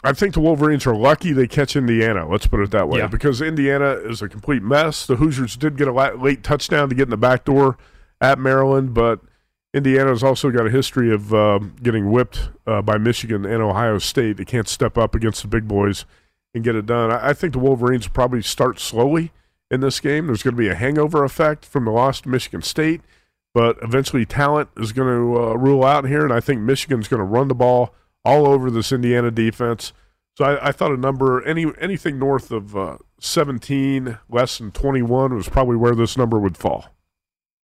I 0.03 0.13
think 0.13 0.33
the 0.33 0.39
Wolverines 0.41 0.87
are 0.87 0.95
lucky 0.95 1.31
they 1.31 1.47
catch 1.47 1.75
Indiana. 1.75 2.27
Let's 2.27 2.47
put 2.47 2.59
it 2.61 2.71
that 2.71 2.89
way, 2.89 2.99
Yeah. 2.99 3.07
because 3.07 3.39
Indiana 3.41 3.91
is 3.91 4.21
a 4.21 4.29
complete 4.29 4.63
mess. 4.63 5.05
The 5.05 5.17
Hoosiers 5.17 5.55
did 5.57 5.77
get 5.77 5.87
a 5.87 5.91
late 6.15 6.43
touchdown 6.43 6.89
to 6.89 6.95
get 6.95 7.03
in 7.03 7.09
the 7.11 7.17
back 7.17 7.45
door 7.45 7.77
at 8.19 8.39
Maryland, 8.39 8.93
but 8.95 9.19
Indiana's 9.73 10.23
also 10.23 10.49
got 10.49 10.65
a 10.65 10.71
history 10.71 11.13
of 11.13 11.33
um, 11.33 11.75
getting 11.83 12.09
whipped 12.11 12.49
uh, 12.65 12.81
by 12.81 12.97
Michigan 12.97 13.45
and 13.45 13.61
Ohio 13.61 13.99
State. 13.99 14.37
They 14.37 14.45
can't 14.45 14.67
step 14.67 14.97
up 14.97 15.13
against 15.13 15.43
the 15.43 15.47
big 15.47 15.67
boys 15.67 16.05
and 16.53 16.63
get 16.63 16.75
it 16.75 16.85
done. 16.87 17.11
I, 17.11 17.29
I 17.29 17.33
think 17.33 17.53
the 17.53 17.59
Wolverines 17.59 18.07
probably 18.07 18.41
start 18.41 18.79
slowly 18.79 19.31
in 19.71 19.79
this 19.79 19.99
game. 19.99 20.27
There's 20.27 20.43
going 20.43 20.55
to 20.55 20.61
be 20.61 20.67
a 20.67 20.75
hangover 20.75 21.23
effect 21.23 21.65
from 21.65 21.85
the 21.85 21.91
loss 21.91 22.21
to 22.21 22.29
Michigan 22.29 22.61
State, 22.61 23.01
but 23.53 23.77
eventually 23.81 24.25
talent 24.25 24.69
is 24.77 24.91
going 24.91 25.07
to 25.07 25.41
uh, 25.41 25.53
rule 25.53 25.83
out 25.83 26.07
here, 26.07 26.23
and 26.23 26.33
I 26.33 26.41
think 26.41 26.61
Michigan's 26.61 27.07
going 27.07 27.19
to 27.21 27.25
run 27.25 27.47
the 27.47 27.55
ball 27.55 27.95
all 28.23 28.45
over 28.45 28.69
this 28.69 28.91
Indiana 28.91 29.31
defense. 29.31 29.93
So 30.37 30.45
I, 30.45 30.67
I 30.67 30.71
thought 30.71 30.91
a 30.91 30.97
number 30.97 31.43
any 31.45 31.65
anything 31.79 32.19
north 32.19 32.51
of 32.51 32.75
uh, 32.75 32.97
17, 33.19 34.17
less 34.29 34.57
than 34.57 34.71
21 34.71 35.35
was 35.35 35.49
probably 35.49 35.75
where 35.75 35.95
this 35.95 36.17
number 36.17 36.37
would 36.37 36.57
fall. 36.57 36.87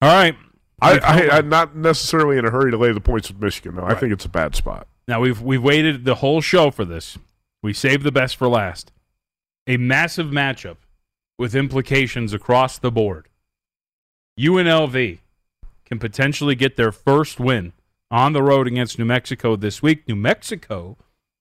All 0.01 0.13
right. 0.13 0.37
I, 0.83 0.99
I, 0.99 1.39
I'm 1.39 1.49
not 1.49 1.77
necessarily 1.77 2.37
in 2.37 2.45
a 2.45 2.51
hurry 2.51 2.71
to 2.71 2.77
lay 2.77 2.93
the 2.93 3.01
points 3.01 3.31
with 3.31 3.41
Michigan, 3.41 3.77
though. 3.77 3.85
I 3.85 3.95
think 3.95 4.13
it's 4.13 4.25
a 4.25 4.31
bad 4.31 4.55
spot. 4.55 4.87
Now 5.07 5.21
we've 5.21 5.41
we've 5.41 5.63
waited 5.63 6.05
the 6.05 6.17
whole 6.17 6.41
show 6.41 6.71
for 6.71 6.85
this. 6.85 7.17
We 7.63 7.73
saved 7.73 8.03
the 8.05 8.13
best 8.13 8.37
for 8.37 8.49
last. 8.49 8.93
A 9.67 9.77
massive 9.77 10.27
matchup 10.27 10.77
with 11.39 11.55
implications 11.55 12.33
across 12.33 12.79
the 12.79 12.91
board. 12.91 13.29
UNLV 14.39 15.19
can 15.85 15.99
potentially 15.99 16.55
get 16.55 16.77
their 16.77 16.93
first 16.93 17.39
win 17.39 17.73
on 18.11 18.33
the 18.33 18.43
road 18.43 18.67
against 18.67 18.99
New 18.99 19.05
Mexico 19.05 19.57
this 19.57 19.83
week. 19.83 20.07
New 20.09 20.17
Mexico 20.17 20.97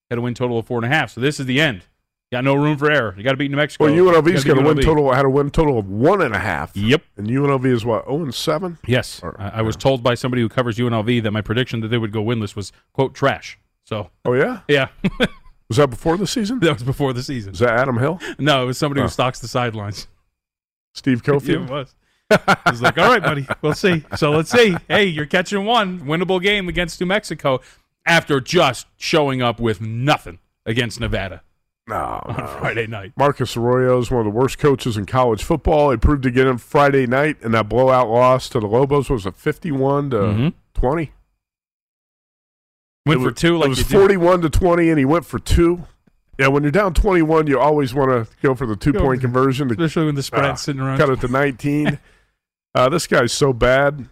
had 0.10 0.20
a 0.20 0.22
win 0.22 0.34
total 0.34 0.60
of 0.60 0.68
four 0.68 0.78
and 0.78 0.86
a 0.86 0.96
half, 0.96 1.12
so 1.12 1.22
this 1.22 1.40
is 1.40 1.46
the 1.46 1.60
end. 1.60 1.84
Got 2.32 2.46
no 2.46 2.56
room 2.56 2.78
for 2.78 2.90
error. 2.90 3.14
You 3.16 3.24
got 3.24 3.32
to 3.32 3.38
beat 3.38 3.52
New 3.52 3.58
Mexico. 3.58 3.86
Well, 3.86 3.94
UNLV's 3.94 4.44
gotta 4.44 4.60
a 4.60 4.64
win 4.64 4.78
total 4.82 5.14
had 5.14 5.24
a 5.24 5.30
win 5.30 5.52
total 5.52 5.78
of 5.78 5.88
one 5.88 6.20
and 6.20 6.34
a 6.34 6.40
half. 6.40 6.76
Yep. 6.76 7.04
And 7.16 7.28
UNLV 7.28 7.66
is 7.66 7.86
what 7.86 8.06
0 8.06 8.24
and 8.24 8.34
seven. 8.34 8.80
Yes, 8.88 9.22
I, 9.38 9.50
I 9.50 9.62
was 9.62 9.76
told 9.76 10.02
by 10.02 10.16
somebody 10.16 10.42
who 10.42 10.50
covers 10.50 10.80
UNLV 10.80 11.22
that 11.22 11.30
my 11.30 11.42
prediction 11.42 11.82
that 11.82 11.90
they 11.90 12.00
would 12.00 12.12
go 12.12 12.24
winless 12.24 12.56
was 12.56 12.72
quote 12.92 13.14
trash. 13.14 13.60
So, 13.86 14.10
Oh 14.26 14.34
yeah, 14.34 14.62
yeah, 14.68 14.88
was 15.68 15.78
that 15.78 15.90
before 15.90 16.18
the 16.18 16.28
season? 16.28 16.60
that 16.62 16.74
was 16.74 16.84
before 16.84 17.14
the 17.14 17.24
season. 17.24 17.54
Is 17.54 17.60
that 17.60 17.78
Adam 17.80 17.98
Hill, 17.98 18.20
No, 18.40 18.64
it 18.64 18.66
was 18.68 18.78
somebody 18.78 19.02
Oh. 19.02 19.06
who 19.06 19.10
stocks 19.10 19.40
the 19.40 19.48
sidelines. 19.48 20.08
Steve 20.94 21.22
Yeah, 21.28 21.34
Cofield? 21.34 21.66
it 21.66 21.70
was. 21.70 21.96
Was 22.66 22.82
like, 22.82 22.98
all 22.98 23.10
right, 23.10 23.22
buddy, 23.22 23.48
we'll 23.62 23.74
see. 23.76 24.04
So 24.18 24.32
let's 24.32 24.50
see. 24.50 24.76
Hey, 24.88 25.06
you're 25.06 25.26
catching 25.28 25.66
one 25.66 26.00
winnable 26.02 26.42
game 26.42 26.68
against 26.68 27.00
New 27.00 27.06
Mexico 27.06 27.62
after 28.06 28.40
just 28.40 28.88
showing 28.98 29.42
up 29.42 29.60
with 29.60 29.82
nothing 29.82 30.40
against 30.66 31.00
Nevada 31.00 31.44
No, 31.88 31.96
on. 32.26 32.36
Friday 32.60 32.88
night. 32.88 33.14
Marcus 33.18 33.56
Arroyo 33.56 34.00
is 34.00 34.10
one 34.10 34.26
of 34.26 34.26
the 34.34 34.38
worst 34.38 34.58
coaches 34.58 34.98
in 34.98 35.06
college 35.06 35.44
football. 35.44 35.92
He 35.92 35.98
proved 35.98 36.26
again 36.26 36.48
on 36.48 36.58
Friday 36.58 37.06
night, 37.06 37.38
and 37.44 37.54
that 37.54 37.70
blowout 37.70 38.10
loss 38.10 38.50
to 38.50 38.60
the 38.60 38.68
Lobos 38.68 39.10
was 39.12 39.26
a 39.28 39.32
51 39.32 40.10
to 40.10 40.18
Mhm. 40.18 40.54
20. 40.74 41.12
Went 43.06 43.20
It 43.20 43.24
for 43.24 43.30
was- 43.32 43.40
two, 43.42 43.58
like 43.58 43.66
it 43.66 43.70
was 43.70 43.78
you 43.80 43.86
do. 43.86 43.98
41 44.00 44.42
to 44.42 44.50
20, 44.50 44.90
and 44.90 44.98
he 45.00 45.06
went 45.06 45.26
for 45.26 45.40
two. 45.40 45.84
Yeah, 46.40 46.48
when 46.48 46.64
you're 46.64 46.72
down 46.72 46.94
21, 46.94 47.48
you 47.48 47.60
always 47.60 47.94
want 47.94 48.10
to 48.10 48.34
go 48.42 48.56
for 48.56 48.66
the 48.66 48.76
two 48.76 48.94
point 48.94 49.22
conversion. 49.22 49.68
To, 49.68 49.74
especially 49.74 50.06
when 50.08 50.16
the 50.16 50.24
spread's 50.24 50.48
Ah, 50.48 50.56
sitting 50.56 50.82
around. 50.82 50.98
cut 50.98 51.10
it 51.10 51.22
to 51.22 51.28
19. 51.28 52.00
uh, 52.76 52.90
this 52.90 53.06
guy's 53.06 53.32
so 53.34 53.54
bad, 53.54 54.08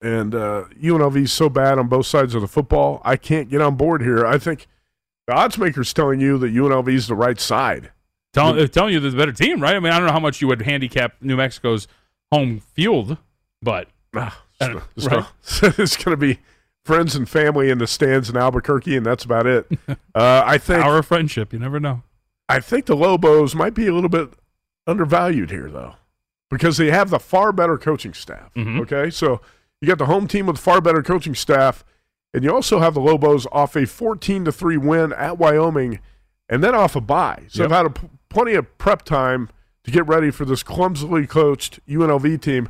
and 0.00 0.34
uh, 0.34 0.64
UNLV's 0.80 1.32
so 1.32 1.48
bad 1.48 1.78
on 1.78 1.88
both 1.88 2.06
sides 2.06 2.34
of 2.34 2.42
the 2.42 2.48
football. 2.48 3.00
I 3.04 3.16
can't 3.16 3.48
get 3.48 3.60
on 3.60 3.76
board 3.76 4.02
here. 4.02 4.24
I 4.26 4.38
think 4.38 4.66
the 5.26 5.32
odds 5.34 5.58
maker's 5.58 5.92
telling 5.92 6.20
you 6.20 6.38
that 6.38 6.54
UNLV's 6.54 7.08
the 7.08 7.14
right 7.16 7.40
side. 7.40 7.90
Tell, 8.34 8.58
uh, 8.58 8.66
telling 8.68 8.92
you 8.92 9.00
there's 9.00 9.14
a 9.14 9.16
better 9.16 9.32
team, 9.32 9.60
right? 9.60 9.74
I 9.74 9.80
mean, 9.80 9.92
I 9.92 9.98
don't 9.98 10.06
know 10.06 10.12
how 10.12 10.20
much 10.20 10.40
you 10.40 10.48
would 10.48 10.62
handicap 10.62 11.14
New 11.20 11.36
Mexico's 11.36 11.88
home 12.30 12.60
field, 12.60 13.16
but 13.62 13.88
Ah, 14.14 14.42
it's 14.60 15.06
right? 15.06 15.24
it's 15.78 15.96
going 15.96 16.12
to 16.12 16.16
be 16.16 16.38
friends 16.84 17.14
and 17.16 17.28
family 17.28 17.70
in 17.70 17.78
the 17.78 17.86
stands 17.86 18.28
in 18.30 18.36
Albuquerque, 18.36 18.96
and 18.96 19.04
that's 19.06 19.24
about 19.24 19.46
it. 19.46 19.66
Uh, 20.16 20.44
I 20.46 20.58
think 20.58 20.84
our 20.84 21.02
friendship, 21.02 21.52
you 21.52 21.58
never 21.58 21.80
know. 21.80 22.04
I 22.48 22.60
think 22.60 22.86
the 22.86 22.94
Lobos 22.94 23.52
might 23.52 23.74
be 23.74 23.88
a 23.88 23.92
little 23.92 24.08
bit 24.08 24.30
undervalued 24.86 25.50
here, 25.50 25.68
though, 25.68 25.96
because 26.50 26.76
they 26.76 26.92
have 26.92 27.10
the 27.10 27.18
far 27.18 27.50
better 27.50 27.76
coaching 27.76 28.14
staff. 28.14 28.54
Mhm. 28.54 28.80
Okay, 28.82 29.10
so 29.10 29.40
you 29.80 29.88
got 29.88 29.98
the 29.98 30.06
home 30.06 30.28
team 30.28 30.46
with 30.46 30.56
far 30.58 30.80
better 30.80 31.02
coaching 31.02 31.34
staff, 31.34 31.84
and 32.32 32.44
you 32.44 32.54
also 32.54 32.78
have 32.78 32.94
the 32.94 33.00
Lobos 33.00 33.44
off 33.50 33.74
a 33.74 33.86
fourteen 33.86 34.44
to 34.44 34.52
three 34.52 34.76
win 34.76 35.12
at 35.14 35.36
Wyoming, 35.36 35.98
and 36.48 36.62
then 36.62 36.76
off 36.76 36.94
a 36.94 37.00
bye. 37.00 37.42
So 37.48 37.62
Yep. 37.64 37.68
they've 37.70 37.76
had 37.76 37.86
a 37.86 37.90
p- 37.90 38.08
plenty 38.28 38.54
of 38.54 38.78
prep 38.78 39.02
time 39.02 39.48
to 39.82 39.90
get 39.90 40.06
ready 40.06 40.30
for 40.30 40.44
this 40.44 40.62
clumsily 40.62 41.26
coached 41.26 41.80
UNLV 41.88 42.40
team. 42.40 42.68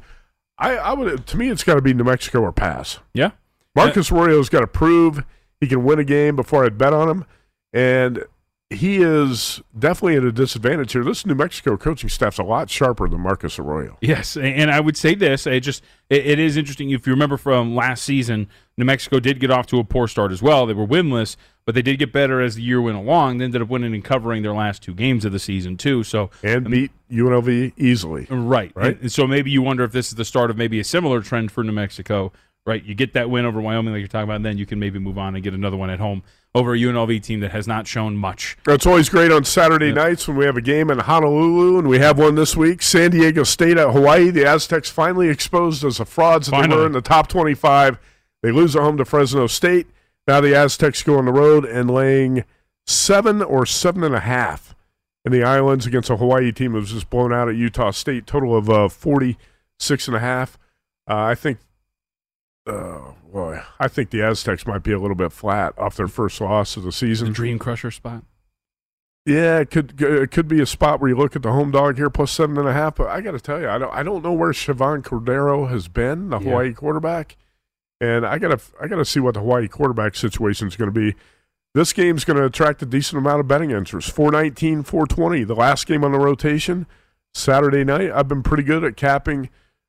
I, 0.57 0.77
I 0.77 0.93
would, 0.95 1.27
to 1.27 1.37
me, 1.37 1.51
it's 1.51 1.63
got 1.65 1.75
to 1.75 1.83
be 1.83 1.93
New 1.93 2.05
Mexico 2.05 2.41
or 2.41 2.53
pass. 2.53 3.01
Yeah. 3.13 3.33
Marcus 3.75 4.11
Arroyo's 4.11 4.49
got 4.49 4.61
to 4.61 4.67
prove 4.67 5.25
he 5.61 5.67
can 5.67 5.85
win 5.85 5.99
a 5.99 6.05
game 6.05 6.37
before 6.37 6.65
I'd 6.65 6.79
bet 6.79 6.93
on 6.93 7.09
him. 7.09 7.25
And 7.73 8.25
he 8.71 9.03
is 9.03 9.63
definitely 9.79 10.17
at 10.17 10.25
a 10.25 10.33
disadvantage 10.33 10.93
here. 10.93 11.05
This 11.05 11.27
New 11.27 11.35
Mexico 11.35 11.77
coaching 11.77 12.09
staff's 12.09 12.39
a 12.39 12.43
lot 12.43 12.71
sharper 12.71 13.09
than 13.09 13.21
Marcus 13.21 13.59
Arroyo. 13.59 13.97
Yes, 14.01 14.37
and 14.37 14.71
I 14.71 14.81
would 14.81 14.97
say 14.97 15.15
this: 15.15 15.47
it 15.47 15.61
just 15.61 15.83
it, 16.09 16.27
it 16.27 16.39
is 16.39 16.57
interesting. 16.57 16.91
If 16.91 17.07
you 17.07 17.13
remember 17.13 17.37
from 17.37 17.75
last 17.75 18.05
season, 18.05 18.49
New 18.77 18.85
Mexico 18.85 19.21
did 19.21 19.39
get 19.39 19.51
off 19.51 19.67
to 19.67 19.79
a 19.79 19.85
poor 19.85 20.09
start 20.09 20.33
as 20.33 20.43
well. 20.43 20.67
They 20.67 20.75
were 20.75 20.87
winless, 20.87 21.37
but 21.67 21.75
they 21.75 21.83
did 21.83 21.99
get 21.99 22.13
better 22.13 22.41
as 22.41 22.55
the 22.57 22.63
year 22.63 22.81
went 22.81 22.97
along. 22.97 23.39
They 23.39 23.45
ended 23.45 23.63
up 23.63 23.69
winning 23.69 23.95
and 23.95 24.05
covering 24.05 24.43
their 24.43 24.55
last 24.55 24.83
two 24.83 24.95
games 24.95 25.25
of 25.25 25.33
the 25.33 25.39
season 25.39 25.77
too. 25.77 26.03
So 26.03 26.31
And 26.43 26.67
um, 26.67 26.73
beat 26.73 26.91
UNLV 27.11 27.73
easily. 27.77 28.27
right, 28.31 28.73
Right. 28.75 29.01
And 29.01 29.13
so 29.13 29.27
maybe 29.27 29.51
you 29.51 29.63
wonder 29.63 29.85
if 29.85 29.93
this 29.93 30.09
is 30.09 30.15
the 30.15 30.25
start 30.25 30.51
of 30.51 30.57
maybe 30.57 30.81
a 30.81 30.85
similar 30.85 31.21
trend 31.21 31.53
for 31.53 31.63
New 31.63 31.73
Mexico. 31.73 32.33
Right, 32.67 32.83
you 32.83 32.95
get 32.95 33.13
that 33.13 33.29
win 33.29 33.45
over 33.45 33.61
Wyoming, 33.61 33.93
like 33.93 34.01
you're 34.01 34.09
talking 34.09 34.25
about, 34.25 34.37
and 34.37 34.45
then 34.45 34.57
you 34.57 34.65
can 34.65 34.79
maybe 34.79 34.99
move 34.99 35.19
on 35.19 35.35
and 35.35 35.45
get 35.45 35.53
another 35.53 35.77
one 35.77 35.91
at 35.91 35.99
home 35.99 36.23
over 36.55 36.75
a 36.75 36.79
UNLV 36.79 37.23
team 37.23 37.41
that 37.41 37.51
has 37.51 37.67
not 37.67 37.87
shown 37.87 38.17
much. 38.17 38.57
It's 38.67 38.87
always 38.87 39.11
great 39.11 39.31
on 39.31 39.45
Saturday 39.45 39.93
nights 39.93 40.27
when 40.27 40.39
we 40.39 40.47
have 40.47 40.57
a 40.57 40.63
game 40.63 40.91
in 40.91 41.01
Honolulu, 41.01 41.79
and 41.79 41.89
we 41.89 41.99
have 41.99 42.19
one 42.19 42.37
this 42.37 42.57
week. 42.57 42.81
San 42.81 43.11
Diego 43.11 43.43
State 43.43 43.77
at 43.77 43.91
Hawaii. 43.91 44.31
The 44.31 44.47
Aztecs 44.47 44.89
finally 44.89 45.29
exposed 45.29 45.85
as 45.85 45.99
the 45.99 46.07
frauds 46.07 46.47
that 46.49 46.69
they 46.69 46.75
were 46.75 46.87
in 46.87 46.93
the 46.93 47.03
top 47.03 47.29
25. 47.29 47.99
They 48.43 48.51
lose 48.51 48.75
at 48.77 48.83
home 48.83 48.97
to 48.97 49.05
Fresno 49.05 49.47
State. 49.47 49.89
Now 50.27 50.41
the 50.41 50.55
Aztecs 50.55 51.03
go 51.03 51.19
on 51.19 51.27
the 51.27 51.33
road 51.33 51.67
and 51.67 51.91
laying 51.91 52.45
seven 52.87 53.43
or 53.43 53.67
seven 53.67 54.03
and 54.05 54.15
a 54.15 54.21
half 54.21 54.75
in 55.25 55.33
the 55.33 55.43
islands 55.43 55.87
against 55.87 56.11
a 56.11 56.17
Hawaii 56.17 56.53
team 56.53 56.73
that 56.73 56.81
was 56.81 56.93
just 56.93 57.11
blown 57.11 57.33
out 57.33 57.49
at 57.49 57.57
Utah 57.57 57.91
State. 57.91 58.27
Total 58.27 58.57
of 58.57 58.71
uh, 58.71 58.89
46 58.89 60.09
and 60.09 60.17
a 60.17 60.21
half. 60.21 60.59
Uh, 61.09 61.17
I 61.17 61.35
think, 61.35 61.59
uh, 62.67 63.13
boy, 63.33 63.61
I 63.79 63.89
think 63.89 64.11
the 64.11 64.23
Aztecs 64.23 64.67
might 64.67 64.83
be 64.83 64.93
a 64.93 64.99
little 64.99 65.15
bit 65.17 65.33
flat 65.33 65.75
off 65.79 65.97
their 65.97 66.09
first 66.09 66.41
loss 66.41 66.77
of 66.77 66.83
the 66.83 66.93
season. 66.93 67.29
The 67.29 67.35
Dream 67.35 67.59
Crusher 67.59 67.91
spot. 67.91 68.23
Yeah, 69.27 69.61
it 69.61 69.71
could 69.71 70.01
it 70.03 70.31
could 70.31 70.49
be 70.49 70.61
a 70.61 70.67
spot 70.67 71.01
where 71.01 71.09
you 71.09 71.17
look 71.17 71.35
at 71.35 71.43
the 71.43 71.53
home 71.53 71.71
dog 71.71 71.97
here 71.97 72.11
plus 72.11 72.31
seven 72.31 72.59
and 72.59 72.69
a 72.69 72.73
half. 72.75 72.97
But 72.97 73.09
I 73.09 73.23
got 73.23 73.31
to 73.33 73.41
tell 73.41 73.59
you, 73.61 73.69
I 73.69 73.79
don't 73.79 73.93
I 73.93 74.03
don't 74.03 74.23
know 74.23 74.33
where 74.33 74.51
Chevan 74.53 75.03
Cordeiro 75.03 75.69
has 75.71 75.89
been, 75.89 76.29
the 76.29 76.39
Yeah. 76.39 76.51
Hawaii 76.51 76.73
quarterback, 76.75 77.37
and 78.03 78.27
I 78.27 78.39
gotta 78.39 78.61
I 78.81 78.87
gotta 78.87 79.05
see 79.07 79.21
what 79.21 79.33
the 79.35 79.41
Hawaii 79.41 79.67
quarterback 79.69 80.15
situation 80.15 80.69
is 80.69 80.77
going 80.77 80.93
to 80.93 80.99
be. 81.01 81.17
This 81.75 81.93
game's 81.93 82.25
going 82.25 82.37
to 82.37 82.45
attract 82.45 82.83
a 82.83 82.87
decent 82.87 83.19
amount 83.19 83.41
of 83.41 83.49
betting 83.49 83.73
interest. 83.73 84.13
419, 84.13 84.85
420. 84.85 85.43
The 85.43 85.55
last 85.57 85.89
game 85.89 86.05
on 86.05 86.13
the 86.13 86.21
rotation, 86.21 86.87
Saturday 87.33 87.83
night. 87.83 88.13
I've 88.13 88.29
been 88.29 88.45
pretty 88.45 88.63
good 88.63 88.85
at 88.85 88.97
capping 88.97 89.49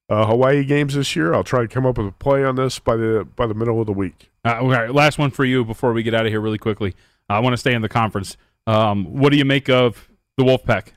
uh, 0.09 0.25
Hawaii 0.27 0.63
games 0.63 0.93
this 0.95 1.15
year. 1.15 1.33
I'll 1.33 1.43
try 1.43 1.61
to 1.61 1.67
come 1.67 1.85
up 1.85 1.97
with 1.97 2.07
a 2.07 2.11
play 2.11 2.43
on 2.43 2.55
this 2.55 2.79
by 2.79 2.95
the 2.95 3.27
by 3.35 3.47
the 3.47 3.53
middle 3.53 3.79
of 3.79 3.87
the 3.87 3.93
week. 3.93 4.29
Uh, 4.43 4.59
all 4.61 4.69
right, 4.69 4.93
last 4.93 5.17
one 5.17 5.31
for 5.31 5.45
you 5.45 5.65
before 5.65 5.93
we 5.93 6.03
get 6.03 6.13
out 6.13 6.25
of 6.25 6.31
here 6.31 6.41
really 6.41 6.57
quickly. 6.59 6.93
I 7.29 7.39
want 7.39 7.53
to 7.53 7.57
stay 7.57 7.73
in 7.73 7.81
the 7.81 7.89
conference. 7.89 8.37
Um, 8.67 9.05
what 9.05 9.31
do 9.31 9.37
you 9.37 9.45
make 9.45 9.69
of 9.69 10.09
the 10.37 10.43
Wolfpack? 10.43 10.89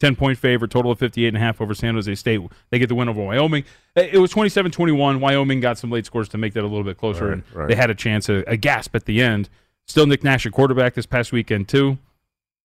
10 0.00 0.16
point 0.16 0.36
favorite, 0.36 0.70
total 0.72 0.90
of 0.90 0.98
58 0.98 1.28
and 1.28 1.36
a 1.36 1.40
half 1.40 1.60
over 1.60 1.74
San 1.74 1.94
Jose 1.94 2.12
State. 2.16 2.40
They 2.70 2.78
get 2.80 2.88
the 2.88 2.94
win 2.96 3.08
over 3.08 3.22
Wyoming. 3.22 3.62
It 3.94 4.18
was 4.20 4.30
27 4.32 4.72
21. 4.72 5.20
Wyoming 5.20 5.60
got 5.60 5.78
some 5.78 5.90
late 5.90 6.06
scores 6.06 6.28
to 6.30 6.38
make 6.38 6.54
that 6.54 6.62
a 6.62 6.66
little 6.66 6.82
bit 6.82 6.98
closer, 6.98 7.26
Right, 7.26 7.32
and 7.34 7.42
right. 7.54 7.68
they 7.68 7.76
had 7.76 7.88
a 7.90 7.94
chance, 7.94 8.28
a, 8.28 8.42
a 8.48 8.56
gasp 8.56 8.96
at 8.96 9.04
the 9.04 9.22
end. 9.22 9.48
Still 9.86 10.06
Nick 10.06 10.24
Nash 10.24 10.44
at 10.44 10.50
quarterback 10.52 10.94
this 10.94 11.06
past 11.06 11.30
weekend, 11.32 11.68
too. 11.68 11.98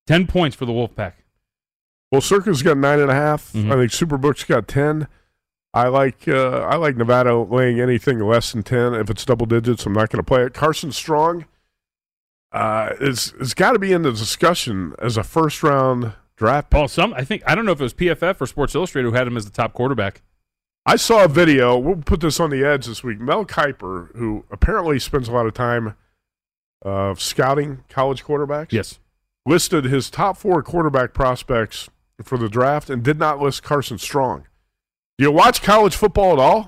10 0.08 0.26
points 0.26 0.56
for 0.56 0.66
the 0.66 0.72
Wolfpack. 0.72 1.14
Well, 2.12 2.22
Circa's 2.22 2.64
got 2.64 2.78
nine 2.78 3.00
and 3.00 3.12
a 3.12 3.16
half. 3.16 3.52
Mhm. 3.54 3.72
I 3.72 3.76
think 3.76 3.92
Superbook's 3.92 4.44
got 4.46 4.68
ten. 4.68 5.08
I 5.78 5.88
like 5.90 6.28
uh, 6.28 6.60
I 6.62 6.76
like 6.78 6.98
Nevada 6.98 7.36
laying 7.38 7.80
anything 7.80 8.20
less 8.20 8.52
than 8.52 8.64
ten. 8.64 8.94
If 8.96 9.10
it's 9.12 9.24
double 9.24 9.46
digits, 9.46 9.86
I'm 9.86 9.94
not 9.94 10.10
going 10.10 10.18
to 10.18 10.24
play 10.24 10.44
it. 10.44 10.54
Carson 10.54 10.92
Strong 10.92 11.46
uh, 12.52 12.94
is 13.00 13.34
is 13.40 13.54
got 13.54 13.74
to 13.74 13.80
be 13.80 13.94
in 13.94 14.02
the 14.02 14.12
discussion 14.12 14.96
as 15.00 15.18
a 15.18 15.24
first 15.24 15.62
round 15.62 16.14
draft. 16.36 16.74
Well, 16.74 16.88
some 16.88 17.14
I 17.14 17.24
think 17.24 17.44
I 17.46 17.54
don't 17.54 17.66
know 17.66 17.74
if 17.74 17.80
it 17.80 17.84
was 17.84 17.94
PFF 17.94 18.42
or 18.42 18.48
Sports 18.48 18.74
Illustrated 18.74 19.08
who 19.10 19.16
had 19.16 19.28
him 19.28 19.38
as 19.38 19.46
the 19.46 19.52
top 19.52 19.74
quarterback. 19.74 20.22
I 20.86 20.96
saw 20.96 21.26
a 21.26 21.28
video. 21.28 21.78
We'll 21.78 21.98
put 21.98 22.22
this 22.22 22.40
on 22.40 22.50
the 22.50 22.64
edge 22.64 22.86
this 22.86 23.04
week. 23.04 23.20
Mel 23.20 23.46
Kiper, 23.46 24.16
who 24.16 24.46
apparently 24.50 25.00
spends 25.00 25.28
a 25.28 25.32
lot 25.34 25.46
of 25.46 25.54
time 25.54 25.96
uh, 26.86 27.14
scouting 27.16 27.84
college 27.90 28.24
quarterbacks, 28.24 28.72
Yes. 28.72 29.00
listed 29.46 29.84
his 29.86 30.10
top 30.10 30.38
four 30.38 30.64
quarterback 30.64 31.14
prospects 31.14 31.90
for 32.24 32.38
the 32.38 32.48
draft 32.50 32.90
and 32.90 33.04
did 33.04 33.20
not 33.20 33.40
list 33.42 33.62
Carson 33.64 33.98
Strong. 33.98 34.48
Do 35.18 35.24
you 35.24 35.32
watch 35.32 35.64
college 35.64 35.96
football 35.96 36.34
at 36.34 36.40
all? 36.40 36.62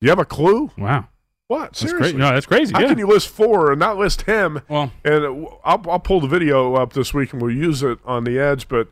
Do 0.00 0.06
you 0.06 0.10
have 0.10 0.18
a 0.18 0.26
clue? 0.26 0.70
Wow. 0.76 1.08
What? 1.46 1.60
That's 1.72 1.80
Seriously? 1.80 2.00
crazy. 2.00 2.16
No, 2.18 2.34
that's 2.34 2.46
crazy. 2.46 2.72
How 2.74 2.80
yeah. 2.80 2.88
can 2.88 2.98
you 2.98 3.06
list 3.06 3.28
four 3.28 3.70
and 3.70 3.78
not 3.78 3.96
list 3.96 4.22
him? 4.22 4.60
Well, 4.68 4.92
and 5.04 5.24
uh, 5.24 5.46
I'll, 5.64 5.82
I'll 5.90 5.98
pull 6.00 6.20
the 6.20 6.28
video 6.28 6.74
up 6.74 6.92
this 6.92 7.14
week 7.14 7.32
and 7.32 7.40
we'll 7.40 7.54
use 7.54 7.82
it 7.82 7.98
on 8.04 8.24
the 8.24 8.38
edge. 8.38 8.68
But 8.68 8.88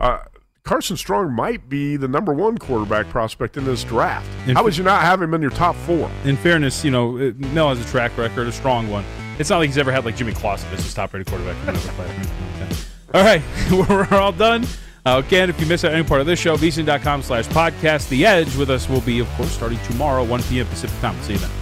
uh, 0.00 0.18
Carson 0.64 0.98
Strong 0.98 1.32
might 1.32 1.70
be 1.70 1.96
the 1.96 2.08
number 2.08 2.34
one 2.34 2.58
quarterback 2.58 3.08
prospect 3.08 3.56
in 3.56 3.64
this 3.64 3.84
draft. 3.84 4.28
In 4.46 4.54
How 4.56 4.64
would 4.64 4.76
you 4.76 4.84
not 4.84 5.00
have 5.00 5.22
him 5.22 5.32
in 5.32 5.40
your 5.40 5.50
top 5.50 5.74
four? 5.74 6.10
in 6.24 6.36
fairness, 6.36 6.84
you 6.84 6.90
know, 6.90 7.32
Mel 7.54 7.70
has 7.70 7.80
a 7.80 7.88
track 7.90 8.16
record, 8.18 8.48
a 8.48 8.52
strong 8.52 8.90
one. 8.90 9.04
It's 9.38 9.48
not 9.48 9.58
like 9.58 9.68
he's 9.68 9.78
ever 9.78 9.90
had 9.90 10.04
like 10.04 10.16
Jimmy 10.16 10.32
Clausen 10.32 10.68
as 10.72 10.84
his 10.84 10.92
top 10.92 11.14
rated 11.14 11.26
quarterback. 11.26 11.56
He's 11.56 11.86
never 11.86 11.92
played 11.92 12.10
or 12.10 12.12
anything 12.12 12.60
like 12.60 12.68
that. 12.68 12.86
All 13.14 13.24
right, 13.24 13.88
we're 13.88 14.18
all 14.18 14.32
done. 14.32 14.66
Uh, 15.04 15.20
again, 15.24 15.50
if 15.50 15.60
you 15.60 15.66
miss 15.66 15.84
out 15.84 15.92
any 15.92 16.04
part 16.04 16.20
of 16.20 16.26
this 16.26 16.38
show, 16.38 16.56
vsin.com 16.56 17.22
slash 17.22 17.46
podcast. 17.48 18.08
The 18.08 18.24
Edge 18.24 18.54
with 18.56 18.70
us 18.70 18.88
will 18.88 19.00
be, 19.00 19.18
of 19.18 19.28
course, 19.30 19.50
starting 19.50 19.78
tomorrow, 19.80 20.22
1 20.24 20.42
p.m. 20.44 20.66
Pacific 20.66 20.98
time. 21.00 21.20
See 21.22 21.32
you 21.32 21.38
then. 21.38 21.61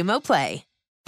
Xumo 0.00 0.18
Play. 0.22 0.69